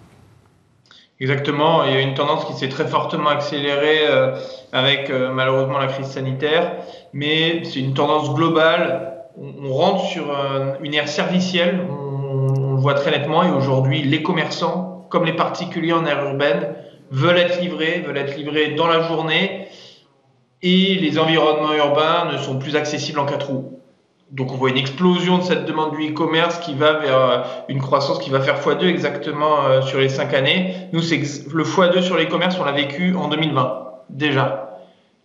Exactement, 1.21 1.85
il 1.85 1.93
y 1.93 1.97
a 1.97 2.01
une 2.01 2.15
tendance 2.15 2.45
qui 2.45 2.53
s'est 2.53 2.69
très 2.69 2.87
fortement 2.87 3.31
accélérée 3.31 4.07
avec 4.73 5.11
malheureusement 5.11 5.79
la 5.79 5.89
crise 5.89 6.07
sanitaire 6.07 6.77
mais 7.13 7.65
c'est 7.65 7.81
une 7.81 7.95
tendance 7.95 8.35
globale. 8.35 9.25
On, 9.37 9.73
rentre 9.73 10.05
sur 10.07 10.25
une 10.83 10.95
ère 10.95 11.09
servicielle, 11.09 11.87
on, 11.89 12.73
le 12.73 12.81
voit 12.81 12.95
très 12.95 13.11
nettement, 13.11 13.45
et 13.45 13.51
aujourd'hui, 13.51 14.03
les 14.03 14.23
commerçants, 14.23 15.07
comme 15.11 15.25
les 15.25 15.33
particuliers 15.33 15.93
en 15.93 16.05
aire 16.07 16.25
urbaine, 16.25 16.75
veulent 17.11 17.39
être 17.39 17.61
livrés, 17.61 18.03
veulent 18.07 18.19
être 18.19 18.37
livrés 18.37 18.75
dans 18.75 18.89
la 18.89 19.03
journée, 19.03 19.69
et 20.63 20.97
les 20.97 21.19
environnements 21.19 21.75
urbains 21.75 22.31
ne 22.33 22.39
sont 22.39 22.59
plus 22.59 22.75
accessibles 22.75 23.21
en 23.21 23.27
quatre 23.27 23.49
roues. 23.49 23.78
Donc 24.31 24.53
on 24.53 24.57
voit 24.57 24.71
une 24.71 24.77
explosion 24.77 25.39
de 25.39 25.43
cette 25.43 25.65
demande 25.65 25.97
du 25.97 26.11
e-commerce 26.11 26.59
qui 26.59 26.75
va 26.75 26.95
vers 26.95 27.17
euh, 27.17 27.39
une 27.69 27.81
croissance 27.81 28.19
qui 28.19 28.29
va 28.29 28.41
faire 28.41 28.61
x2 28.61 28.85
exactement 28.85 29.65
euh, 29.65 29.81
sur 29.81 29.99
les 29.99 30.11
cinq 30.11 30.35
années. 30.35 30.75
Nous, 30.93 31.01
c'est 31.01 31.17
le 31.17 31.65
x2 31.65 32.03
sur 32.03 32.17
l'e-commerce, 32.17 32.57
on 32.61 32.65
l'a 32.65 32.73
vécu 32.73 33.15
en 33.15 33.29
2020 33.29 33.85
déjà. 34.11 34.68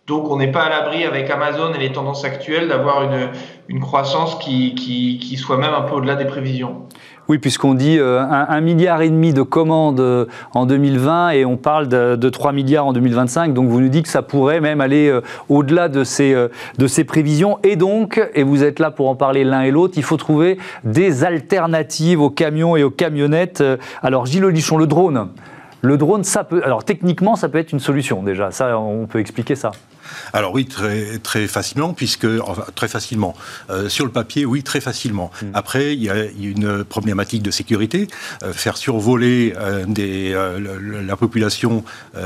Donc 0.06 0.30
on 0.30 0.36
n'est 0.36 0.52
pas 0.52 0.64
à 0.64 0.68
l'abri 0.68 1.04
avec 1.04 1.30
Amazon 1.30 1.72
et 1.72 1.78
les 1.78 1.90
tendances 1.90 2.26
actuelles 2.26 2.68
d'avoir 2.68 3.04
une, 3.04 3.30
une 3.68 3.80
croissance 3.80 4.34
qui, 4.34 4.74
qui, 4.74 5.36
soit 5.38 5.56
même 5.56 5.72
un 5.72 5.80
peu 5.80 5.94
au-delà 5.94 6.14
des 6.14 6.26
prévisions. 6.26 6.82
Oui, 7.28 7.38
puisqu'on 7.38 7.72
dit 7.72 7.98
euh, 7.98 8.20
un, 8.20 8.60
milliard 8.60 9.00
et 9.00 9.08
demi 9.08 9.32
de 9.32 9.40
commandes 9.40 10.00
euh, 10.00 10.26
en 10.52 10.66
2020 10.66 11.30
et 11.30 11.46
on 11.46 11.56
parle 11.56 11.88
de, 11.88 12.16
de, 12.16 12.28
3 12.28 12.52
milliards 12.52 12.84
en 12.84 12.92
2025. 12.92 13.54
Donc 13.54 13.70
vous 13.70 13.80
nous 13.80 13.88
dites 13.88 14.04
que 14.04 14.10
ça 14.10 14.20
pourrait 14.20 14.60
même 14.60 14.82
aller 14.82 15.08
euh, 15.08 15.22
au-delà 15.48 15.88
de 15.88 16.04
ces, 16.04 16.34
de 16.76 16.86
ces 16.86 17.04
prévisions. 17.04 17.58
Et 17.62 17.76
donc, 17.76 18.20
et 18.34 18.42
vous 18.42 18.62
êtes 18.62 18.80
là 18.80 18.90
pour 18.90 19.08
en 19.08 19.16
parler 19.16 19.42
l'un 19.42 19.62
et 19.62 19.70
l'autre, 19.70 19.94
il 19.96 20.02
faut 20.02 20.18
trouver 20.18 20.58
des 20.84 21.24
alternatives 21.24 22.20
aux 22.20 22.30
camions 22.30 22.76
et 22.76 22.82
aux 22.82 22.90
camionnettes. 22.90 23.64
Alors 24.02 24.26
Gilles 24.26 24.44
Olichon, 24.44 24.76
le 24.76 24.86
drone. 24.86 25.30
Le 25.80 25.96
drone, 25.96 26.24
ça 26.24 26.44
peut. 26.44 26.62
Alors 26.62 26.84
techniquement, 26.84 27.36
ça 27.36 27.48
peut 27.48 27.58
être 27.58 27.72
une 27.72 27.80
solution 27.80 28.22
déjà. 28.22 28.50
Ça, 28.50 28.78
on 28.78 29.06
peut 29.06 29.20
expliquer 29.20 29.54
ça. 29.54 29.72
Alors 30.32 30.52
oui, 30.54 30.66
très, 30.66 31.18
très 31.18 31.46
facilement, 31.46 31.92
puisque 31.94 32.26
enfin, 32.46 32.64
très 32.74 32.88
facilement. 32.88 33.34
Euh, 33.70 33.88
sur 33.88 34.04
le 34.04 34.10
papier, 34.10 34.44
oui, 34.44 34.62
très 34.62 34.80
facilement. 34.80 35.30
Mm. 35.42 35.46
Après, 35.54 35.94
il 35.94 36.02
y, 36.02 36.10
a 36.10 36.24
une 36.24 36.84
problématique 36.84 37.42
de 37.42 37.50
sécurité. 37.50 38.08
Euh, 38.42 38.52
faire 38.52 38.76
survoler 38.76 39.54
euh, 39.56 39.84
des, 39.86 40.34
la 41.06 41.16
population 41.16 41.84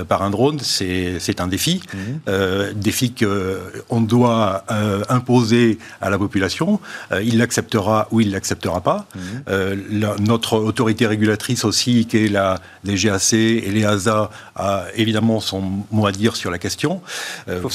par 0.09 0.23
un 0.23 0.31
drone, 0.31 0.59
c'est 0.61 1.41
un 1.41 1.47
défi. 1.47 1.83
Mm. 1.95 2.73
défi 2.75 3.15
qu'on 3.15 4.01
doit 4.01 4.65
imposer 5.09 5.79
à 6.01 6.11
la 6.11 6.19
population. 6.19 6.81
il 7.23 7.39
l'acceptera 7.39 8.09
ou 8.11 8.21
il 8.21 8.31
l'acceptera 8.31 8.81
pas. 8.81 9.07
Mm. 9.15 10.17
notre 10.21 10.59
autorité 10.59 11.07
régulatrice 11.07 11.65
aussi, 11.65 12.07
qui 12.07 12.25
est 12.25 12.29
la 12.29 12.61
DGAC 12.85 13.33
et 13.35 13.71
l'EASA, 13.71 14.31
a 14.57 14.85
évidemment 14.95 15.41
son 15.41 15.63
mot 15.91 16.07
à 16.07 16.13
dire 16.13 16.37
sur 16.37 16.51
la 16.51 16.59
question 16.59 17.01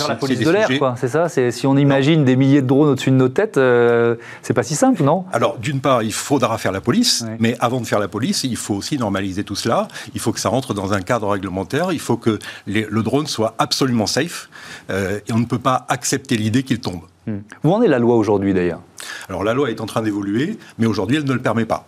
faire 0.06 0.16
la 0.16 0.20
police 0.20 0.39
de 0.39 0.50
l'air, 0.50 0.70
quoi. 0.78 0.96
C'est 0.98 1.08
ça 1.08 1.30
Si 1.30 1.68
on 1.68 1.78
imagine 1.78 2.26
des 2.26 2.36
milliers 2.36 2.62
de 2.62 2.68
drones 2.68 2.89
au-dessus 2.89 3.12
de 3.12 3.16
nos 3.16 3.30
têtes, 3.30 3.58
euh, 3.58 4.16
c'est 4.42 4.54
pas 4.54 4.63
si 4.63 4.76
simple, 4.76 5.04
non? 5.04 5.26
Alors, 5.32 5.58
d'une 5.58 5.82
part, 5.82 6.04
il 6.04 6.13
faudra 6.13 6.58
faire 6.58 6.72
la 6.72 6.82
police, 6.82 7.26
mais 7.39 7.56
avant 7.60 7.82
de 7.82 7.86
faire 7.86 8.00
la 8.00 8.08
police, 8.08 8.44
il 8.44 8.58
faut 8.58 8.76
aussi 8.76 8.98
normaliser 8.98 9.44
tout 9.44 9.56
cela. 9.56 9.88
Il 10.13 10.20
faut 10.20 10.32
que 10.32 10.39
ça 10.39 10.50
rentre 10.50 10.74
dans 10.74 10.94
un 10.94 11.02
cadre 11.02 11.28
réglementaire. 11.30 11.92
Il 11.92 12.00
faut 12.00 12.18
que 12.18 12.39
le 12.68 13.02
drone 13.04 13.28
soit 13.28 13.56
absolument 13.58 14.08
safe. 14.08 14.50
Euh, 14.89 15.20
et 15.28 15.34
on 15.34 15.39
ne 15.39 15.46
peut 15.46 15.60
pas 15.60 15.86
accepter 15.89 16.38
l'idée 16.38 16.63
qu'il 16.63 16.80
tombe. 16.80 17.02
Hmm. 17.28 17.39
Où 17.63 17.72
en 17.72 17.82
est 17.82 17.88
la 17.88 18.00
loi 18.00 18.16
aujourd'hui, 18.16 18.54
d'ailleurs? 18.54 18.82
Alors, 19.30 19.44
la 19.44 19.54
loi 19.54 19.70
est 19.70 19.82
en 19.82 19.86
train 19.86 20.02
d'évoluer, 20.02 20.58
mais 20.78 20.86
aujourd'hui, 20.86 21.18
elle 21.18 21.26
ne 21.26 21.34
le 21.34 21.42
permet 21.42 21.66
pas. 21.66 21.88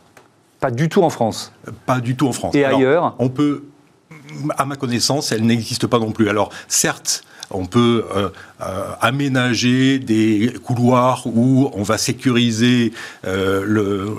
Pas 0.60 0.71
du 0.71 0.89
tout 0.89 1.04
en 1.04 1.10
France? 1.10 1.51
Euh, 1.67 1.71
Pas 1.86 1.99
du 1.99 2.15
tout 2.15 2.28
en 2.28 2.32
France. 2.32 2.56
Et 2.56 2.63
ailleurs? 2.63 3.15
On 3.19 3.30
peut 3.30 3.63
à 4.58 4.65
ma 4.65 4.75
connaissance, 4.75 5.32
elle 5.32 5.45
n'existe 5.45 5.88
pas 5.88 5.99
non 5.99 6.12
plus. 6.12 6.30
Alors, 6.30 6.49
certes, 6.67 7.23
on 7.51 7.65
peut 7.65 8.03
aménager 9.01 9.99
des 9.99 10.53
couloirs 10.63 11.23
où 11.25 11.69
on 11.73 11.84
va 11.84 11.97
sécuriser 11.97 12.93
le, 13.23 14.17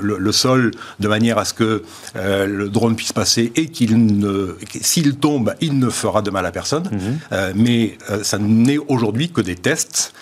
le, 0.00 0.32
sol 0.32 0.70
de 1.00 1.08
manière 1.08 1.38
à 1.38 1.44
ce 1.44 1.54
que 1.54 1.82
le 2.14 2.68
drone 2.68 2.96
puisse 2.96 3.12
passer 3.12 3.52
et 3.56 3.66
qu'il 3.66 4.18
ne, 4.18 4.56
s'il 4.80 5.16
tombe, 5.16 5.54
il 5.60 5.78
ne 5.78 5.90
fera 5.90 6.22
de 6.22 6.30
mal 6.30 6.46
à 6.46 6.52
personne. 6.52 6.88
Mhm. 6.90 7.52
mais 7.54 7.98
ça 8.22 8.38
n'est 8.38 8.78
aujourd'hui 8.78 9.30
que 9.30 9.40
des 9.40 9.56
tests 9.56 10.12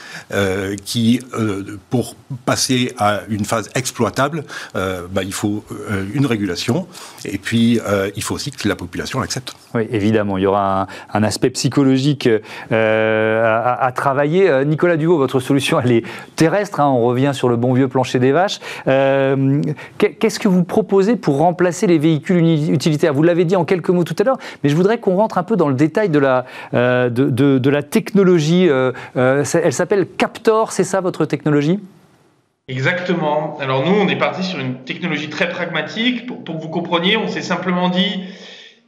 qui, 0.85 1.21
pour 1.91 2.17
passer 2.45 2.95
à 2.99 3.23
une 3.29 3.45
phase 3.45 3.71
exploitable, 3.75 4.45
bah, 4.75 5.23
il 5.23 5.33
faut 5.33 5.65
une 6.15 6.27
régulation 6.27 6.87
et 7.25 7.39
puis 7.39 7.81
il 8.17 8.23
faut 8.23 8.35
aussi 8.35 8.51
que 8.51 8.69
la 8.69 8.77
population 8.77 9.21
l'accepte. 9.21 9.55
Oui, 9.75 9.87
évidemment, 9.91 10.39
il 10.39 10.43
y 10.43 10.47
aura 10.47 10.87
un, 11.13 11.23
aspect 11.23 11.51
psychologique 11.51 12.29
euh, 12.73 13.77
à, 13.79 13.93
travailler. 13.93 14.49
Euh, 14.49 14.65
Nicolas 14.65 14.97
Dugo, 14.97 15.17
votre 15.17 15.41
solution, 15.41 15.81
elle 15.81 15.93
est 15.93 16.05
terrestre, 16.37 16.81
hein, 16.81 16.89
on 16.89 17.05
revient 17.07 17.33
sur 17.33 17.49
le 17.49 17.57
bon 17.57 17.73
vieux 17.73 17.89
plancher 17.89 18.19
des 18.19 18.33
vaches. 18.33 18.61
Euh, 18.87 19.61
qu'est-ce 19.99 20.39
que 20.39 20.49
vous 20.49 20.65
proposez 20.65 21.17
pour 21.17 21.39
remplacer 21.39 21.87
les 21.87 21.99
véhicules 21.99 22.43
utilitaires? 22.73 23.15
Vous 23.15 23.23
l'avez 23.23 23.45
dit 23.45 23.57
en 23.57 23.65
quelques 23.65 23.91
mots 23.91 24.05
tout 24.05 24.17
à 24.19 24.25
l'heure, 24.25 24.39
mais 24.63 24.71
je 24.71 24.77
voudrais 24.77 24.99
qu'on 24.99 25.17
rentre 25.17 25.39
un 25.39 25.43
peu 25.43 25.57
dans 25.57 25.69
le 25.69 25.75
détail 25.75 26.09
de 26.09 26.19
la, 26.19 26.45
de, 26.73 27.71
la 27.71 27.83
technologie. 27.83 28.69
elle 29.15 29.73
s'appelle 29.73 30.07
Captor, 30.07 30.73
c'est 30.73 30.85
ça 30.85 31.01
votre 31.01 31.25
technologie? 31.25 31.81
Exactement. 32.69 33.57
Alors 33.61 33.87
nous, 33.87 33.95
on 33.95 34.09
est 34.09 34.19
parti 34.19 34.43
sur 34.43 34.59
une 34.59 34.75
technologie 34.79 35.31
très 35.31 35.49
pragmatique. 35.49 36.27
Pour 36.27 36.43
que 36.45 36.51
vous 36.51 36.69
compreniez, 36.69 37.17
on 37.17 37.29
s'est 37.29 37.43
simplement 37.43 37.89
dit 37.89 38.25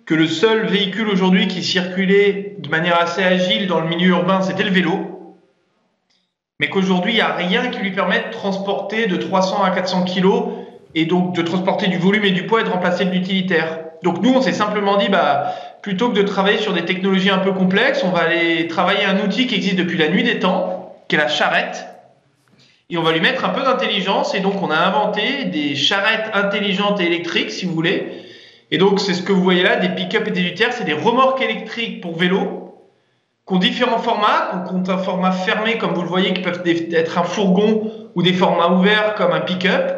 que 0.09 0.14
le 0.14 0.26
seul 0.26 0.66
véhicule 0.68 1.06
aujourd'hui 1.06 1.48
qui 1.48 1.62
circulait 1.62 2.56
de 2.59 2.70
manière 2.70 2.98
assez 2.98 3.22
agile 3.22 3.66
dans 3.66 3.78
le 3.78 3.88
milieu 3.88 4.09
urbain, 4.09 4.40
c'était 4.40 4.62
le 4.62 4.70
vélo, 4.70 5.36
mais 6.59 6.70
qu'aujourd'hui, 6.70 7.12
il 7.12 7.16
n'y 7.16 7.20
a 7.20 7.34
rien 7.34 7.68
qui 7.68 7.80
lui 7.80 7.90
permette 7.90 8.28
de 8.28 8.32
transporter 8.32 9.06
de 9.06 9.16
300 9.16 9.62
à 9.62 9.70
400 9.70 10.04
kilos 10.04 10.44
et 10.94 11.04
donc 11.04 11.34
de 11.34 11.42
transporter 11.42 11.88
du 11.88 11.98
volume 11.98 12.24
et 12.24 12.30
du 12.30 12.46
poids 12.46 12.62
et 12.62 12.64
de 12.64 12.70
remplacer 12.70 13.04
de 13.04 13.11
l'utilitaire. 13.11 13.80
Donc 14.02 14.22
nous, 14.22 14.32
on 14.32 14.40
s'est 14.40 14.54
simplement 14.54 14.96
dit, 14.96 15.11
bah, 15.11 15.52
plutôt 15.82 16.09
que 16.09 16.14
de 16.14 16.22
travailler 16.22 16.56
sur 16.56 16.72
des 16.72 16.86
technologies 16.86 17.28
un 17.28 17.38
peu 17.38 17.52
complexes, 17.52 18.02
on 18.02 18.09
va 18.11 18.20
aller 18.20 18.66
travailler 18.66 19.04
un 19.04 19.22
outil 19.22 19.46
qui 19.46 19.56
existe 19.56 19.76
depuis 19.76 19.98
la 19.98 20.09
nuit 20.09 20.22
des 20.22 20.38
temps, 20.38 20.96
qui 21.09 21.16
est 21.16 21.18
la 21.18 21.28
charrette, 21.28 21.84
et 22.88 22.96
on 22.96 23.02
va 23.02 23.12
lui 23.12 23.20
mettre 23.20 23.44
un 23.44 23.50
peu 23.50 23.62
d'intelligence. 23.62 24.34
Et 24.34 24.40
donc, 24.40 24.62
on 24.62 24.70
a 24.70 24.76
inventé 24.78 25.44
des 25.44 25.74
charrettes 25.74 26.30
intelligentes 26.32 26.98
et 26.98 27.04
électriques, 27.04 27.50
si 27.50 27.66
vous 27.66 27.74
voulez, 27.74 28.24
et 28.70 28.78
donc, 28.78 29.00
c'est 29.00 29.14
ce 29.14 29.22
que 29.22 29.32
vous 29.32 29.42
voyez 29.42 29.62
là, 29.62 29.76
des 29.76 29.88
pick-up 29.88 30.26
et 30.26 30.30
des 30.30 30.42
UTR, 30.42 30.72
c'est 30.72 30.84
des 30.84 30.92
remorques 30.92 31.40
électriques 31.40 32.02
pour 32.02 32.16
vélo, 32.16 32.74
qui 33.46 33.54
ont 33.54 33.58
différents 33.58 33.98
formats, 33.98 34.64
qui 34.66 34.74
ont 34.74 34.88
un 34.88 34.98
format 34.98 35.32
fermé, 35.32 35.78
comme 35.78 35.94
vous 35.94 36.02
le 36.02 36.08
voyez, 36.08 36.34
qui 36.34 36.42
peuvent 36.42 36.62
être 36.66 37.18
un 37.18 37.22
fourgon, 37.22 37.90
ou 38.14 38.22
des 38.22 38.34
formats 38.34 38.70
ouverts, 38.70 39.14
comme 39.14 39.32
un 39.32 39.40
pick-up. 39.40 39.92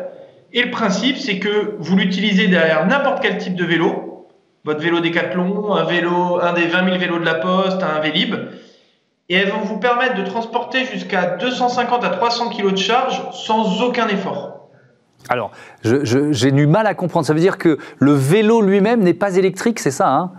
Et 0.52 0.62
le 0.62 0.70
principe, 0.70 1.16
c'est 1.16 1.38
que 1.38 1.76
vous 1.78 1.96
l'utilisez 1.96 2.46
derrière 2.46 2.86
n'importe 2.86 3.20
quel 3.20 3.38
type 3.38 3.56
de 3.56 3.64
vélo, 3.64 4.28
votre 4.64 4.80
vélo 4.80 5.00
Décathlon, 5.00 5.74
un 5.74 5.84
vélo, 5.84 6.38
un 6.40 6.52
des 6.52 6.66
20 6.66 6.84
000 6.84 6.98
vélos 6.98 7.18
de 7.18 7.24
la 7.24 7.34
Poste, 7.34 7.82
un 7.82 8.00
Vélib, 8.00 8.34
et 9.28 9.34
elles 9.34 9.50
vont 9.50 9.60
vous 9.60 9.78
permettre 9.78 10.16
de 10.16 10.24
transporter 10.24 10.84
jusqu'à 10.84 11.36
250 11.36 12.04
à 12.04 12.10
300 12.10 12.50
kg 12.50 12.72
de 12.72 12.76
charge 12.76 13.22
sans 13.32 13.80
aucun 13.82 14.08
effort. 14.08 14.49
Alors, 15.30 15.52
j'ai 15.84 16.50
du 16.50 16.66
mal 16.66 16.88
à 16.88 16.94
comprendre. 16.94 17.24
Ça 17.24 17.32
veut 17.32 17.40
dire 17.40 17.56
que 17.56 17.78
le 17.98 18.12
vélo 18.12 18.60
lui-même 18.60 19.00
n'est 19.00 19.14
pas 19.14 19.36
électrique, 19.36 19.78
c'est 19.78 19.92
ça 19.92 20.08
hein? 20.08 20.32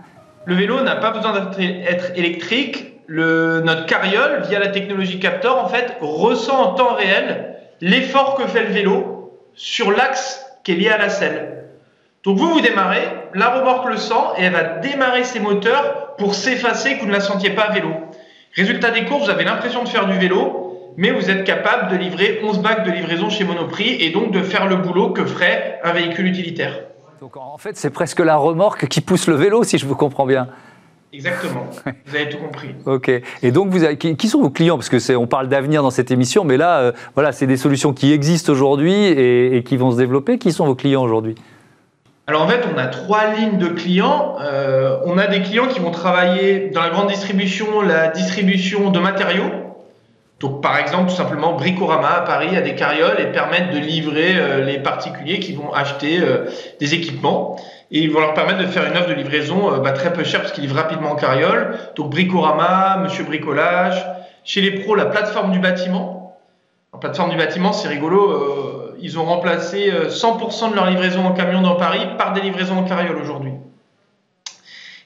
Le 0.44 0.54
vélo 0.54 0.82
n'a 0.82 0.96
pas 0.96 1.12
besoin 1.12 1.32
d'être 1.32 2.10
électrique. 2.14 3.00
Le, 3.06 3.60
notre 3.64 3.86
carriole, 3.86 4.42
via 4.48 4.58
la 4.58 4.68
technologie 4.68 5.18
Captor, 5.18 5.64
en 5.64 5.68
fait, 5.68 5.96
ressent 6.00 6.60
en 6.60 6.74
temps 6.74 6.94
réel 6.94 7.56
l'effort 7.80 8.36
que 8.36 8.46
fait 8.46 8.64
le 8.64 8.72
vélo 8.72 9.38
sur 9.54 9.90
l'axe 9.90 10.44
qui 10.62 10.72
est 10.72 10.76
lié 10.76 10.90
à 10.90 10.98
la 10.98 11.08
selle. 11.08 11.64
Donc 12.24 12.38
vous, 12.38 12.50
vous 12.50 12.60
démarrez, 12.60 13.02
la 13.34 13.48
remorque 13.48 13.88
le 13.88 13.96
sent 13.96 14.14
et 14.38 14.44
elle 14.44 14.52
va 14.52 14.62
démarrer 14.78 15.24
ses 15.24 15.40
moteurs 15.40 16.14
pour 16.16 16.34
s'effacer 16.34 16.96
que 16.96 17.00
vous 17.00 17.08
ne 17.08 17.12
la 17.12 17.20
sentiez 17.20 17.50
pas 17.50 17.62
à 17.62 17.72
vélo. 17.72 17.90
Résultat 18.54 18.90
des 18.90 19.04
courses, 19.04 19.24
vous 19.24 19.30
avez 19.30 19.44
l'impression 19.44 19.82
de 19.82 19.88
faire 19.88 20.06
du 20.06 20.18
vélo, 20.18 20.71
mais 20.96 21.10
vous 21.10 21.30
êtes 21.30 21.44
capable 21.44 21.90
de 21.90 21.96
livrer 21.96 22.40
11 22.42 22.60
bacs 22.60 22.84
de 22.84 22.90
livraison 22.90 23.30
chez 23.30 23.44
Monoprix 23.44 23.96
et 24.00 24.10
donc 24.10 24.32
de 24.32 24.42
faire 24.42 24.66
le 24.66 24.76
boulot 24.76 25.10
que 25.10 25.24
ferait 25.24 25.80
un 25.84 25.92
véhicule 25.92 26.26
utilitaire. 26.26 26.80
Donc 27.20 27.36
en 27.36 27.58
fait, 27.58 27.76
c'est 27.76 27.90
presque 27.90 28.20
la 28.20 28.36
remorque 28.36 28.88
qui 28.88 29.00
pousse 29.00 29.26
le 29.26 29.34
vélo, 29.34 29.62
si 29.64 29.78
je 29.78 29.86
vous 29.86 29.94
comprends 29.94 30.26
bien. 30.26 30.48
Exactement, 31.12 31.66
vous 32.06 32.16
avez 32.16 32.28
tout 32.30 32.38
compris. 32.38 32.74
ok. 32.86 33.10
Et 33.42 33.50
donc, 33.50 33.68
vous 33.68 33.84
avez, 33.84 33.98
qui, 33.98 34.28
sont 34.28 34.40
vos 34.40 34.50
clients? 34.50 34.76
Parce 34.76 34.88
que 34.88 34.98
c'est, 34.98 35.14
on 35.14 35.26
parle 35.26 35.48
d'avenir 35.48 35.82
dans 35.82 35.90
cette 35.90 36.10
émission, 36.10 36.42
mais 36.42 36.56
là, 36.56 36.78
euh, 36.78 36.92
voilà, 37.14 37.32
c'est 37.32 37.46
des 37.46 37.58
solutions 37.58 37.92
qui 37.92 38.12
existent 38.12 38.50
aujourd'hui 38.50 38.92
et, 38.92 39.62
qui 39.62 39.76
vont 39.76 39.90
se 39.90 39.98
développer. 39.98 40.38
Qui 40.38 40.52
sont 40.52 40.64
vos 40.64 40.74
clients 40.74 41.02
aujourd'hui? 41.02 41.34
Alors 42.26 42.42
en 42.42 42.48
fait, 42.48 42.62
on 42.72 42.78
a 42.78 42.86
trois 42.86 43.34
lignes 43.34 43.58
de 43.58 43.66
clients. 43.66 44.36
Euh, 44.40 44.96
on 45.04 45.18
a 45.18 45.26
des 45.26 45.42
clients 45.42 45.66
qui 45.66 45.80
vont 45.80 45.90
travailler 45.90 46.70
dans 46.70 46.80
la 46.80 46.88
grande 46.90 47.08
distribution, 47.08 47.82
la 47.82 48.08
distribution 48.08 48.90
de 48.90 48.98
matériaux, 48.98 49.50
donc, 50.42 50.60
par 50.60 50.76
exemple, 50.76 51.08
tout 51.08 51.14
simplement, 51.14 51.52
Bricorama 51.52 52.08
à 52.08 52.20
Paris 52.22 52.56
a 52.56 52.62
des 52.62 52.74
carrioles 52.74 53.20
et 53.20 53.26
permettent 53.26 53.70
de 53.70 53.78
livrer 53.78 54.34
euh, 54.34 54.64
les 54.64 54.80
particuliers 54.80 55.38
qui 55.38 55.52
vont 55.52 55.72
acheter 55.72 56.18
euh, 56.20 56.46
des 56.80 56.94
équipements. 56.94 57.56
Et 57.92 58.00
ils 58.00 58.10
vont 58.10 58.18
leur 58.18 58.34
permettre 58.34 58.58
de 58.58 58.66
faire 58.66 58.84
une 58.84 58.96
offre 58.96 59.08
de 59.08 59.14
livraison 59.14 59.72
euh, 59.72 59.78
bah, 59.78 59.92
très 59.92 60.12
peu 60.12 60.24
chère 60.24 60.40
parce 60.40 60.52
qu'ils 60.52 60.64
livrent 60.64 60.74
rapidement 60.74 61.12
en 61.12 61.14
carriole. 61.14 61.78
Donc, 61.94 62.10
Bricorama, 62.10 62.98
Monsieur 63.04 63.22
Bricolage. 63.22 64.04
Chez 64.42 64.60
les 64.60 64.72
pros, 64.80 64.96
la 64.96 65.06
plateforme 65.06 65.52
du 65.52 65.60
bâtiment. 65.60 66.36
La 66.92 66.98
plateforme 66.98 67.30
du 67.30 67.36
bâtiment, 67.36 67.72
c'est 67.72 67.86
rigolo. 67.86 68.96
ils 69.00 69.20
ont 69.20 69.24
remplacé 69.24 69.92
100% 70.08 70.70
de 70.70 70.74
leur 70.74 70.86
livraison 70.86 71.24
en 71.24 71.32
camion 71.32 71.62
dans 71.62 71.76
Paris 71.76 72.04
par 72.18 72.32
des 72.32 72.40
livraisons 72.40 72.78
en 72.78 72.82
carriole 72.82 73.16
aujourd'hui. 73.16 73.52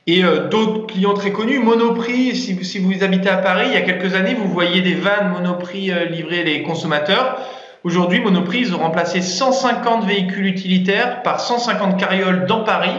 Et 0.08 0.22
euh, 0.22 0.46
d'autres 0.48 0.86
clients 0.86 1.14
très 1.14 1.32
connus, 1.32 1.58
Monoprix, 1.58 2.36
si 2.36 2.52
vous, 2.52 2.62
si 2.62 2.78
vous 2.78 3.02
habitez 3.02 3.28
à 3.28 3.38
Paris, 3.38 3.66
il 3.66 3.74
y 3.74 3.76
a 3.76 3.80
quelques 3.80 4.14
années, 4.14 4.34
vous 4.34 4.48
voyez 4.48 4.80
des 4.80 4.94
vannes 4.94 5.32
Monoprix 5.32 5.90
euh, 5.90 6.04
livrer 6.04 6.44
les 6.44 6.62
consommateurs. 6.62 7.40
Aujourd'hui, 7.82 8.20
Monoprix, 8.20 8.60
ils 8.60 8.74
ont 8.74 8.78
remplacé 8.78 9.20
150 9.20 10.04
véhicules 10.04 10.46
utilitaires 10.46 11.22
par 11.22 11.40
150 11.40 11.98
carrioles 11.98 12.46
dans 12.46 12.62
Paris. 12.62 12.94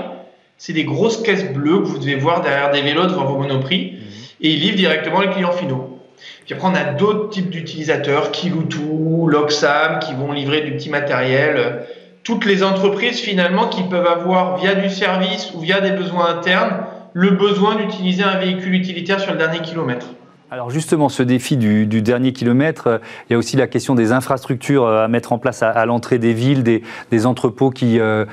C'est 0.57 0.73
des 0.73 0.83
grosses 0.83 1.21
caisses 1.21 1.49
bleues 1.53 1.79
que 1.79 1.85
vous 1.85 1.97
devez 1.97 2.15
voir 2.15 2.41
derrière 2.41 2.71
des 2.71 2.81
vélos 2.81 3.05
devant 3.05 3.23
vos 3.23 3.37
Monoprix. 3.37 3.93
Mhm. 3.93 3.99
Et 4.41 4.51
ils 4.51 4.59
livrent 4.59 4.77
directement 4.77 5.21
les 5.21 5.29
clients 5.29 5.53
finaux. 5.53 5.99
Puis 6.43 6.55
après, 6.55 6.67
on 6.67 6.75
a 6.75 6.83
d'autres 6.83 7.29
types 7.29 7.49
d'utilisateurs, 7.49 8.31
Kiloutou, 8.31 9.27
Loxam, 9.27 9.99
qui 9.99 10.13
vont 10.13 10.33
livrer 10.33 10.59
du 10.61 10.71
petit 10.71 10.89
matériel. 10.89 11.85
Toutes 12.25 12.43
les 12.43 12.63
entreprises, 12.63 13.21
finalement, 13.21 13.67
qui 13.67 13.83
peuvent 13.83 14.07
avoir, 14.07 14.57
via 14.57 14.75
du 14.75 14.89
service 14.89 15.53
ou 15.55 15.61
via 15.61 15.79
des 15.79 15.91
besoins 15.91 16.35
internes, 16.37 16.86
le 17.19 17.31
besoin 17.31 17.73
d'utiliser 17.73 18.21
un 18.21 18.37
véhicule 18.37 18.75
utilitaire 18.75 19.19
sur 19.19 19.31
le 19.31 19.39
dernier 19.39 19.63
kilomètre. 19.63 20.05
Alors 20.49 20.69
justement, 20.69 21.09
ce 21.09 21.23
défi 21.23 21.57
du, 21.57 22.01
dernier 22.01 22.31
kilomètre, 22.31 22.87
euh, 22.87 22.97
il 23.29 23.33
y 23.33 23.35
a 23.35 23.37
aussi 23.37 23.57
la 23.57 23.67
question 23.67 23.95
des 23.95 24.13
infrastructures 24.13 24.85
euh, 24.85 25.03
à 25.03 25.09
mettre 25.09 25.33
en 25.33 25.39
place 25.39 25.61
à, 25.61 25.85
l'entrée 25.85 26.19
des 26.19 26.31
villes, 26.31 26.63
des, 26.63 27.25
entrepôts 27.25 27.69
qui 27.69 27.99
euh, 27.99 28.23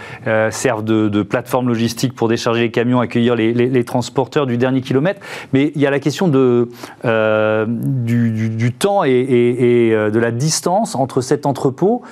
servent 0.53 0.85
de, 0.85 1.23
plateforme 1.23 1.67
logistique 1.67 2.15
pour 2.15 2.29
décharger 2.29 2.61
les 2.61 2.71
camions, 2.71 3.01
accueillir 3.01 3.35
les, 3.35 3.85
transporteurs 3.85 4.47
du 4.47 4.59
dernier 4.59 4.81
kilomètre. 4.81 5.21
Mais 5.53 5.73
il 5.75 5.81
y 5.81 5.87
a 5.87 5.91
la 5.91 5.99
question 5.99 6.29
de, 6.29 6.69
du, 7.03 8.73
temps 8.73 9.03
et, 9.03 9.91
de 10.13 10.19
la 10.19 10.31
distance 10.31 10.95
entre 10.95 11.21
cet 11.21 11.47
entrepôt 11.47 12.03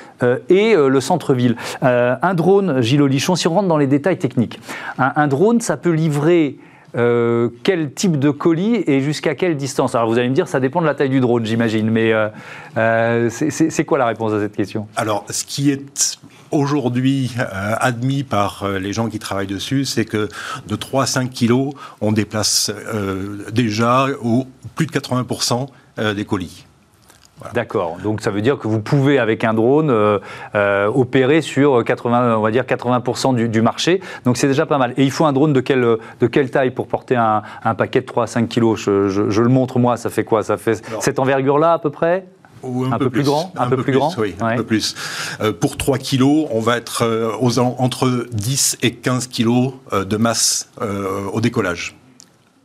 et 0.49 0.75
le 0.75 1.01
centre-ville. 1.01 1.57
un 1.83 2.35
drone, 2.35 2.81
Gilles 2.81 3.03
Olichon, 3.03 3.37
si 3.37 3.47
on 3.47 3.55
rentre 3.55 3.69
dans 3.69 3.79
les 3.79 3.87
détails 3.87 4.19
techniques, 4.19 4.59
un 4.99 5.29
drone, 5.29 5.61
ça 5.61 5.77
peut 5.77 5.93
livrer 5.93 6.59
euh, 6.95 7.49
quel 7.63 7.93
type 7.93 8.19
de 8.19 8.31
colis 8.31 8.85
et 8.87 9.01
jusqu'à 9.01 9.35
quelle 9.35 9.57
distance? 9.57 9.95
Alors 9.95 10.09
vous 10.09 10.19
allez 10.19 10.29
me 10.29 10.35
dire, 10.35 10.49
ça 10.49 10.61
dépend 10.61 10.81
de 10.81 10.87
la 10.87 10.95
taille 10.95 11.09
du 11.09 11.21
drone, 11.21 11.45
j'imagine, 11.45 11.91
mais 11.91 12.13
euh, 12.13 12.29
euh, 12.77 13.31
c'est 13.31 13.85
quoi 13.85 13.99
la 13.99 14.07
réponse 14.07 14.33
à 14.33 14.41
cette 14.41 14.57
question? 14.57 14.87
Alors, 14.97 15.25
ce 15.31 15.45
qui 15.45 15.71
est 15.71 16.19
aujourd'hui 16.51 17.33
admis 17.81 18.25
par 18.25 18.69
les 18.69 18.93
gens 18.93 19.09
qui 19.09 19.19
travaillent 19.19 19.47
dessus, 19.47 19.87
c'est 19.87 20.05
que 20.05 20.29
de 20.67 20.77
3 20.77 21.05
à 21.05 21.07
5 21.07 21.31
kilos, 21.31 21.73
on 22.03 22.13
déplace 22.13 22.71
déjà 23.53 24.07
plus 24.75 24.87
de 24.87 24.93
80% 24.93 25.69
des 26.15 26.25
colis. 26.27 26.67
D'accord. 27.55 27.99
Donc 28.03 28.21
ça 28.21 28.31
veut 28.31 28.41
dire 28.41 28.59
que 28.59 28.69
vous 28.69 28.81
pouvez 28.81 29.19
avec 29.19 29.45
un 29.45 29.55
drone 29.55 29.91
euh, 29.91 30.19
euh, 30.55 30.87
opérer 30.87 31.41
sur 31.43 31.85
80, 31.85 32.37
on 32.37 32.41
va 32.41 32.51
dire 32.51 32.65
80% 32.65 33.49
du, 33.49 33.63
marché. 33.63 34.01
Donc 34.25 34.37
c'est 34.37 34.49
déjà 34.49 34.67
pas 34.67 34.79
mal. 34.79 34.95
Et 34.97 35.05
il 35.05 35.11
faut 35.11 35.25
un 35.25 35.33
drone 35.33 35.53
de 35.53 35.61
quelle, 35.61 35.99
de 36.21 36.27
quelle 36.27 36.51
taille 36.51 36.71
pour 36.71 36.87
porter 36.87 37.17
un, 37.17 37.43
paquet 37.75 38.01
de 38.01 38.07
3 38.07 38.25
à 38.25 38.27
5 38.27 38.49
kilos? 38.49 38.81
Je, 38.81 39.43
le 39.43 39.49
montre 39.49 39.79
moi. 39.79 39.97
Ça 39.97 40.11
fait 40.11 40.25
quoi? 40.25 40.43
Ça 40.43 40.57
fait 40.57 40.83
cette 41.01 41.19
envergure-là 41.19 41.75
à 41.75 41.79
peu 41.79 41.91
près? 41.91 42.27
ou 42.63 42.85
un, 42.85 42.97
peu, 42.97 43.11
plus, 43.11 43.25
grand? 43.25 43.53
Un, 43.57 43.69
peu, 43.69 43.77
plus, 43.77 43.93
grand? 43.93 44.15
Oui, 44.19 44.37
un 44.41 44.55
peu 44.55 44.63
plus. 44.63 44.95
Euh, 45.41 45.53
pour 45.53 45.77
3 45.77 45.99
kilos, 45.99 46.47
on 46.53 46.61
va 46.61 46.77
être 46.77 47.37
aux, 47.41 47.59
entre 47.59 48.27
10 48.31 48.79
et 48.83 48.93
15 48.93 49.27
kilos 49.27 49.73
de 49.93 50.17
masse 50.17 50.71
au 51.33 51.41
décollage 51.41 51.97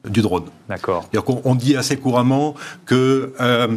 du 0.06 0.22
drone. 0.22 0.46
D'accord. 0.70 1.10
On, 1.46 1.56
dit 1.56 1.78
assez 1.78 1.98
couramment 1.98 2.54
que 2.86 3.34
euh, 3.40 3.68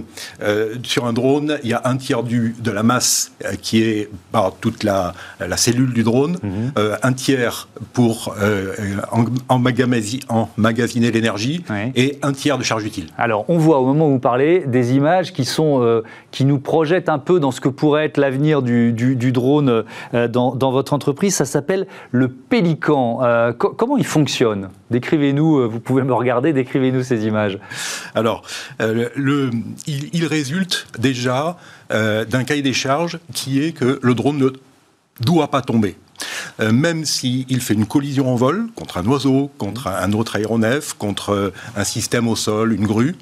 euh, 0.42 0.74
sur 0.82 1.06
un 1.06 1.12
drone, 1.12 1.58
il 1.62 1.70
y 1.70 1.72
a 1.72 1.82
un 1.84 1.96
tiers 1.96 2.24
du, 2.24 2.56
de 2.58 2.70
la 2.70 2.82
masse 2.82 3.32
euh, 3.44 3.52
qui 3.60 3.82
est 3.82 4.10
par 4.32 4.54
toute 4.56 4.82
la, 4.82 5.14
la 5.38 5.56
cellule 5.56 5.92
du 5.92 6.02
drone, 6.02 6.38
mhm. 6.42 6.72
un 7.02 7.12
tiers 7.12 7.68
pour 7.92 8.34
emmagasiner 9.48 11.10
l'énergie 11.10 11.64
et 11.94 12.18
un 12.22 12.32
tiers 12.32 12.58
de 12.58 12.64
charge 12.64 12.84
utile. 12.84 13.06
Alors, 13.18 13.44
on 13.48 13.58
voit 13.58 13.78
au 13.78 13.86
moment 13.86 14.08
où 14.08 14.12
vous 14.12 14.18
parlez 14.18 14.64
des 14.66 14.94
images 14.94 15.32
qui, 15.32 15.44
sont, 15.44 16.02
qui 16.30 16.44
nous 16.44 16.58
projettent 16.58 17.08
un 17.08 17.18
peu 17.18 17.40
dans 17.40 17.50
ce 17.50 17.60
que 17.60 17.68
pourrait 17.68 18.06
être 18.06 18.18
l'avenir 18.18 18.62
du, 18.62 18.92
du, 18.92 19.32
drone 19.32 19.84
dans, 20.12 20.54
dans, 20.54 20.70
votre 20.70 20.92
entreprise. 20.92 21.34
Ça 21.34 21.44
s'appelle 21.44 21.86
le 22.10 22.28
Pélican. 22.28 23.20
comment 23.58 23.96
il 23.96 24.06
fonctionne? 24.06 24.68
Décrivez-nous, 24.90 25.68
vous 25.70 25.80
pouvez 25.80 26.02
me 26.02 26.12
regarder, 26.12 26.52
décrivez-nous 26.80 27.04
ces 27.04 27.26
images. 27.26 27.58
Alors, 28.14 28.42
euh, 28.80 29.08
le, 29.14 29.50
il, 29.86 30.26
résulte 30.26 30.86
déjà 30.98 31.56
euh, 31.92 32.24
d'un 32.24 32.44
cahier 32.44 32.62
des 32.62 32.72
charges 32.72 33.18
qui 33.34 33.62
est 33.62 33.72
que 33.72 33.98
le 34.02 34.14
drone 34.14 34.38
ne 34.38 34.50
doit 35.20 35.50
pas 35.50 35.62
tomber. 35.62 35.96
Euh, 36.60 36.72
même 36.72 37.04
s'il 37.04 37.60
fait 37.60 37.74
une 37.74 37.86
collision 37.86 38.32
en 38.32 38.36
vol 38.36 38.68
contre 38.74 38.98
un 38.98 39.06
oiseau, 39.06 39.50
contre 39.58 39.86
un 39.88 40.12
autre 40.12 40.36
aéronef, 40.36 40.92
contre 40.94 41.52
un 41.76 41.84
système 41.84 42.28
au 42.28 42.36
sol, 42.36 42.72
une 42.72 42.86
grue, 42.86 43.16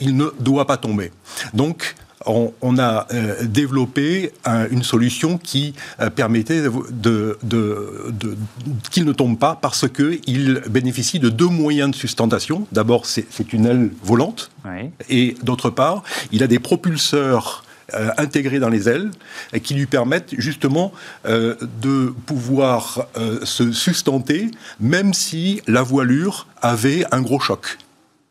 il 0.00 0.16
ne 0.16 0.26
doit 0.40 0.66
pas 0.66 0.76
tomber. 0.76 1.12
Donc, 1.54 1.94
on, 2.26 2.78
a 2.78 3.06
euh, 3.12 3.44
développé 3.44 4.32
une 4.70 4.82
solution 4.82 5.38
qui 5.38 5.74
euh, 6.00 6.10
permettait 6.10 6.62
de, 6.90 7.38
qu'il 8.90 9.04
ne 9.04 9.12
tombe 9.12 9.38
pas 9.38 9.58
parce 9.60 9.88
qu'il 9.88 10.62
bénéficie 10.68 11.18
de 11.18 11.28
deux 11.28 11.48
moyens 11.48 11.90
de 11.90 11.96
sustentation. 11.96 12.66
D'abord, 12.72 13.06
c'est 13.06 13.52
une 13.52 13.66
aile 13.66 13.90
volante, 14.02 14.50
et 15.08 15.36
d'autre 15.42 15.70
part, 15.70 16.02
il 16.32 16.42
a 16.42 16.46
des 16.46 16.58
propulseurs 16.58 17.64
euh, 17.94 18.10
intégrés 18.18 18.58
dans 18.58 18.68
les 18.68 18.88
ailes 18.88 19.10
et 19.52 19.60
qui 19.60 19.74
lui 19.74 19.86
permettent 19.86 20.34
justement 20.38 20.92
de 21.24 22.12
pouvoir 22.26 23.06
se 23.44 23.72
sustenter 23.72 24.50
même 24.80 25.14
si 25.14 25.62
la 25.68 25.82
voilure 25.82 26.46
avait 26.62 27.04
un 27.12 27.20
gros 27.20 27.40
choc. 27.40 27.78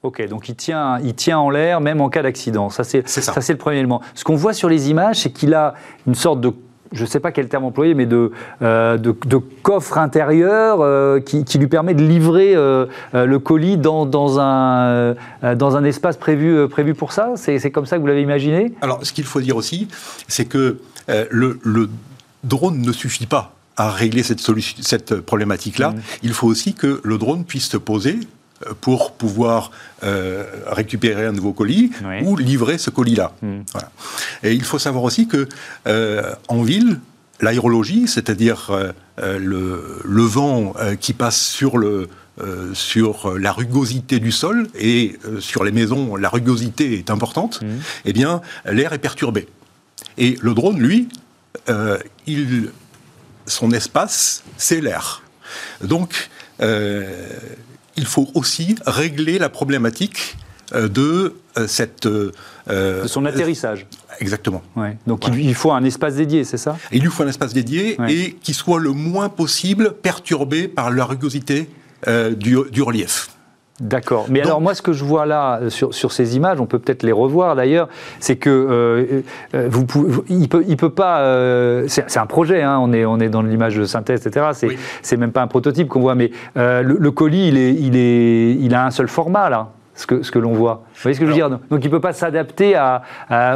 Ok, 0.06 0.24
donc 0.28 0.50
il 0.50 0.56
tient, 0.56 1.00
il 1.04 1.16
tient 1.16 1.40
en 1.40 1.50
l'air 1.50 1.82
même 1.82 2.00
en 2.00 2.10
cas 2.10 2.22
d'accident. 2.22 2.70
Ça, 2.70 2.84
c'est 2.84 3.08
ça. 3.08 3.42
c'est 3.42 3.54
le 3.54 3.58
premier 3.58 3.78
élément. 3.78 4.02
Ce 4.14 4.24
qu'on 4.24 4.36
voit 4.36 4.54
sur 4.54 4.70
les 4.70 4.92
images, 4.92 5.22
c'est 5.22 5.32
qu'il 5.32 5.56
a 5.56 5.74
une 6.06 6.14
sorte 6.14 6.42
de 6.42 6.54
je 6.92 7.02
ne 7.02 7.08
sais 7.08 7.20
pas 7.20 7.32
quel 7.32 7.50
terme 7.50 7.66
employer, 7.66 7.96
mais 7.96 8.06
de, 8.06 8.32
euh, 8.62 8.98
de, 8.98 9.38
coffre 9.64 9.98
intérieur 9.98 10.82
euh, 10.82 11.20
qui, 11.20 11.44
lui 11.58 11.66
permet 11.66 11.96
de 11.96 12.04
livrer 12.04 12.56
euh, 12.56 12.86
le 13.12 13.40
colis 13.40 13.78
dans, 13.78 14.06
dans, 14.06 14.40
un, 14.40 15.16
dans 15.56 15.76
un 15.76 15.84
espace 15.84 16.16
prévu, 16.16 16.70
prévu 16.70 16.94
pour 16.94 17.12
ça 17.12 17.34
C'est 17.36 17.72
comme 17.72 17.88
ça 17.88 17.96
que 17.96 18.02
vous 18.02 18.08
l'avez 18.08 18.22
imaginé? 18.22 18.74
Alors, 18.82 19.00
ce 19.04 19.12
qu'il 19.12 19.26
faut 19.26 19.42
dire 19.42 19.58
aussi, 19.58 19.88
c'est 20.28 20.46
que 20.46 20.78
le, 21.08 21.60
le 21.64 21.90
drone 22.44 22.80
ne 22.80 22.92
suffit 22.92 23.26
pas 23.26 23.56
à 23.76 23.90
régler 23.90 24.22
cette, 24.22 24.40
cette 24.82 25.20
problématique-là. 25.22 25.90
Mmh. 25.90 26.02
Il 26.22 26.34
faut 26.34 26.48
aussi 26.48 26.76
que 26.76 27.02
le 27.04 27.18
drone 27.18 27.44
puisse 27.44 27.68
se 27.68 27.78
poser 27.78 28.20
pour 28.82 29.14
pouvoir 29.14 29.72
euh, 30.04 30.46
récupérer 30.68 31.26
un 31.26 31.32
nouveau 31.32 31.54
colis 31.54 31.92
ou 32.24 32.36
livrer 32.36 32.78
ce 32.78 32.90
colis-là. 32.90 33.34
Hmm. 33.42 33.62
Et 34.44 34.54
il 34.54 34.64
faut 34.64 34.80
savoir 34.80 35.04
aussi 35.04 35.28
que 35.28 35.48
euh, 35.88 36.34
en 36.48 36.64
ville, 36.64 37.00
l'aérologie, 37.42 38.08
c'est-à-dire 38.08 38.70
euh, 38.72 39.40
le, 39.40 40.22
vent 40.24 40.74
qui 41.00 41.14
passe 41.14 41.40
sur 41.40 41.78
le 41.78 42.10
sur 42.74 43.38
la 43.40 43.54
rugosité 43.54 44.20
du 44.20 44.34
sol 44.34 44.68
et 44.78 45.18
sur 45.40 45.64
les 45.64 45.72
maisons, 45.72 46.18
la 46.18 46.28
rugosité 46.28 46.98
est 46.98 47.10
importante. 47.10 47.62
Hmm. 47.62 47.78
Eh 48.04 48.12
bien, 48.12 48.42
l'air 48.66 48.92
est 48.92 49.00
perturbé. 49.00 49.48
Et 50.18 50.38
le 50.42 50.54
drone, 50.54 50.78
lui, 50.78 51.08
il, 52.28 52.72
son 53.46 53.72
espace, 53.72 54.44
c'est 54.58 54.82
l'air. 54.82 55.24
Donc, 55.82 56.30
il 57.98 58.06
faut 58.06 58.30
aussi 58.34 58.76
régler 58.86 59.40
la 59.40 59.50
problématique 59.50 60.38
euh, 60.74 60.88
de 60.88 61.36
euh, 61.58 61.68
cette... 61.68 62.08
Euh, 62.08 62.32
de 63.04 63.08
son 63.08 63.26
atterrissage. 63.26 63.86
Exactement. 64.20 64.64
Donc 65.06 65.28
il, 65.28 65.54
faut 65.54 65.72
un 65.72 65.84
espace 65.84 66.16
dédié, 66.16 66.44
c'est 66.44 66.58
ça? 66.58 66.78
Il 66.92 67.02
lui 67.02 67.10
faut 67.10 67.24
un 67.24 67.28
espace 67.28 67.54
dédié 67.54 67.98
et 68.08 68.36
qui 68.42 68.54
soit 68.54 68.80
le 68.80 68.92
moins 68.92 69.30
possible 69.30 69.94
perturbé 69.94 70.68
par 70.68 70.90
la 70.90 71.06
rugosité 71.06 71.70
du, 72.08 72.82
relief. 72.82 73.30
D'accord. 73.80 74.28
Mais 74.30 74.42
alors 74.42 74.62
moi, 74.62 74.74
ce 74.74 74.82
que 74.82 74.94
je 74.94 75.04
vois 75.04 75.26
là 75.26 75.60
sur, 75.70 75.94
sur 75.94 76.12
ces 76.12 76.38
images, 76.38 76.62
on 76.62 76.66
peut 76.66 76.80
peut-être 76.80 77.04
les 77.04 77.12
revoir 77.12 77.56
d'ailleurs, 77.56 77.90
c'est 78.20 78.38
que 78.38 79.24
vous 79.54 79.86
pouvez, 79.86 80.24
il 80.30 80.48
peut, 80.48 80.64
il 80.68 80.78
peut 80.78 80.90
pas. 80.90 81.20
c'est 81.88 82.18
un 82.18 82.26
projet. 82.26 82.62
Hein, 82.62 82.80
on 82.82 82.94
est 82.94 83.06
on 83.06 83.20
est 83.20 83.30
dans 83.30 83.42
l'image 83.42 83.76
de 83.76 83.86
synthèse, 83.86 84.26
etc. 84.26 84.48
C'est 84.54 84.78
c'est 85.02 85.18
même 85.18 85.32
pas 85.32 85.42
un 85.42 85.48
prototype 85.48 85.90
qu'on 85.90 86.00
voit, 86.00 86.16
mais 86.16 86.32
le, 86.56 87.10
colis, 87.10 87.50
il 87.50 87.58
est 87.58 87.74
il 87.74 87.98
est 87.98 88.56
il 88.56 88.74
a 88.74 88.86
un 88.86 88.92
seul 88.92 89.08
format 89.08 89.50
là. 89.50 89.70
Ce 89.96 90.06
que, 90.06 90.24
ce 90.24 90.32
que 90.32 90.40
l'on 90.40 90.52
voit. 90.52 90.84
Vous 90.94 91.02
voyez 91.04 91.16
ce 91.16 91.22
que 91.22 91.26
je 91.26 91.32
veux 91.32 91.38
dire? 91.38 91.50
Donc 91.50 91.80
il 91.84 91.86
ne 91.86 91.90
peut 91.90 92.02
pas 92.02 92.12
s'adapter 92.12 92.76
à, 92.76 93.02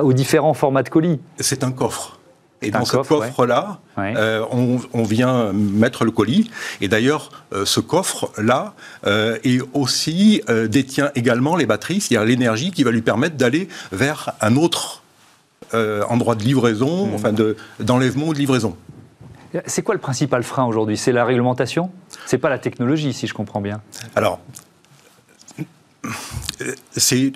aux 0.03 0.13
différents 0.13 0.53
formats 0.53 0.83
de 0.83 0.89
colis. 0.89 1.19
C'est 1.37 1.65
un 1.65 1.71
coffre. 1.71 2.18
Et 2.61 2.71
dans 2.71 2.85
ce 2.85 2.97
coffre-là, 2.97 3.79
euh, 3.97 4.43
on, 4.51 5.03
vient 5.03 5.53
mettre 5.53 6.03
le 6.03 6.11
colis. 6.11 6.51
Et 6.81 6.87
d'ailleurs, 6.87 7.31
euh, 7.53 7.65
ce 7.65 7.79
coffre-là 7.79 8.73
euh, 9.07 9.37
aussi 9.73 10.41
détient 10.67 11.11
également 11.15 11.55
les 11.55 11.65
batteries, 11.65 12.01
c'est-à-dire 12.01 12.27
l'énergie 12.27 12.71
qui 12.71 12.83
va 12.83 12.91
lui 12.91 13.01
permettre 13.01 13.37
d'aller 13.37 13.69
vers 13.91 14.33
un 14.41 14.55
autre 14.55 15.03
endroit 15.73 16.33
de 16.33 16.43
livraison, 16.43 17.07
mmh. 17.07 17.13
enfin 17.13 17.33
d'enlèvement 17.79 18.27
ou 18.29 18.33
de 18.33 18.39
livraison. 18.39 18.75
C'est 19.65 19.83
quoi 19.83 19.93
le 19.93 20.01
principal 20.01 20.43
frein 20.43 20.65
aujourd'hui? 20.65 20.97
C'est 20.97 21.11
la 21.11 21.25
réglementation? 21.25 21.91
C'est 22.25 22.37
pas 22.39 22.49
la 22.49 22.59
technologie, 22.59 23.13
si 23.13 23.27
je 23.27 23.33
comprends 23.33 23.61
bien. 23.61 23.81
Alors, 24.15 24.39
c'est 26.95 27.33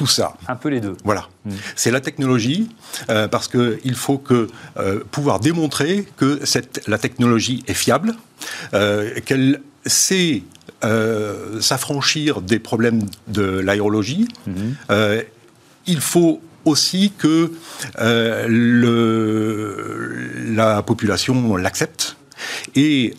tout 0.00 0.06
ça. 0.06 0.32
Un 0.48 0.56
peu 0.56 0.70
les 0.70 0.80
deux. 0.80 0.96
Voilà. 1.04 1.28
Hmm. 1.44 1.50
C'est 1.76 1.90
la 1.90 2.00
technologie, 2.00 2.70
euh, 3.10 3.28
parce 3.28 3.48
qu'il 3.48 3.94
faut 3.94 4.16
que, 4.16 4.48
euh, 4.78 5.00
pouvoir 5.10 5.40
démontrer 5.40 6.06
que 6.16 6.40
cette, 6.44 6.80
la 6.88 6.96
technologie 6.96 7.62
est 7.66 7.74
fiable, 7.74 8.14
euh, 8.72 9.20
qu'elle 9.26 9.60
sait 9.84 10.42
s'affranchir 11.60 12.40
des 12.40 12.58
problèmes 12.58 13.02
de 13.28 13.42
l'aérologie. 13.42 14.26
Hmm. 14.46 14.72
il 15.86 16.00
faut 16.00 16.40
aussi 16.64 17.12
que 17.18 17.52
le, 17.98 18.86
la 20.54 20.82
population 20.82 21.56
l'accepte. 21.56 22.16
Et 22.74 23.14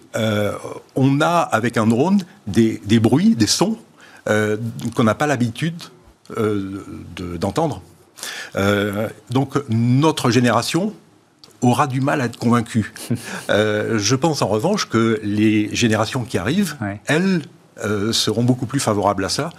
on 0.96 1.22
a 1.22 1.38
avec 1.60 1.78
un 1.78 1.86
drone 1.86 2.24
des, 2.48 2.82
des 2.84 3.00
bruits, 3.00 3.36
des 3.36 3.46
sons 3.46 3.78
qu'on 4.26 5.04
n'a 5.04 5.14
pas 5.14 5.28
l'habitude 5.28 5.80
euh, 5.84 5.92
d'entendre. 7.40 7.82
Euh, 8.56 9.08
donc 9.30 9.56
notre 9.70 10.30
génération 10.32 10.94
aura 11.62 11.88
du 11.88 12.02
mal 12.02 12.22
à 12.22 12.26
être 12.26 12.38
convaincue. 12.38 12.94
Euh, 13.50 14.00
je 14.00 14.16
pense 14.16 14.42
en 14.42 14.48
revanche 14.48 14.88
que 14.88 15.20
les 15.24 15.74
générations 15.76 16.24
qui 16.24 16.38
arrivent, 16.38 16.78
elles, 17.06 17.42
seront 18.12 18.44
beaucoup 18.44 18.66
plus 18.66 18.80
favorables 18.80 19.26
à 19.26 19.30
ça. 19.30 19.50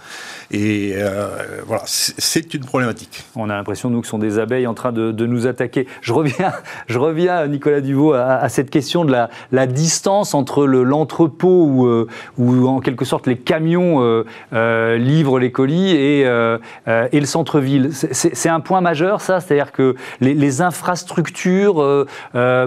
Et 0.53 0.93
euh, 0.95 1.29
voilà, 1.65 1.81
c'est 1.85 2.53
une 2.53 2.63
problématique. 2.63 3.23
On 3.35 3.49
a 3.49 3.55
l'impression, 3.55 3.89
nous, 3.89 4.01
que 4.01 4.07
sont 4.07 4.19
des 4.19 4.37
abeilles 4.37 4.67
en 4.67 4.75
train 4.75 4.91
de, 4.91 5.25
nous 5.25 5.47
attaquer. 5.47 5.87
Je 6.01 6.13
reviens, 6.13 6.51
je 6.87 6.99
reviens 6.99 7.47
Nicolas 7.47 7.81
Duvaux, 7.81 8.13
à, 8.13 8.47
cette 8.49 8.69
question 8.69 9.03
de 9.03 9.11
la, 9.51 9.67
distance 9.67 10.33
entre 10.33 10.65
l'entrepôt 10.65 11.65
où, 11.65 11.87
euh, 11.87 12.07
où, 12.37 12.67
en 12.67 12.81
quelque 12.81 13.05
sorte, 13.05 13.25
les 13.25 13.37
camions 13.37 14.23
euh, 14.53 14.97
livrent 14.97 15.39
les 15.39 15.51
colis 15.51 15.91
et, 15.91 16.23
le 16.25 17.25
centre-ville. 17.25 17.89
C'est 17.93 18.49
un 18.49 18.59
point 18.59 18.81
majeur, 18.81 19.21
ça? 19.21 19.39
C'est-à-dire 19.39 19.71
que 19.71 19.95
les, 20.21 20.53
infrastructures 20.61 22.05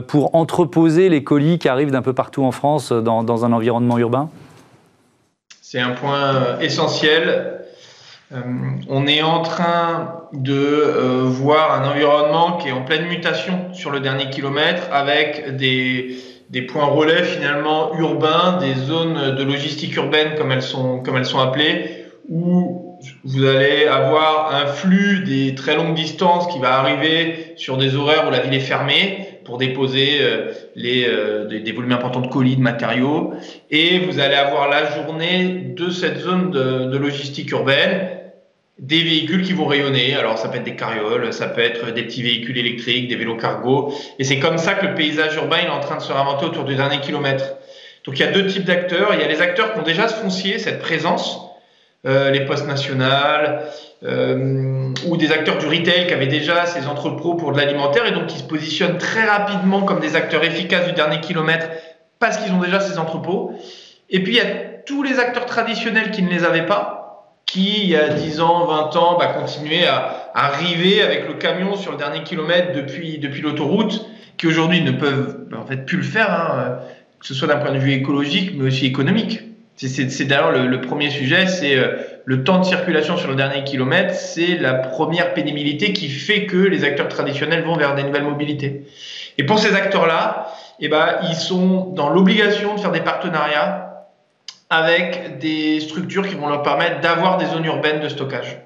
pour 0.08 0.34
entreposer 0.34 1.08
les 1.08 1.22
colis 1.22 1.58
qui 1.58 1.68
arrivent 1.68 1.92
d'un 1.92 2.02
peu 2.02 2.14
partout 2.14 2.42
en 2.42 2.50
France 2.50 2.90
dans 2.90 3.44
un 3.44 3.52
environnement 3.52 3.98
urbain? 3.98 4.28
C'est 5.68 5.80
un 5.80 5.90
point 5.90 6.60
essentiel. 6.60 7.62
Euh, 8.32 8.40
on 8.88 9.08
est 9.08 9.22
en 9.22 9.42
train 9.42 10.22
de 10.32 10.54
euh, 10.54 11.24
voir 11.24 11.82
un 11.82 11.90
environnement 11.90 12.56
qui 12.56 12.68
est 12.68 12.72
en 12.72 12.82
pleine 12.82 13.06
mutation 13.06 13.74
sur 13.74 13.90
le 13.90 13.98
dernier 13.98 14.30
kilomètre 14.30 14.82
avec 14.92 15.56
des, 15.56 16.18
des 16.50 16.62
points 16.62 16.84
relais 16.84 17.24
finalement 17.24 17.98
urbains, 17.98 18.58
des 18.60 18.74
zones 18.74 19.34
de 19.34 19.42
logistique 19.42 19.96
urbaine 19.96 20.36
comme 20.38 20.52
elles 20.52 20.62
sont, 20.62 21.00
comme 21.00 21.16
elles 21.16 21.26
sont 21.26 21.40
appelées, 21.40 22.04
où 22.28 23.00
vous 23.24 23.44
allez 23.44 23.88
avoir 23.88 24.54
un 24.54 24.66
flux 24.66 25.24
des 25.24 25.56
très 25.56 25.74
longues 25.74 25.94
distances 25.94 26.46
qui 26.46 26.60
va 26.60 26.78
arriver 26.78 27.54
sur 27.56 27.76
des 27.76 27.96
horaires 27.96 28.28
où 28.28 28.30
la 28.30 28.38
ville 28.38 28.54
est 28.54 28.60
fermée 28.60 29.35
pour 29.46 29.58
déposer 29.58 30.20
les, 30.74 31.06
des, 31.48 31.72
volumes 31.72 31.92
importants 31.92 32.20
de 32.20 32.26
colis, 32.26 32.56
de 32.56 32.60
matériaux. 32.60 33.32
Et 33.70 34.00
vous 34.00 34.18
allez 34.18 34.34
avoir 34.34 34.68
la 34.68 34.90
journée 34.90 35.72
de 35.76 35.88
cette 35.88 36.18
zone 36.18 36.50
de, 36.50 36.86
de 36.86 36.98
logistique 36.98 37.50
urbaine 37.52 38.16
des 38.78 39.02
véhicules 39.02 39.42
qui 39.42 39.52
vont 39.52 39.66
rayonner. 39.66 40.14
Alors 40.14 40.38
ça 40.38 40.48
peut 40.48 40.58
être 40.58 40.64
des 40.64 40.76
carrioles, 40.76 41.32
ça 41.32 41.48
peut 41.48 41.62
être 41.62 41.92
des 41.92 42.02
petits 42.02 42.22
véhicules 42.22 42.58
électriques, 42.58 43.08
des 43.08 43.16
vélos 43.16 43.36
cargo. 43.36 43.92
Et 44.18 44.24
c'est 44.24 44.38
comme 44.38 44.58
ça 44.58 44.74
que 44.74 44.86
le 44.86 44.94
paysage 44.94 45.36
urbain 45.36 45.58
est 45.58 45.68
en 45.68 45.80
train 45.80 45.96
de 45.96 46.02
se 46.02 46.12
réinventer 46.12 46.44
autour 46.44 46.64
du 46.64 46.74
dernier 46.74 47.00
kilomètre. 47.00 47.56
Donc 48.04 48.18
il 48.18 48.24
y 48.24 48.28
a 48.28 48.30
deux 48.30 48.46
types 48.46 48.64
d'acteurs. 48.64 49.10
Il 49.14 49.20
y 49.20 49.24
a 49.24 49.28
les 49.28 49.40
acteurs 49.40 49.72
qui 49.72 49.80
ont 49.80 49.84
déjà 49.84 50.08
ce 50.08 50.14
foncier, 50.14 50.58
cette 50.58 50.80
présence, 50.80 51.40
euh, 52.04 52.30
les 52.30 52.44
postes 52.44 52.66
nationales, 52.66 53.64
euh, 54.04 54.92
ou 55.06 55.16
des 55.16 55.32
acteurs 55.32 55.58
du 55.58 55.66
retail 55.66 56.06
qui 56.06 56.12
avaient 56.12 56.26
déjà 56.26 56.66
ces 56.66 56.86
entrepôts 56.86 57.34
pour 57.34 57.52
de 57.52 57.56
l'alimentaire 57.56 58.06
et 58.06 58.12
donc 58.12 58.26
qui 58.26 58.38
se 58.38 58.44
positionnent 58.44 58.98
très 58.98 59.24
rapidement 59.24 59.82
comme 59.82 60.00
des 60.00 60.16
acteurs 60.16 60.44
efficaces 60.44 60.86
du 60.86 60.92
dernier 60.92 61.20
kilomètre 61.20 61.68
parce 62.18 62.36
qu'ils 62.36 62.52
ont 62.52 62.60
déjà 62.60 62.80
ces 62.80 62.98
entrepôts. 62.98 63.58
Et 64.10 64.22
puis 64.22 64.34
il 64.34 64.36
y 64.36 64.40
a 64.40 64.54
tous 64.84 65.02
les 65.02 65.18
acteurs 65.18 65.46
traditionnels 65.46 66.10
qui 66.10 66.22
ne 66.22 66.28
les 66.28 66.44
avaient 66.44 66.66
pas 66.66 66.96
qui, 67.46 67.84
il 67.84 67.88
y 67.88 67.96
a 67.96 68.08
10 68.08 68.40
ans, 68.40 68.66
20 68.66 68.96
ans, 68.96 69.16
bah, 69.18 69.28
continuait 69.28 69.86
à, 69.86 70.30
arriver 70.34 71.00
avec 71.00 71.26
le 71.28 71.34
camion 71.34 71.76
sur 71.76 71.92
le 71.92 71.96
dernier 71.96 72.22
kilomètre 72.22 72.72
depuis, 72.72 73.18
depuis 73.18 73.40
l'autoroute, 73.40 74.04
qui 74.36 74.46
aujourd'hui 74.46 74.82
ne 74.82 74.90
peuvent 74.90 75.46
bah, 75.48 75.58
en 75.62 75.66
fait 75.66 75.86
plus 75.86 75.98
le 75.98 76.02
faire, 76.02 76.30
hein, 76.30 76.78
que 77.20 77.26
ce 77.26 77.34
soit 77.34 77.48
d'un 77.48 77.56
point 77.56 77.72
de 77.72 77.78
vue 77.78 77.92
écologique, 77.92 78.52
mais 78.56 78.66
aussi 78.66 78.84
économique. 78.84 79.40
C'est 79.76 80.24
d'ailleurs 80.24 80.52
le, 80.52 80.80
premier 80.80 81.10
sujet, 81.10 81.46
c'est 81.46 81.76
euh, 81.76 81.96
le 82.24 82.44
temps 82.44 82.58
de 82.58 82.64
circulation 82.64 83.18
sur 83.18 83.28
le 83.28 83.34
dernier 83.34 83.62
kilomètre, 83.62 84.14
c'est 84.14 84.56
la 84.56 84.72
première 84.72 85.34
pénibilité 85.34 85.92
qui 85.92 86.08
fait 86.08 86.46
que 86.46 86.56
les 86.56 86.82
acteurs 86.82 87.08
traditionnels 87.08 87.62
vont 87.62 87.76
vers 87.76 87.94
des 87.94 88.02
nouvelles 88.02 88.24
mobilités. 88.24 88.86
Et 89.36 89.44
pour 89.44 89.58
ces 89.58 89.74
acteurs-là, 89.74 90.54
eh 90.80 90.88
ben, 90.88 91.18
ils 91.28 91.36
sont 91.36 91.92
dans 91.94 92.08
l'obligation 92.08 92.74
de 92.74 92.80
faire 92.80 92.92
des 92.92 93.02
partenariats 93.02 94.06
avec 94.70 95.38
des 95.38 95.80
structures 95.80 96.26
qui 96.26 96.34
vont 96.34 96.48
leur 96.48 96.62
permettre 96.62 97.00
d'avoir 97.00 97.36
des 97.36 97.46
zones 97.46 97.64
urbaines 97.64 98.00
de 98.00 98.08
stockage. 98.08 98.65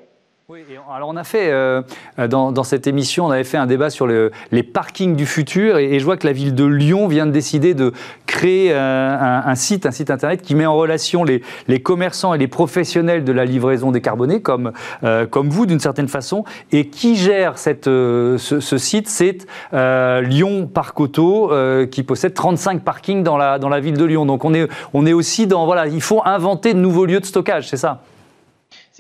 Oui, 0.50 0.64
alors 0.92 1.08
on 1.08 1.16
a 1.16 1.22
fait, 1.22 1.52
euh, 1.52 1.80
dans, 2.26 2.64
cette 2.64 2.88
émission, 2.88 3.26
on 3.26 3.30
avait 3.30 3.44
fait 3.44 3.56
un 3.56 3.68
débat 3.68 3.88
sur 3.88 4.08
les 4.08 4.62
parkings 4.64 5.14
du 5.14 5.24
futur 5.24 5.78
et, 5.78 6.00
je 6.00 6.04
vois 6.04 6.16
que 6.16 6.26
la 6.26 6.32
ville 6.32 6.56
de 6.56 6.64
Lyon 6.64 7.06
vient 7.06 7.24
de 7.26 7.30
décider 7.30 7.72
de 7.72 7.92
créer 8.26 8.72
euh, 8.72 9.42
un, 9.44 9.54
site, 9.54 9.86
un 9.86 9.92
site 9.92 10.10
internet 10.10 10.42
qui 10.42 10.56
met 10.56 10.66
en 10.66 10.74
relation 10.74 11.22
les, 11.22 11.40
commerçants 11.82 12.34
et 12.34 12.38
les 12.38 12.48
professionnels 12.48 13.22
de 13.22 13.30
la 13.30 13.44
livraison 13.44 13.92
décarbonée, 13.92 14.42
comme, 14.42 14.72
euh, 15.04 15.24
comme 15.24 15.50
vous 15.50 15.66
d'une 15.66 15.78
certaine 15.78 16.08
façon, 16.08 16.42
et 16.72 16.88
qui 16.88 17.14
gère 17.14 17.56
ce, 17.56 18.36
site, 18.76 19.08
c'est 19.08 19.46
Lyon 19.72 20.66
Parc 20.66 20.98
Auto, 20.98 21.52
qui 21.92 22.02
possède 22.02 22.34
35 22.34 22.82
parkings 22.82 23.22
dans 23.22 23.36
la, 23.36 23.60
dans 23.60 23.68
la 23.68 23.78
ville 23.78 23.96
de 23.96 24.04
Lyon. 24.04 24.26
Donc 24.26 24.44
on 24.44 24.52
est, 24.54 24.68
on 24.94 25.06
est 25.06 25.12
aussi 25.12 25.46
dans, 25.46 25.64
voilà, 25.64 25.86
il 25.86 26.02
faut 26.02 26.22
inventer 26.24 26.74
de 26.74 26.80
nouveaux 26.80 27.06
lieux 27.06 27.20
de 27.20 27.26
stockage, 27.26 27.68
c'est 27.68 27.76
ça? 27.76 28.02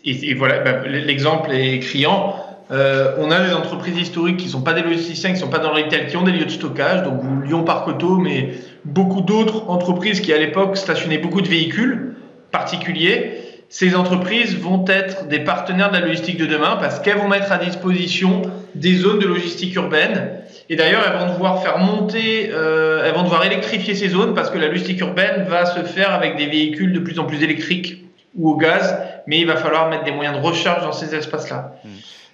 Et, 0.04 0.34
voilà, 0.34 0.58
bah, 0.60 0.82
l'exemple 0.86 1.52
est 1.52 1.78
criant. 1.80 2.34
Euh, 2.70 3.16
on 3.18 3.30
a 3.30 3.40
des 3.40 3.52
entreprises 3.52 3.98
historiques 3.98 4.36
qui 4.36 4.46
ne 4.46 4.52
sont 4.52 4.62
pas 4.62 4.74
des 4.74 4.82
logisticiens, 4.82 5.30
qui 5.30 5.36
ne 5.36 5.40
sont 5.40 5.48
pas 5.48 5.58
dans 5.58 5.74
le 5.74 5.82
retail, 5.82 6.06
qui 6.06 6.16
ont 6.16 6.22
des 6.22 6.32
lieux 6.32 6.44
de 6.44 6.50
stockage, 6.50 7.02
donc 7.02 7.20
Lyon 7.44 7.64
Parc 7.64 7.88
Auto, 7.88 8.18
mais 8.18 8.50
beaucoup 8.84 9.22
d'autres 9.22 9.68
entreprises 9.68 10.20
qui 10.20 10.32
à 10.32 10.38
l'époque 10.38 10.76
stationnaient 10.76 11.18
beaucoup 11.18 11.40
de 11.40 11.48
véhicules 11.48 12.14
particuliers. 12.52 13.38
Ces 13.68 13.94
entreprises 13.96 14.56
vont 14.56 14.84
être 14.88 15.28
des 15.28 15.40
partenaires 15.40 15.90
de 15.90 15.96
la 15.96 16.06
logistique 16.06 16.36
de 16.36 16.46
demain 16.46 16.76
parce 16.80 17.00
qu'elles 17.00 17.18
vont 17.18 17.28
mettre 17.28 17.52
à 17.52 17.58
disposition 17.58 18.42
des 18.74 18.94
zones 18.94 19.18
de 19.18 19.26
logistique 19.26 19.74
urbaine. 19.74 20.30
Et 20.68 20.76
d'ailleurs, 20.76 21.02
elles 21.06 21.26
vont 21.26 21.32
devoir 21.32 21.62
faire 21.62 21.78
monter, 21.78 22.50
euh, 22.52 23.04
elles 23.04 23.14
vont 23.14 23.24
devoir 23.24 23.44
électrifier 23.44 23.94
ces 23.94 24.08
zones 24.08 24.34
parce 24.34 24.50
que 24.50 24.58
la 24.58 24.68
logistique 24.68 25.00
urbaine 25.00 25.44
va 25.48 25.66
se 25.66 25.80
faire 25.80 26.12
avec 26.12 26.36
des 26.36 26.46
véhicules 26.46 26.92
de 26.92 27.00
plus 27.00 27.18
en 27.18 27.24
plus 27.24 27.42
électriques 27.42 28.04
ou 28.36 28.50
au 28.50 28.56
gaz, 28.56 28.96
mais 29.26 29.38
il 29.38 29.46
va 29.46 29.56
falloir 29.56 29.88
mettre 29.88 30.04
des 30.04 30.12
moyens 30.12 30.36
de 30.36 30.42
recharge 30.42 30.82
dans 30.82 30.92
ces 30.92 31.14
espaces-là. 31.14 31.72
Hmm. 31.84 31.88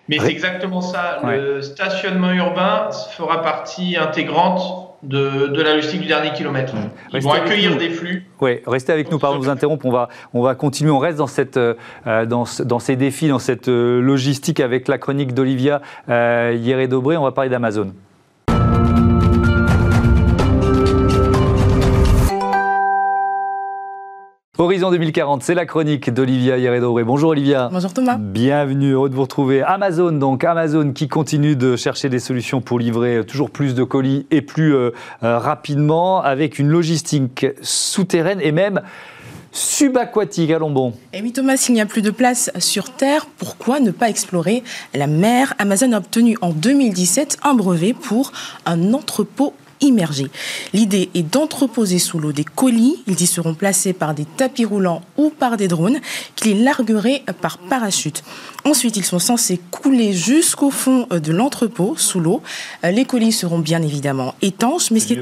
Mais 0.09 0.18
c'est 0.20 0.30
exactement 0.30 0.80
ça. 0.80 1.18
Le 1.24 1.62
stationnement 1.62 2.32
urbain 2.32 2.90
fera 3.11 3.42
partie 3.42 3.97
intégrante 3.97 4.86
de, 5.03 5.49
de, 5.49 5.62
la 5.62 5.74
logistique 5.74 6.01
du 6.01 6.07
dernier 6.07 6.32
kilomètre. 6.32 6.74
Hmm. 6.74 6.90
Ils 7.12 7.22
vont 7.22 7.32
accueillir 7.32 7.76
des 7.76 7.90
flux. 7.90 8.26
Oui, 8.40 8.61
restez 8.66 8.92
avec 8.92 9.11
nous, 9.11 9.18
pardon 9.18 9.38
de 9.38 9.44
vous 9.44 9.51
interrompre. 9.51 9.84
On 9.86 9.90
va, 9.90 10.09
on 10.32 10.42
va 10.42 10.55
continuer, 10.55 10.90
on 10.90 10.99
reste 10.99 11.18
dans, 11.18 11.26
cette, 11.26 11.57
euh, 11.57 11.74
dans, 12.26 12.44
dans, 12.64 12.78
ces 12.78 12.97
défis, 12.97 13.28
dans 13.28 13.38
cette 13.38 13.68
euh, 13.68 14.01
logistique 14.01 14.61
avec 14.61 14.88
la 14.88 14.99
chronique 14.99 15.34
d'Olivia 15.34 15.80
euh, 16.09 16.57
Hieré-Dobré. 16.57 17.16
On 17.16 17.24
va 17.24 17.32
parler 17.32 17.51
d'Amazon. 17.51 17.92
Horizon 24.59 24.90
2040, 24.90 25.42
c'est 25.42 25.54
la 25.54 25.66
chronique 25.66 26.09
d'Olivia 26.09 26.57
Hieré-Dobré. 26.57 27.04
Bonjour 27.04 27.28
Olivia. 27.28 27.68
Bonjour 27.70 27.92
Thomas. 27.92 28.16
Bienvenue, 28.18 28.92
heureux 28.92 29.11
de 29.11 29.14
vous 29.14 29.20
retrouver. 29.20 29.61
Amazon, 29.61 30.12
donc 30.12 30.44
Amazon 30.44 30.92
qui 30.94 31.09
continue 31.09 31.57
de 31.57 31.76
chercher 31.76 32.09
des 32.09 32.18
solutions 32.18 32.62
pour 32.62 32.78
livrer 32.78 33.22
toujours 33.26 33.50
plus 33.50 33.74
de 33.74 33.84
colis 33.84 34.24
et 34.30 34.40
plus 34.40 34.74
euh, 34.74 34.92
euh, 35.22 35.38
rapidement 35.38 36.22
avec 36.22 36.59
une 36.59 36.68
logistique 36.68 37.44
souterraine 37.61 38.40
et 38.40 38.50
même 38.50 38.80
subaquatique. 39.52 40.50
Allons 40.50 40.70
bon. 40.70 40.94
Et 41.12 41.20
oui 41.20 41.32
Thomas, 41.32 41.59
s'il 41.59 41.74
n'y 41.74 41.82
a 41.82 41.86
plus 41.86 42.00
de 42.00 42.11
place 42.11 42.50
sur 42.59 42.88
Terre, 42.94 43.26
pourquoi 43.36 43.78
ne 43.78 43.90
pas 43.90 44.09
explorer 44.09 44.62
la 44.94 45.07
mer? 45.07 45.52
Amazon 45.59 45.92
a 45.92 45.98
obtenu 45.98 46.38
en 46.40 46.48
2017 46.48 47.40
un 47.42 47.52
brevet 47.52 47.92
pour 47.92 48.32
un 48.64 48.94
entrepôt 48.94 49.52
immergés. 49.80 50.30
L'idée 50.72 51.10
est 51.14 51.22
d'entreposer 51.22 51.98
sous 51.98 52.18
l'eau 52.18 52.32
des 52.32 52.44
colis. 52.44 53.02
Ils 53.06 53.20
y 53.20 53.26
seront 53.26 53.54
placés 53.54 53.92
par 53.92 54.14
des 54.14 54.24
tapis 54.24 54.64
roulants 54.64 55.02
ou 55.16 55.30
par 55.30 55.56
des 55.56 55.68
drones 55.68 56.00
qui 56.34 56.54
les 56.54 56.62
largueraient 56.62 57.22
par 57.40 57.58
parachute. 57.58 58.22
Ensuite, 58.64 58.96
ils 58.96 59.04
sont 59.04 59.18
censés 59.18 59.60
couler 59.70 60.12
jusqu'au 60.12 60.70
fond 60.70 61.06
de 61.10 61.32
l'entrepôt 61.32 61.94
sous 61.96 62.20
l'eau. 62.20 62.42
Les 62.82 63.04
colis 63.04 63.32
seront 63.32 63.58
bien 63.58 63.82
évidemment 63.82 64.34
étanches, 64.42 64.90
mais 64.90 65.00
ce 65.00 65.06
qui 65.06 65.12
est 65.14 65.20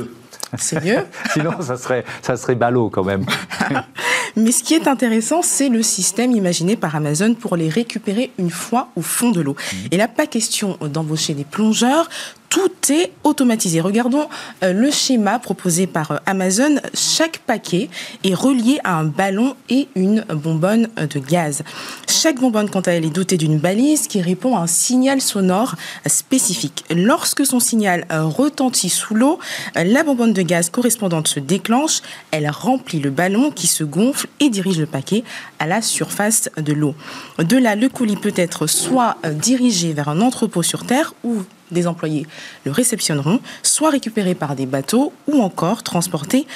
c'est 0.59 0.85
mieux. 0.85 1.05
Sinon, 1.33 1.53
ça 1.61 1.77
serait, 1.77 2.05
ça 2.23 2.37
serait 2.37 2.55
ballot 2.55 2.91
quand 2.91 3.05
même. 3.05 3.25
Mais 4.37 4.51
ce 4.51 4.65
qui 4.65 4.75
est 4.75 4.89
intéressant, 4.89 5.43
c'est 5.43 5.69
le 5.69 5.83
système 5.83 6.33
imaginé 6.33 6.77
par 6.77 6.97
Amazon 6.97 7.35
pour 7.35 7.57
les 7.57 7.69
récupérer 7.69 8.33
une 8.39 8.51
fois 8.51 8.89
au 8.97 9.03
fond 9.03 9.31
de 9.31 9.41
l'eau. 9.41 9.55
Mmh. 9.55 9.77
Et 9.93 9.97
là, 9.97 10.09
pas 10.09 10.27
question 10.27 10.77
d'embaucher 10.81 11.35
des 11.35 11.45
plongeurs 11.45 12.09
tout 12.55 12.93
est 12.93 13.11
automatisé. 13.25 13.81
Regardons 13.81 14.29
euh, 14.63 14.73
le 14.73 14.93
schéma 14.93 15.41
proposé 15.41 15.89
par 15.89 16.13
euh, 16.13 16.17
Amazon. 16.25 16.77
Chaque 16.95 17.39
paquet 17.39 17.91
est 18.23 18.33
relié 18.33 18.79
à 18.85 18.95
un 18.95 19.05
ballon 19.05 19.57
et 19.69 19.89
une 19.97 20.25
bonbonne 20.29 20.89
euh, 21.01 21.09
de 21.09 21.19
gaz. 21.19 21.65
Chaque 22.09 22.39
bonbonne, 22.39 22.71
quant 22.71 22.83
à 22.83 22.93
elle, 22.93 23.05
est 23.05 23.11
dotée 23.11 23.39
d'une 23.39 23.59
balise 23.59 24.07
qui 24.07 24.23
répond 24.23 24.57
à 24.57 24.61
un 24.61 24.67
signal 24.69 25.21
sonore 25.21 25.75
spécifique. 26.07 26.85
Lorsque 26.95 27.45
son 27.45 27.59
signal 27.59 28.07
retentit 28.11 28.89
sous 28.89 29.15
l'eau, 29.15 29.41
la 29.75 30.05
bonbonne 30.05 30.33
de 30.33 30.43
gaz 30.43 30.71
correspondante 30.71 31.27
se 31.27 31.41
déclenche. 31.41 32.03
Elle 32.31 32.49
remplit 32.49 33.01
le 33.01 33.11
ballon 33.11 33.51
qui 33.51 33.67
se 33.67 33.83
gonfle 33.83 34.29
et 34.39 34.49
dirige 34.49 34.79
le 34.79 34.87
paquet 34.87 35.25
à 35.59 35.67
la 35.67 35.83
surface 35.83 36.49
de 36.57 36.73
l'eau. 36.73 36.95
De 37.39 37.57
là, 37.57 37.75
le 37.75 37.89
colis 37.89 38.17
peut 38.17 38.33
être 38.37 38.69
soit 38.69 39.17
dirigé 39.25 39.93
vers 39.93 40.09
un 40.09 40.21
entrepôt 40.21 40.63
sur 40.63 40.87
Terre 40.87 41.15
ou 41.25 41.43
des 41.75 41.87
employés 41.87 42.27
le 42.65 42.71
réceptionneront, 42.71 43.41
soit 43.63 43.91
récupéré 43.91 44.35
par 44.35 44.57
des 44.57 44.67
bateaux 44.67 45.13
ou 45.31 45.43
encore 45.43 45.83
transporté 45.83 46.47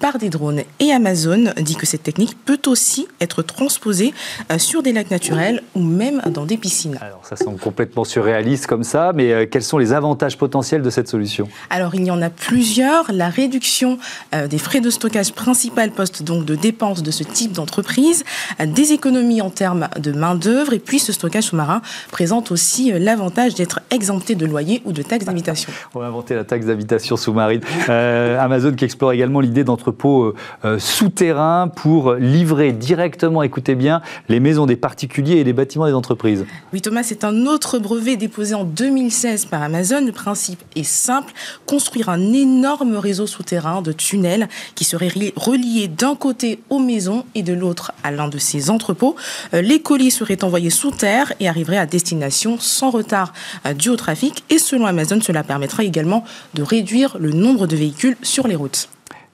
par 0.00 0.18
des 0.18 0.28
drones. 0.28 0.62
Et 0.80 0.92
Amazon 0.92 1.52
dit 1.60 1.76
que 1.76 1.86
cette 1.86 2.02
technique 2.02 2.36
peut 2.44 2.60
aussi 2.66 3.06
être 3.20 3.42
transposée 3.42 4.12
euh, 4.50 4.58
sur 4.58 4.82
des 4.82 4.92
lacs 4.92 5.10
naturels 5.10 5.62
ou 5.74 5.80
même 5.80 6.20
dans 6.26 6.44
des 6.44 6.56
piscines. 6.56 6.98
Alors 7.00 7.24
ça 7.24 7.36
semble 7.36 7.58
complètement 7.58 8.04
surréaliste 8.04 8.66
comme 8.66 8.84
ça, 8.84 9.12
mais 9.14 9.32
euh, 9.32 9.46
quels 9.46 9.62
sont 9.62 9.78
les 9.78 9.92
avantages 9.92 10.36
potentiels 10.36 10.82
de 10.82 10.90
cette 10.90 11.08
solution? 11.08 11.48
Alors 11.70 11.94
il 11.94 12.04
y 12.04 12.10
en 12.10 12.20
a 12.20 12.30
plusieurs. 12.30 13.12
La 13.12 13.28
réduction 13.28 13.98
euh, 14.34 14.46
des 14.46 14.58
frais 14.58 14.80
de 14.80 14.90
stockage 14.90 15.32
principal 15.32 15.90
poste 15.90 16.22
donc 16.22 16.44
de 16.44 16.54
dépenses 16.54 17.02
de 17.02 17.10
ce 17.10 17.22
type 17.22 17.52
d'entreprise, 17.52 18.24
des 18.64 18.92
économies 18.92 19.40
en 19.40 19.50
termes 19.50 19.88
de 19.98 20.12
main-d'œuvre 20.12 20.72
et 20.72 20.78
puis 20.78 20.98
ce 20.98 21.12
stockage 21.12 21.44
sous-marin 21.44 21.82
présente 22.10 22.50
aussi 22.50 22.92
l'avantage 22.92 23.54
d'être 23.54 23.80
exempté 23.90 24.34
de 24.34 24.46
loyer 24.46 24.63
ou 24.84 24.92
de 24.92 25.02
taxes 25.02 25.26
d'habitation. 25.26 25.72
On 25.94 26.00
va 26.00 26.06
inventer 26.06 26.34
la 26.34 26.44
taxe 26.44 26.66
d'habitation 26.66 27.16
sous-marine. 27.16 27.60
Euh, 27.90 28.40
Amazon 28.40 28.72
qui 28.72 28.84
explore 28.84 29.12
également 29.12 29.40
l'idée 29.40 29.62
d'entrepôts 29.62 30.24
euh, 30.24 30.34
euh, 30.64 30.78
souterrains 30.78 31.68
pour 31.68 32.14
livrer 32.14 32.72
directement, 32.72 33.42
écoutez 33.42 33.74
bien, 33.74 34.00
les 34.28 34.40
maisons 34.40 34.64
des 34.64 34.76
particuliers 34.76 35.34
et 35.34 35.44
les 35.44 35.52
bâtiments 35.52 35.86
des 35.86 35.92
entreprises. 35.92 36.46
Oui 36.72 36.80
Thomas, 36.80 37.02
c'est 37.02 37.24
un 37.24 37.46
autre 37.46 37.78
brevet 37.78 38.16
déposé 38.16 38.54
en 38.54 38.64
2016 38.64 39.46
par 39.46 39.62
Amazon. 39.62 40.04
Le 40.04 40.12
principe 40.12 40.60
est 40.76 40.82
simple, 40.82 41.32
construire 41.66 42.08
un 42.08 42.32
énorme 42.32 42.96
réseau 42.96 43.26
souterrain 43.26 43.82
de 43.82 43.92
tunnels 43.92 44.48
qui 44.74 44.84
serait 44.84 45.12
relié 45.36 45.88
d'un 45.88 46.16
côté 46.16 46.60
aux 46.70 46.78
maisons 46.78 47.24
et 47.34 47.42
de 47.42 47.52
l'autre 47.52 47.92
à 48.02 48.10
l'un 48.10 48.28
de 48.28 48.38
ces 48.38 48.70
entrepôts. 48.70 49.14
Les 49.52 49.80
colis 49.80 50.10
seraient 50.10 50.42
envoyés 50.42 50.70
sous 50.70 50.90
terre 50.90 51.32
et 51.38 51.48
arriveraient 51.48 51.78
à 51.78 51.86
destination 51.86 52.56
sans 52.58 52.90
retard 52.90 53.32
dû 53.76 53.90
au 53.90 53.96
trafic 53.96 54.44
Et 54.54 54.58
selon 54.58 54.86
Amazon, 54.86 55.20
cela 55.20 55.42
permettra 55.42 55.82
également 55.82 56.22
de 56.54 56.62
réduire 56.62 57.16
le 57.18 57.32
nombre 57.32 57.66
de 57.66 57.74
véhicules 57.74 58.16
sur 58.22 58.46
les 58.46 58.54
routes 58.54 58.88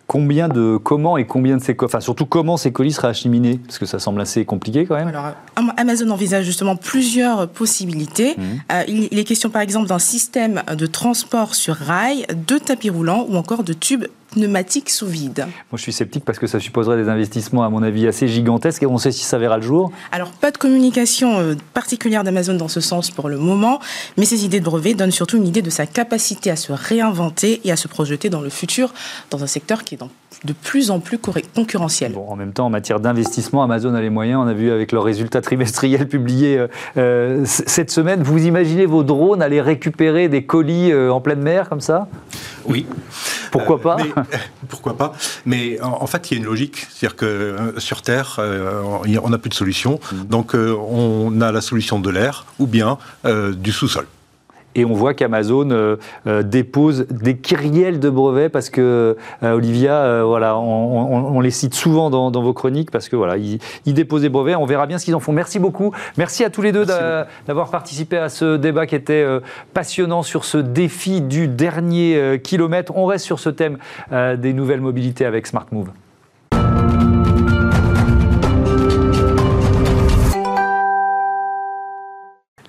combien 0.06 0.48
de 0.48 0.76
comment 0.76 1.18
et 1.18 1.24
combien 1.24 1.56
de 1.56 1.62
ces 1.62 1.76
enfin 1.80 2.00
surtout 2.00 2.26
comment 2.26 2.56
ces 2.56 2.72
colis 2.72 2.90
seraient 2.90 3.10
acheminés? 3.10 3.60
Parce 3.64 3.78
que 3.78 3.86
ça 3.86 4.00
semble 4.00 4.20
assez 4.20 4.44
compliqué 4.44 4.84
quand 4.84 4.96
même. 4.96 5.06
Alors 5.06 5.34
Amazon 5.76 6.10
envisage 6.10 6.44
justement 6.46 6.74
plusieurs 6.74 7.48
possibilités. 7.48 8.34
Mmh. 8.36 8.42
Euh, 8.72 8.82
il, 8.88 9.16
est 9.16 9.22
question 9.22 9.50
par 9.50 9.62
exemple 9.62 9.86
d'un 9.86 10.00
système 10.00 10.64
de 10.76 10.86
transport 10.86 11.54
sur 11.54 11.76
rail, 11.76 12.26
de 12.48 12.58
tapis 12.58 12.90
roulants 12.90 13.24
ou 13.28 13.36
encore 13.36 13.62
de 13.62 13.72
tubes 13.72 14.06
pneumatiques 14.30 14.90
sous 14.90 15.06
vide. 15.06 15.46
Moi, 15.70 15.76
je 15.76 15.82
suis 15.82 15.92
sceptique 15.92 16.24
parce 16.24 16.38
que 16.38 16.46
ça 16.46 16.60
supposerait 16.60 16.96
des 16.96 17.08
investissements, 17.08 17.64
à 17.64 17.68
mon 17.68 17.82
avis, 17.82 18.06
assez 18.06 18.28
gigantesques 18.28 18.82
et 18.82 18.86
on 18.86 18.98
sait 18.98 19.12
si 19.12 19.24
ça 19.24 19.38
verra 19.38 19.56
le 19.56 19.62
jour. 19.62 19.92
Alors, 20.12 20.30
pas 20.30 20.50
de 20.50 20.58
communication 20.58 21.38
euh, 21.40 21.54
particulière 21.74 22.24
d'Amazon 22.24 22.54
dans 22.54 22.68
ce 22.68 22.80
sens 22.80 23.10
pour 23.10 23.28
le 23.28 23.38
moment, 23.38 23.80
mais 24.16 24.24
ces 24.24 24.44
idées 24.44 24.60
de 24.60 24.64
brevet 24.64 24.94
donnent 24.94 25.10
surtout 25.10 25.36
une 25.36 25.46
idée 25.46 25.62
de 25.62 25.70
sa 25.70 25.86
capacité 25.86 26.50
à 26.50 26.56
se 26.56 26.72
réinventer 26.72 27.60
et 27.64 27.72
à 27.72 27.76
se 27.76 27.88
projeter 27.88 28.30
dans 28.30 28.40
le 28.40 28.50
futur 28.50 28.92
dans 29.30 29.42
un 29.42 29.46
secteur 29.46 29.84
qui 29.84 29.94
est 29.94 29.98
de 30.44 30.52
plus 30.52 30.90
en 30.90 31.00
plus 31.00 31.18
concurrentiel. 31.18 32.12
Bon, 32.12 32.26
en 32.28 32.36
même 32.36 32.52
temps, 32.52 32.66
en 32.66 32.70
matière 32.70 33.00
d'investissement, 33.00 33.62
Amazon 33.62 33.94
a 33.94 34.00
les 34.00 34.10
moyens. 34.10 34.40
On 34.44 34.48
a 34.48 34.54
vu 34.54 34.70
avec 34.70 34.92
leurs 34.92 35.04
résultats 35.04 35.40
trimestriels 35.40 36.08
publiés 36.08 36.58
euh, 36.58 36.68
euh, 36.96 37.42
cette 37.44 37.90
semaine. 37.90 38.22
Vous 38.22 38.46
imaginez 38.46 38.86
vos 38.86 39.02
drones 39.02 39.42
aller 39.42 39.60
récupérer 39.60 40.28
des 40.28 40.44
colis 40.44 40.94
en 40.94 41.20
pleine 41.20 41.40
mer 41.40 41.68
comme 41.68 41.80
ça? 41.80 42.08
Oui. 42.64 42.86
Pourquoi 43.50 43.80
pas? 43.80 43.96
Pourquoi 44.68 44.96
pas? 44.96 45.12
Mais 45.44 45.80
en, 45.80 46.06
fait, 46.06 46.30
il 46.30 46.34
y 46.34 46.36
a 46.36 46.40
une 46.40 46.46
logique. 46.46 46.86
C'est-à-dire 46.90 47.16
que 47.16 47.26
euh, 47.26 47.80
sur 47.80 48.02
Terre, 48.02 48.36
euh, 48.38 48.82
on 49.22 49.30
n'a 49.30 49.38
plus 49.38 49.50
de 49.50 49.54
solution. 49.54 50.00
Mm. 50.12 50.24
Donc, 50.24 50.54
euh, 50.54 50.76
on 50.76 51.40
a 51.40 51.52
la 51.52 51.60
solution 51.60 51.98
de 51.98 52.10
l'air 52.10 52.46
ou 52.58 52.66
bien 52.66 52.98
du 53.24 53.72
sous-sol. 53.72 54.06
Et 54.74 54.84
on 54.84 54.92
voit 54.92 55.14
qu'Amazon 55.14 55.70
euh, 55.70 55.96
euh, 56.26 56.42
dépose 56.42 57.06
des 57.10 57.36
kyriels 57.36 57.98
de 57.98 58.08
brevets 58.08 58.48
parce 58.48 58.70
que, 58.70 59.16
euh, 59.42 59.52
Olivia, 59.52 60.24
voilà, 60.24 60.56
on, 60.56 61.40
les 61.40 61.50
cite 61.50 61.74
souvent 61.74 62.10
dans, 62.10 62.30
vos 62.30 62.52
chroniques 62.52 62.90
parce 62.90 63.08
que 63.08 63.16
voilà, 63.16 63.36
ils, 63.36 63.58
déposent 63.86 64.22
des 64.22 64.28
brevets. 64.28 64.56
On 64.56 64.66
verra 64.66 64.86
bien 64.86 64.98
ce 64.98 65.04
qu'ils 65.04 65.14
en 65.14 65.20
font. 65.20 65.32
Merci 65.32 65.58
beaucoup. 65.58 65.92
Merci 66.16 66.44
à 66.44 66.50
tous 66.50 66.62
les 66.62 66.72
deux 66.72 66.86
d'avoir 67.46 67.70
participé 67.70 68.16
à 68.16 68.28
ce 68.28 68.56
débat 68.56 68.86
qui 68.86 68.94
était 68.94 69.26
passionnant 69.74 70.22
sur 70.22 70.44
ce 70.44 70.58
défi 70.58 71.20
du 71.20 71.48
dernier 71.48 72.40
kilomètre. 72.42 72.92
On 72.96 73.06
reste 73.06 73.24
sur 73.24 73.38
ce 73.38 73.50
thème 73.50 73.78
des 74.10 74.52
nouvelles 74.52 74.80
mobilités 74.80 75.24
avec 75.24 75.46
Smart 75.46 75.66
Move. 75.72 75.90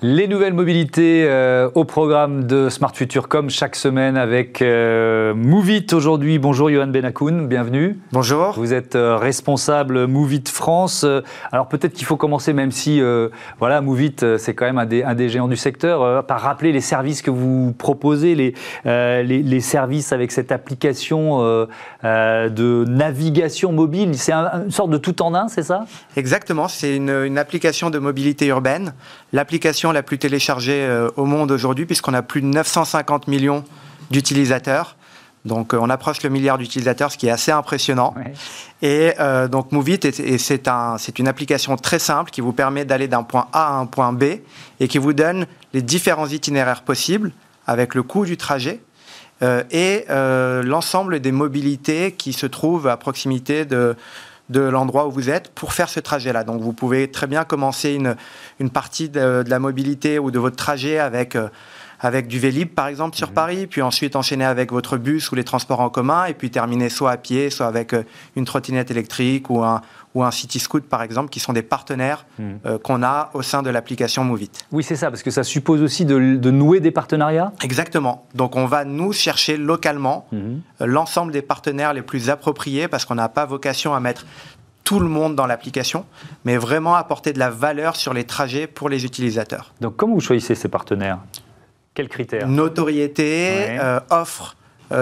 Les 0.04 0.26
nouvelles 0.26 0.52
mobilités 0.52 1.26
euh, 1.28 1.70
au 1.76 1.84
programme 1.84 2.44
de 2.44 2.68
Smart 2.70 2.92
Future 2.92 3.28
comme 3.28 3.50
chaque 3.50 3.76
semaine 3.76 4.16
avec 4.16 4.60
euh, 4.60 5.32
Movit 5.32 5.86
aujourd'hui. 5.92 6.40
Bonjour 6.40 6.70
Johan 6.70 6.88
Benakoun, 6.88 7.46
bienvenue. 7.46 8.00
Bonjour. 8.10 8.54
Vous 8.56 8.74
êtes 8.74 8.96
euh, 8.96 9.16
responsable 9.16 10.08
Movit 10.08 10.42
France. 10.48 11.06
Alors 11.52 11.68
peut-être 11.68 11.92
qu'il 11.92 12.04
faut 12.04 12.16
commencer 12.16 12.52
même 12.52 12.72
si 12.72 13.00
voilà 13.60 13.80
Movit 13.80 14.16
c'est 14.38 14.54
quand 14.54 14.64
même 14.64 14.78
un 14.78 14.86
des, 14.86 15.04
un 15.04 15.14
des, 15.14 15.28
géants 15.28 15.46
du 15.46 15.56
secteur 15.56 16.26
par 16.26 16.40
rappeler 16.40 16.72
les 16.72 16.80
services 16.80 17.22
que 17.22 17.30
vous 17.30 17.72
proposez, 17.72 18.34
les, 18.34 18.54
les, 18.84 19.60
services 19.60 20.12
avec 20.12 20.32
cette 20.32 20.50
application 20.50 21.38
de 22.02 22.84
navigation 22.88 23.70
mobile. 23.70 24.16
C'est 24.16 24.32
une 24.32 24.72
sorte 24.72 24.90
de 24.90 24.98
tout 24.98 25.22
en 25.22 25.32
un, 25.36 25.46
c'est 25.46 25.62
ça? 25.62 25.84
Exactement, 26.16 26.66
c'est 26.66 26.96
une, 26.96 27.10
une 27.10 27.38
application 27.38 27.90
de 27.90 28.00
mobilité 28.00 28.46
urbaine. 28.46 28.94
L'application 29.32 29.91
la 29.92 30.02
plus 30.02 30.18
téléchargée 30.18 30.82
euh, 30.82 31.10
au 31.16 31.24
monde 31.24 31.50
aujourd'hui, 31.50 31.86
puisqu'on 31.86 32.14
a 32.14 32.22
plus 32.22 32.42
de 32.42 32.46
950 32.46 33.28
millions 33.28 33.64
d'utilisateurs. 34.10 34.96
Donc, 35.44 35.74
euh, 35.74 35.78
on 35.80 35.90
approche 35.90 36.22
le 36.22 36.30
milliard 36.30 36.58
d'utilisateurs, 36.58 37.10
ce 37.12 37.18
qui 37.18 37.26
est 37.26 37.30
assez 37.30 37.50
impressionnant. 37.50 38.14
Et 38.80 39.12
euh, 39.18 39.48
donc, 39.48 39.72
Movit, 39.72 40.00
c'est 40.38 40.68
un, 40.68 40.96
une 41.18 41.28
application 41.28 41.76
très 41.76 41.98
simple 41.98 42.30
qui 42.30 42.40
vous 42.40 42.52
permet 42.52 42.84
d'aller 42.84 43.08
d'un 43.08 43.22
point 43.22 43.48
A 43.52 43.68
à 43.68 43.72
un 43.72 43.86
point 43.86 44.12
B 44.12 44.24
et 44.80 44.88
qui 44.88 44.98
vous 44.98 45.12
donne 45.12 45.46
les 45.72 45.82
différents 45.82 46.28
itinéraires 46.28 46.82
possibles 46.82 47.32
avec 47.66 47.94
le 47.94 48.02
coût 48.02 48.24
du 48.24 48.36
trajet 48.36 48.80
et 49.72 50.04
l'ensemble 50.08 51.18
des 51.18 51.32
mobilités 51.32 52.12
qui 52.12 52.32
se 52.32 52.46
trouvent 52.46 52.86
à 52.86 52.96
proximité 52.96 53.64
de, 53.64 53.96
de 54.52 54.60
l'endroit 54.60 55.08
où 55.08 55.10
vous 55.10 55.30
êtes 55.30 55.48
pour 55.50 55.72
faire 55.72 55.88
ce 55.88 55.98
trajet-là. 55.98 56.44
Donc 56.44 56.60
vous 56.60 56.72
pouvez 56.72 57.10
très 57.10 57.26
bien 57.26 57.44
commencer 57.44 57.92
une, 57.94 58.14
une 58.60 58.70
partie 58.70 59.08
de, 59.08 59.42
la 59.46 59.58
mobilité 59.58 60.18
ou 60.18 60.30
de 60.30 60.38
votre 60.38 60.56
trajet 60.56 60.98
avec, 60.98 61.34
euh, 61.34 61.48
avec 61.98 62.28
du 62.28 62.38
Vélib 62.38 62.68
par 62.68 62.86
exemple 62.86 63.16
sur 63.16 63.28
mhm. 63.28 63.34
Paris, 63.34 63.66
puis 63.66 63.82
ensuite 63.82 64.14
enchaîner 64.14 64.44
avec 64.44 64.70
votre 64.70 64.96
bus 64.98 65.32
ou 65.32 65.34
les 65.34 65.44
transports 65.44 65.80
en 65.80 65.90
commun, 65.90 66.26
et 66.26 66.34
puis 66.34 66.50
terminer 66.50 66.88
soit 66.88 67.10
à 67.10 67.16
pied, 67.16 67.50
soit 67.50 67.66
avec 67.66 67.94
euh, 67.94 68.04
une 68.36 68.44
trottinette 68.44 68.90
électrique 68.90 69.50
ou 69.50 69.64
un, 69.64 69.80
ou 70.14 70.22
un 70.22 70.30
City 70.30 70.58
Scoot, 70.58 70.84
par 70.84 71.02
exemple, 71.02 71.30
qui 71.30 71.40
sont 71.40 71.52
des 71.52 71.62
partenaires 71.62 72.26
hmm. 72.38 72.52
euh, 72.66 72.78
qu'on 72.78 73.02
a 73.02 73.30
au 73.34 73.42
sein 73.42 73.62
de 73.62 73.70
l'application 73.70 74.24
Movit. 74.24 74.50
Oui, 74.70 74.82
c'est 74.82 74.96
ça, 74.96 75.10
parce 75.10 75.22
que 75.22 75.30
ça 75.30 75.42
suppose 75.42 75.82
aussi 75.82 76.04
de, 76.04 76.50
nouer 76.50 76.80
des 76.80 76.90
partenariats 76.90 77.52
Exactement. 77.62 78.26
Donc, 78.34 78.56
on 78.56 78.66
va 78.66 78.84
nous 78.84 79.12
chercher 79.12 79.56
localement 79.56 80.26
hmm. 80.32 80.36
euh, 80.36 80.86
l'ensemble 80.86 81.32
des 81.32 81.42
partenaires 81.42 81.94
les 81.94 82.02
plus 82.02 82.30
appropriés, 82.30 82.88
parce 82.88 83.04
qu'on 83.04 83.14
n'a 83.14 83.28
pas 83.28 83.46
vocation 83.46 83.94
à 83.94 84.00
mettre 84.00 84.26
tout 84.84 85.00
le 85.00 85.08
monde 85.08 85.36
dans 85.36 85.46
l'application, 85.46 86.04
mais 86.44 86.56
vraiment 86.56 86.96
apporter 86.96 87.32
de 87.32 87.38
la 87.38 87.50
valeur 87.50 87.96
sur 87.96 88.12
les 88.12 88.24
trajets 88.24 88.66
pour 88.66 88.88
les 88.88 89.04
utilisateurs. 89.04 89.72
Donc, 89.80 89.96
comment 89.96 90.14
vous 90.14 90.20
choisissez 90.20 90.54
ces 90.54 90.68
partenaires? 90.68 91.20
Quels 91.94 92.08
critères? 92.08 92.48
Notoriété, 92.48 93.78
euh, 93.80 94.00
offre 94.10 94.56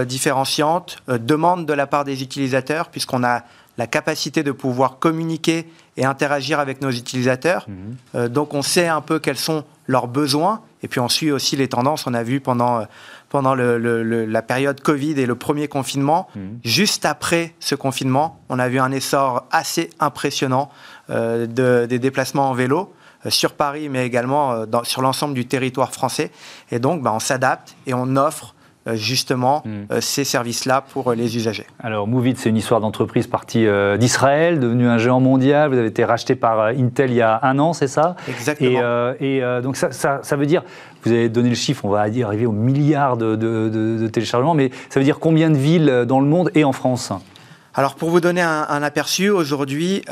différenciante, 0.07 0.99
demande 1.09 1.67
de 1.67 1.73
la 1.73 1.89
part 1.89 2.05
des 2.05 2.23
utilisateurs, 2.23 2.91
puisqu'on 2.91 3.25
a 3.25 3.43
la 3.81 3.87
capacité 3.87 4.43
de 4.43 4.53
pouvoir 4.53 4.99
communiquer 4.99 5.67
et 5.97 6.05
interagir 6.05 6.61
avec 6.61 6.83
nos 6.83 6.91
utilisateurs. 6.91 7.65
Mhm. 7.67 7.97
Euh, 8.15 8.29
donc 8.29 8.53
on 8.53 8.61
sait 8.61 8.89
un 8.89 9.01
peu 9.01 9.19
quels 9.19 9.39
sont 9.39 9.65
leurs 9.87 10.07
besoins. 10.07 10.61
Et 10.83 10.89
puis 10.89 11.01
on 11.01 11.09
suit 11.09 11.33
aussi 11.33 11.57
les 11.57 11.67
tendances. 11.67 12.07
On 12.07 12.13
a 12.13 12.23
vu 12.23 12.41
pendant, 12.41 12.81
euh, 12.81 12.85
pendant 13.31 13.55
la 13.55 14.43
période 14.43 14.83
Covid 14.83 15.19
et 15.19 15.25
le 15.25 15.35
premier 15.35 15.67
confinement, 15.67 16.29
mhm. 16.37 16.59
juste 16.63 17.07
après 17.07 17.55
ce 17.59 17.75
confinement, 17.75 18.39
on 18.51 18.59
a 18.59 18.69
vu 18.69 18.79
un 18.79 18.93
essor 18.93 19.47
assez 19.51 19.89
impressionnant 19.99 20.69
euh, 21.09 21.47
des 21.47 21.99
déplacements 21.99 22.51
en 22.51 22.53
vélo 22.53 22.93
sur 23.31 23.53
Paris, 23.53 23.89
mais 23.89 24.05
également 24.07 24.65
sur 24.85 25.01
l'ensemble 25.01 25.33
du 25.33 25.47
territoire 25.47 25.93
français. 25.93 26.31
Et 26.71 26.79
donc, 26.79 27.03
bah, 27.03 27.13
on 27.15 27.19
s'adapte 27.19 27.77
et 27.87 27.95
on 27.95 28.17
offre 28.17 28.55
justement 28.95 29.63
hmm. 29.65 29.93
euh, 29.93 30.01
ces 30.01 30.25
services-là 30.25 30.83
pour 30.93 31.11
euh, 31.11 31.15
les 31.15 31.37
usagers. 31.37 31.67
Alors 31.81 32.07
Movit, 32.07 32.35
c'est 32.37 32.49
une 32.49 32.57
histoire 32.57 32.81
d'entreprise 32.81 33.27
partie 33.27 33.67
d'Israël, 33.99 34.59
devenu 34.59 34.89
un 34.89 34.99
géant 34.99 35.21
mondial. 35.21 35.71
Vous 35.71 35.79
avez 35.79 35.89
été 35.89 36.05
racheté 36.05 36.35
par 36.35 36.67
Intel 36.67 37.11
il 37.11 37.17
y 37.17 37.23
a 37.23 37.41
un 37.43 37.59
an, 37.59 37.73
c'est 37.73 37.89
ça? 37.89 38.17
Exactement. 38.29 39.13
Et, 39.21 39.43
donc 39.63 39.77
ça, 39.77 39.91
ça, 39.91 40.37
veut 40.37 40.47
dire, 40.47 40.63
vous 41.05 41.13
avez 41.13 41.29
donné 41.29 41.49
le 41.49 41.55
chiffre, 41.55 41.85
on 41.85 41.91
va 41.91 42.01
arriver 42.01 42.47
au 42.47 42.53
milliard 42.53 43.17
de, 43.17 43.37
de, 43.37 44.09
téléchargements, 44.09 44.55
mais 44.55 44.71
ça 44.89 45.01
veut 45.01 45.05
dire 45.05 45.19
combien 45.19 45.51
de 45.51 45.57
villes 45.57 46.05
dans 46.07 46.21
le 46.21 46.27
monde 46.27 46.51
et 46.55 46.65
en 46.65 46.73
France? 46.73 47.13
Alors 47.75 47.95
pour 47.95 48.11
vous 48.11 48.21
donner 48.21 48.43
un, 48.43 48.83
aperçu, 48.83 49.31
aujourd'hui, 49.31 50.03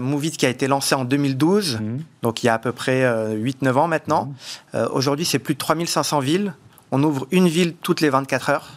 Movit 0.00 0.32
qui 0.32 0.46
a 0.46 0.48
été 0.48 0.66
lancé 0.66 0.94
en 0.94 1.04
2012, 1.04 1.80
hmm. 1.80 1.98
donc 2.22 2.42
il 2.42 2.46
y 2.46 2.48
a 2.48 2.54
à 2.54 2.58
peu 2.58 2.72
près 2.72 3.04
8-9 3.04 3.72
ans 3.74 3.88
maintenant, 3.88 4.32
hmm. 4.72 4.78
aujourd'hui 4.92 5.24
c'est 5.24 5.38
plus 5.38 5.54
de 5.54 5.58
3500 5.58 6.20
villes 6.20 6.54
on 6.94 7.02
ouvre 7.02 7.26
une 7.32 7.48
ville 7.48 7.74
toutes 7.74 8.00
les 8.00 8.08
24 8.08 8.50
heures, 8.50 8.70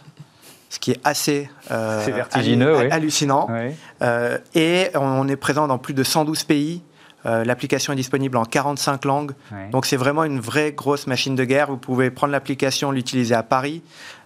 ce 0.70 0.80
qui 0.80 0.90
est 0.90 1.00
assez 1.04 1.48
euh, 1.70 2.02
vertigineux, 2.04 2.92
hallucinant. 2.92 3.48
Euh, 4.02 4.38
et 4.56 4.88
on 4.96 5.28
est 5.28 5.36
présent 5.36 5.68
dans 5.68 5.78
plus 5.78 5.94
de 5.94 6.02
112 6.02 6.42
pays. 6.42 6.82
Euh, 7.26 7.44
l'application 7.44 7.92
est 7.92 7.96
disponible 7.96 8.36
en 8.36 8.44
45 8.44 9.04
langues. 9.04 9.32
Donc 9.70 9.86
c'est 9.86 9.96
vraiment 9.96 10.24
une 10.24 10.40
vraie 10.40 10.72
grosse 10.72 11.06
machine 11.06 11.36
de 11.36 11.44
guerre. 11.44 11.68
Vous 11.68 11.76
pouvez 11.76 12.10
prendre 12.10 12.32
l'application, 12.32 12.90
l'utiliser 12.90 13.36
à 13.36 13.44
Paris. 13.44 13.82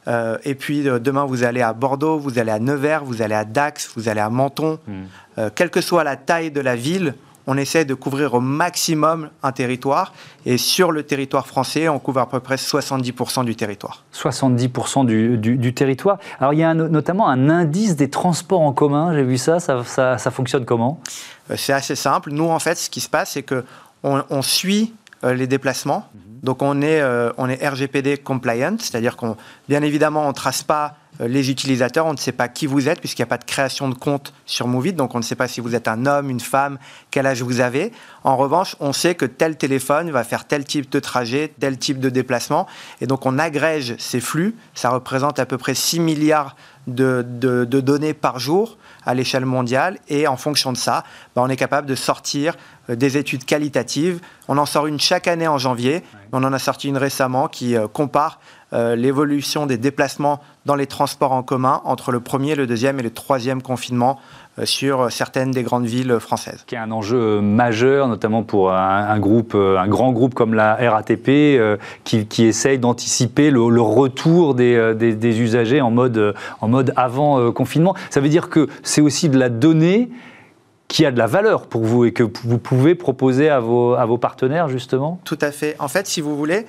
et 0.07 0.55
puis 0.55 0.85
demain, 0.85 1.27
vous 1.27 1.45
allez 1.45 1.61
à 1.61 1.75
Bordeaux, 1.75 2.19
vous 2.19 2.39
allez 2.39 2.51
à 2.51 2.59
Nevers, 2.59 3.05
vous 3.05 3.21
allez 3.21 3.35
à 3.35 3.45
Dax, 3.45 3.91
vous 3.95 4.09
allez 4.09 4.21
à 4.21 4.31
Menton. 4.31 4.79
Hmm. 4.87 5.49
quelle 5.55 5.71
que 5.71 5.83
soit 5.83 6.03
la 6.03 6.17
taille 6.17 6.51
de 6.51 6.63
la 6.63 6.77
ville, 6.77 7.15
on 7.47 7.57
essaie 7.57 7.85
de 7.85 7.95
couvrir 7.95 8.35
au 8.35 8.41
maximum 8.41 9.31
un 9.43 9.53
territoire. 9.53 10.13
Et 10.47 10.59
sur 10.59 10.93
le 10.93 11.03
territoire 11.03 11.47
français, 11.47 11.89
on 11.89 11.99
couvre 11.99 12.21
à 12.21 12.29
peu 12.29 12.41
près 12.41 12.57
70% 12.57 13.45
du 13.45 13.57
territoire. 13.57 14.05
70% 14.15 15.07
du, 15.07 15.75
territoire. 15.75 16.19
Alors 16.41 16.53
il 16.53 16.59
y 16.59 16.65
a 16.65 16.75
notamment 16.75 17.29
un 17.29 17.49
indice 17.49 17.97
des 17.97 18.11
transports 18.11 18.61
en 18.61 18.73
commun, 18.73 19.15
j'ai 19.15 19.23
vu 19.23 19.39
ça, 19.39 19.59
ça, 19.61 20.31
fonctionne 20.31 20.65
comment? 20.65 21.01
Euh, 21.51 21.55
C'est 21.57 21.73
assez 21.73 21.97
simple. 21.97 22.31
Nous, 22.31 22.49
en 22.49 22.59
fait, 22.59 22.77
ce 22.77 22.91
qui 22.91 23.01
se 23.01 23.09
passe, 23.09 23.33
c'est 23.33 23.43
qu'on 23.43 24.25
on 24.31 24.43
suit 24.43 24.95
euh, 25.25 25.35
les 25.35 25.47
déplacements. 25.47 26.09
Donc 26.43 26.63
on 26.63 26.83
est, 26.83 27.03
on 27.39 27.49
est 27.49 27.67
RGPD 27.67 28.19
compliant, 28.19 28.77
c'est-à-dire 28.79 29.17
qu'on, 29.17 29.37
bien 29.69 29.83
évidemment, 29.83 30.25
on 30.25 30.29
ne 30.29 30.35
trace 30.35 30.63
pas 30.63 30.97
euh, 31.21 31.29
les 31.29 31.51
utilisateurs, 31.51 32.07
on 32.07 32.13
ne 32.13 32.19
sait 32.19 32.33
pas 32.33 32.49
qui 32.49 32.67
vous 32.67 32.89
êtes 32.89 33.01
puisqu'il 33.01 33.21
n'y 33.21 33.25
a 33.25 33.29
pas 33.29 33.39
de 33.39 33.45
création 33.45 33.89
de 33.89 33.95
compte 33.95 34.33
sur 34.47 34.67
Movit, 34.67 34.95
donc 34.95 35.15
on 35.15 35.19
ne 35.19 35.23
sait 35.23 35.35
pas 35.35 35.47
si 35.47 35.61
vous 35.61 35.75
êtes 35.75 35.87
un 35.87 36.07
homme, 36.07 36.31
une 36.31 36.41
femme, 36.41 36.79
quel 37.11 37.27
âge 37.27 37.43
vous 37.43 37.61
avez. 37.61 37.93
En 38.25 38.37
revanche, 38.37 38.77
on 38.81 38.93
sait 38.93 39.15
que 39.15 39.27
tel 39.27 39.57
téléphone 39.57 40.11
va 40.11 40.25
faire 40.25 40.47
tel 40.47 40.65
type 40.65 40.91
de 40.91 41.01
trajet, 41.01 41.53
tel 41.61 41.77
type 41.77 42.01
de 42.01 42.09
déplacement, 42.09 42.67
et 43.01 43.07
donc 43.07 43.27
on 43.27 43.39
agrège 43.39 43.95
ces 43.99 44.21
flux. 44.21 44.57
Ça 44.75 44.91
représente 44.91 45.39
à 45.39 45.45
peu 45.45 45.59
près 45.59 45.75
6 45.75 46.01
milliards 46.01 46.57
de, 46.87 47.23
données 47.65 48.15
par 48.15 48.39
jour 48.39 48.79
à 49.05 49.15
l'échelle 49.15 49.45
mondiale, 49.45 49.99
et 50.09 50.27
en 50.27 50.37
fonction 50.37 50.73
de 50.73 50.79
ça, 50.79 51.05
bah, 51.37 51.43
on 51.45 51.49
est 51.49 51.57
capable 51.57 51.87
de 51.87 51.95
sortir 51.95 52.57
euh, 52.89 52.97
des 52.97 53.17
études 53.17 53.45
qualitatives. 53.45 54.21
On 54.49 54.59
en 54.59 54.67
sort 54.67 54.87
une 54.87 54.99
chaque 54.99 55.29
année 55.29 55.47
en 55.47 55.59
janvier, 55.59 56.03
on 56.33 56.43
en 56.45 56.53
a 56.53 56.59
sorti 56.59 56.89
une 56.89 56.97
récemment 56.97 57.47
qui 57.47 57.77
euh, 57.77 57.87
compare 57.87 58.41
euh, 58.73 58.97
l'évolution 58.97 59.67
des 59.67 59.77
déplacements 59.77 60.41
dans 60.65 60.75
les 60.75 60.87
transports 60.87 61.33
en 61.33 61.43
commun 61.43 61.83
entre 61.85 62.11
le 62.11 62.21
premier, 62.21 62.55
le 62.55 62.67
deuxième 62.67 62.99
et 62.99 63.03
le 63.03 63.11
troisième 63.11 63.61
confinement 63.61 64.19
euh, 64.59 64.65
sur 64.65 65.13
certaines 65.13 65.51
des 65.51 65.63
grandes 65.63 65.85
villes 65.85 66.19
françaises. 66.19 66.65
Qui 66.67 66.75
est 66.75 66.79
un 66.79 66.91
enjeu 66.91 67.43
majeur, 67.43 68.09
notamment 68.09 68.43
pour 68.43 68.73
un, 68.73 69.19
groupe, 69.19 69.55
un 69.55 69.89
grand 69.89 70.13
groupe 70.13 70.33
comme 70.35 70.55
la 70.55 70.75
RATP, 70.75 71.61
qui, 72.05 72.45
essaye 72.45 72.79
d'anticiper 72.79 73.51
le, 73.51 73.61
retour 73.81 74.55
des, 74.55 74.95
des, 74.95 75.41
usagers 75.41 75.81
en 75.81 75.91
mode, 75.91 76.35
en 76.61 76.69
mode 76.69 76.93
avant 76.97 77.53
confinement. 77.53 77.95
Ça 78.11 78.21
veut 78.21 78.29
dire 78.29 78.49
que 78.49 78.69
c'est 78.83 79.01
aussi 79.01 79.29
de 79.29 79.39
la 79.39 79.49
donnée 79.49 80.11
qui 80.93 81.07
a 81.07 81.11
de 81.11 81.19
la 81.19 81.27
valeur 81.27 81.67
pour 81.67 81.83
vous 81.83 82.05
et 82.05 82.13
que 82.13 82.23
vous 82.45 82.59
pouvez 82.59 82.95
proposer 82.95 83.49
à 83.49 83.61
vos, 83.61 83.95
à 83.95 84.05
vos 84.05 84.19
partenaires, 84.19 84.69
justement? 84.69 85.21
Tout 85.25 85.39
à 85.41 85.51
fait. 85.51 85.75
En 85.79 85.89
fait, 85.89 86.07
si 86.07 86.21
vous 86.21 86.37
voulez, 86.37 86.67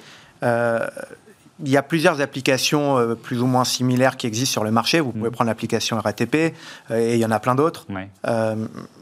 il 1.60 1.70
y 1.70 1.78
a 1.78 1.84
plusieurs 1.84 2.22
applications 2.22 2.98
euh, 2.98 3.16
plus 3.16 3.42
ou 3.42 3.46
moins 3.46 3.64
similaires 3.64 4.18
qui 4.18 4.28
existent 4.28 4.52
sur 4.52 4.64
le 4.64 4.72
marché. 4.72 5.00
Vous 5.00 5.12
pouvez 5.12 5.30
mm. 5.30 5.34
prendre 5.34 5.50
l'application 5.50 6.00
RATP 6.00 6.36
euh, 6.36 7.00
et 7.00 7.14
il 7.14 7.20
y 7.20 7.26
en 7.26 7.32
a 7.32 7.40
plein 7.40 7.56
d'autres. 7.56 7.86
Euh, 8.28 8.56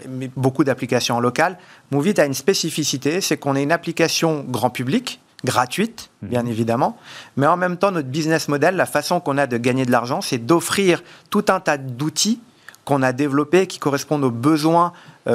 mais 0.07 0.30
beaucoup 0.36 0.63
d'applications 0.63 1.19
locales. 1.19 1.57
Movit 1.91 2.19
a 2.19 2.26
une 2.26 2.34
spécificité, 2.34 3.22
c'est 3.22 3.38
qu'on 3.38 3.55
est 3.55 3.63
une 3.63 3.72
application 3.72 4.45
grand 4.47 4.69
public, 4.69 5.22
gratuite, 5.45 6.09
mm. 6.22 6.28
bien 6.28 6.45
évidemment, 6.45 6.97
mais 7.38 7.47
en 7.47 7.57
même 7.57 7.78
temps, 7.78 7.91
notre 7.91 8.09
business 8.09 8.47
model, 8.47 8.76
la 8.76 8.86
façon 8.86 9.19
qu'on 9.19 9.38
a 9.38 9.47
de 9.47 9.57
gagner 9.57 9.86
de 9.86 9.91
l'argent, 9.91 10.22
c'est 10.22 10.39
d'offrir 10.45 11.03
tout 11.30 11.45
un 11.49 11.59
tas 11.59 11.78
d'outils 11.78 12.41
qu'on 12.86 13.02
a 13.04 13.14
développés 13.14 13.68
qui 13.68 13.80
correspondent 13.80 14.24
aux 14.24 14.32
besoins, 14.32 14.94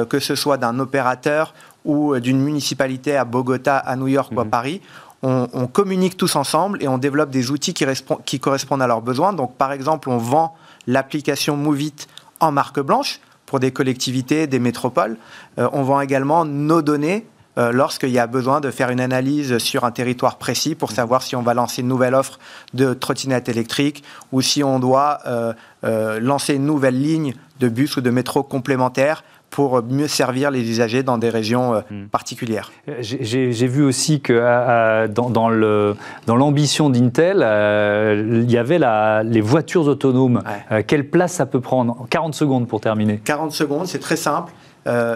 que 0.09 0.19
ce 0.19 0.35
soit 0.35 0.57
d'un 0.57 0.79
opérateur 0.79 1.53
ou 1.85 2.19
d'une 2.19 2.41
municipalité 2.41 3.15
à 3.15 3.23
Bogota, 3.23 3.77
à 3.77 3.95
New 3.95 4.07
York 4.07 4.33
ou 4.35 4.41
à 4.41 4.45
mm. 4.45 4.49
Paris 4.49 4.81
on, 5.23 5.67
communique 5.67 6.17
tous 6.17 6.35
ensemble 6.35 6.81
et 6.83 6.87
on 6.87 6.97
développe 6.97 7.29
des 7.29 7.51
outils 7.51 7.73
qui, 7.73 8.39
correspondent 8.39 8.81
à 8.81 8.87
leurs 8.87 9.01
besoins. 9.01 9.33
Donc, 9.33 9.55
par 9.55 9.71
exemple, 9.71 10.09
on 10.09 10.17
vend 10.17 10.55
l'application 10.85 11.57
Movit 11.57 11.95
en 12.39 12.51
marque 12.51 12.79
blanche 12.79 13.19
pour 13.45 13.59
des 13.59 13.71
collectivités, 13.71 14.47
des 14.47 14.59
métropoles. 14.59 15.17
Euh, 15.57 15.69
on 15.73 15.83
vend 15.83 16.01
également 16.01 16.45
nos 16.45 16.81
données 16.81 17.25
euh, 17.57 17.71
lorsqu'il 17.71 18.09
y 18.09 18.19
a 18.19 18.27
besoin 18.27 18.61
de 18.61 18.71
faire 18.71 18.89
une 18.89 18.99
analyse 18.99 19.57
sur 19.57 19.83
un 19.83 19.91
territoire 19.91 20.37
précis 20.37 20.75
pour 20.75 20.91
savoir 20.91 21.21
si 21.21 21.35
on 21.35 21.41
va 21.41 21.53
lancer 21.53 21.81
une 21.81 21.87
nouvelle 21.87 22.15
offre 22.15 22.39
de 22.73 22.93
trottinette 22.93 23.49
électrique 23.49 24.03
ou 24.31 24.41
si 24.41 24.63
on 24.63 24.79
doit 24.79 25.19
euh, 25.25 26.19
lancer 26.19 26.55
une 26.55 26.65
nouvelle 26.65 27.01
ligne 27.01 27.33
de 27.59 27.69
bus 27.69 27.97
ou 27.97 28.01
de 28.01 28.09
métro 28.09 28.43
complémentaire 28.43 29.23
pour 29.49 29.81
mieux 29.83 30.07
servir 30.07 30.51
les 30.51 30.69
usagers 30.69 31.03
dans 31.03 31.17
des 31.17 31.29
régions 31.29 31.75
euh, 31.75 31.81
hmm. 31.89 32.07
particulières. 32.07 32.71
J'ai 32.99 33.67
vu 33.67 33.83
aussi 33.83 34.21
que 34.21 35.07
dans, 35.07 35.29
dans 35.29 36.35
l'ambition 36.35 36.89
d'Intel, 36.89 37.41
euh, 37.43 38.41
il 38.43 38.51
y 38.51 38.57
avait 38.57 38.79
la, 38.79 39.23
les 39.23 39.41
voitures 39.41 39.87
autonomes. 39.87 40.43
Euh, 40.71 40.83
quelle 40.85 41.09
place 41.09 41.33
ça 41.33 41.45
peut 41.45 41.61
prendre? 41.61 42.05
40 42.09 42.33
secondes 42.35 42.67
pour 42.67 42.81
terminer. 42.81 43.19
40 43.23 43.51
secondes, 43.51 43.87
c'est 43.87 43.99
très 43.99 44.15
simple. 44.15 44.51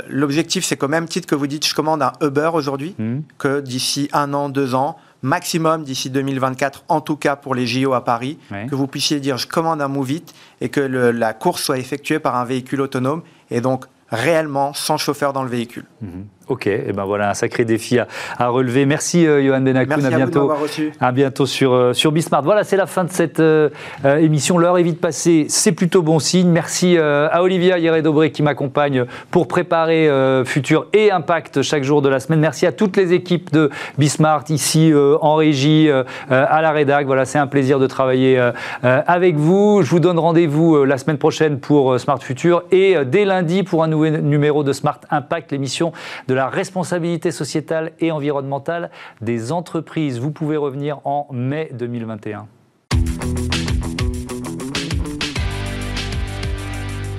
L'objectif, 0.09 0.65
c'est 0.65 0.77
qu'au 0.77 0.87
même 0.87 1.07
titre 1.07 1.27
que 1.27 1.35
vous 1.35 1.47
dites, 1.47 1.65
je 1.65 1.73
commande 1.73 2.01
un 2.01 2.13
Uber 2.21 2.51
aujourd'hui, 2.53 2.95
hmm. 2.97 3.19
que 3.37 3.61
d'ici 3.61 4.09
un 4.11 4.33
an, 4.33 4.49
deux 4.49 4.75
ans, 4.75 4.97
maximum 5.21 5.83
d'ici 5.83 6.09
2024, 6.09 6.85
en 6.87 7.01
tout 7.01 7.15
cas 7.15 7.35
pour 7.35 7.55
les 7.55 7.67
JO 7.67 7.93
à 7.93 8.03
Paris, 8.03 8.37
que 8.49 8.75
vous 8.75 8.87
puissiez 8.87 9.19
dire 9.19 9.37
je 9.37 9.47
commande 9.47 9.81
un 9.81 9.87
Movit 9.87 10.23
et 10.61 10.69
que 10.69 10.81
la 10.81 11.33
course 11.33 11.63
soit 11.63 11.77
effectuée 11.77 12.19
par 12.19 12.35
un 12.35 12.45
véhicule 12.45 12.81
autonome. 12.81 13.21
Et 13.49 13.61
donc, 13.61 13.85
réellement 14.11 14.73
sans 14.73 14.97
chauffeur 14.97 15.33
dans 15.33 15.43
le 15.43 15.49
véhicule. 15.49 15.85
Mhm. 16.01 16.25
Ok, 16.51 16.67
et 16.67 16.83
eh 16.87 16.91
ben 16.91 17.05
voilà 17.05 17.29
un 17.29 17.33
sacré 17.33 17.63
défi 17.63 17.97
à, 17.97 18.47
relever. 18.49 18.85
Merci 18.85 19.25
euh, 19.25 19.41
Johan 19.41 19.61
Benakoun, 19.61 20.05
à, 20.05 20.09
bientôt. 20.09 20.51
À 20.99 21.13
bientôt 21.13 21.45
sur 21.45 21.71
euh, 21.71 21.93
sur 21.93 22.11
Bismart. 22.11 22.41
Voilà, 22.41 22.65
c'est 22.65 22.75
la 22.75 22.87
fin 22.87 23.05
de 23.05 23.09
cette 23.09 23.39
euh, 23.39 23.69
émission. 24.03 24.57
L'heure 24.57 24.77
est 24.77 24.83
vite 24.83 24.99
passée, 24.99 25.45
c'est 25.47 25.71
plutôt 25.71 26.01
bon 26.01 26.19
signe. 26.19 26.49
Merci 26.49 26.97
à 26.97 27.41
Olivia 27.41 27.79
Hieré-Dobré 27.79 28.31
qui 28.31 28.43
m'accompagne 28.43 29.05
pour 29.29 29.47
préparer 29.47 30.09
Futur 30.43 30.87
et 30.91 31.09
Impact 31.09 31.61
chaque 31.61 31.83
jour 31.83 32.01
de 32.01 32.09
la 32.09 32.19
semaine. 32.19 32.41
Merci 32.41 32.65
à 32.65 32.73
toutes 32.73 32.97
les 32.97 33.13
équipes 33.13 33.53
de 33.53 33.69
Bismart 33.97 34.43
ici 34.49 34.91
en 35.21 35.35
régie, 35.35 35.89
à 36.29 36.61
la 36.61 36.71
rédac. 36.71 37.05
Voilà, 37.05 37.23
c'est 37.23 37.39
un 37.39 37.47
plaisir 37.47 37.79
de 37.79 37.87
travailler 37.87 38.51
avec 38.83 39.37
vous. 39.37 39.81
Je 39.83 39.89
vous 39.89 39.99
donne 39.99 40.19
rendez-vous 40.19 40.83
la 40.83 40.97
semaine 40.97 41.17
prochaine 41.17 41.59
pour 41.59 41.97
Smart 41.99 42.21
Futur 42.21 42.63
et 42.71 42.97
dès 43.05 43.23
lundi 43.23 43.63
pour 43.63 43.83
un 43.83 43.87
nouvel 43.87 44.21
numéro 44.21 44.63
de 44.63 44.73
Smart 44.73 44.99
Impact, 45.09 45.51
l'émission 45.51 45.93
de 46.27 46.33
la 46.33 46.40
responsabilité 46.49 47.31
sociétale 47.31 47.91
et 47.99 48.11
environnementale 48.11 48.91
des 49.21 49.51
entreprises. 49.51 50.19
Vous 50.19 50.31
pouvez 50.31 50.57
revenir 50.57 50.99
en 51.05 51.27
mai 51.31 51.69
2021. 51.73 52.47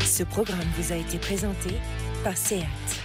Ce 0.05 0.23
programme 0.25 0.59
vous 0.77 0.93
a 0.93 0.97
été 0.97 1.18
présenté 1.18 1.70
par 2.23 2.37
SEAT. 2.37 3.01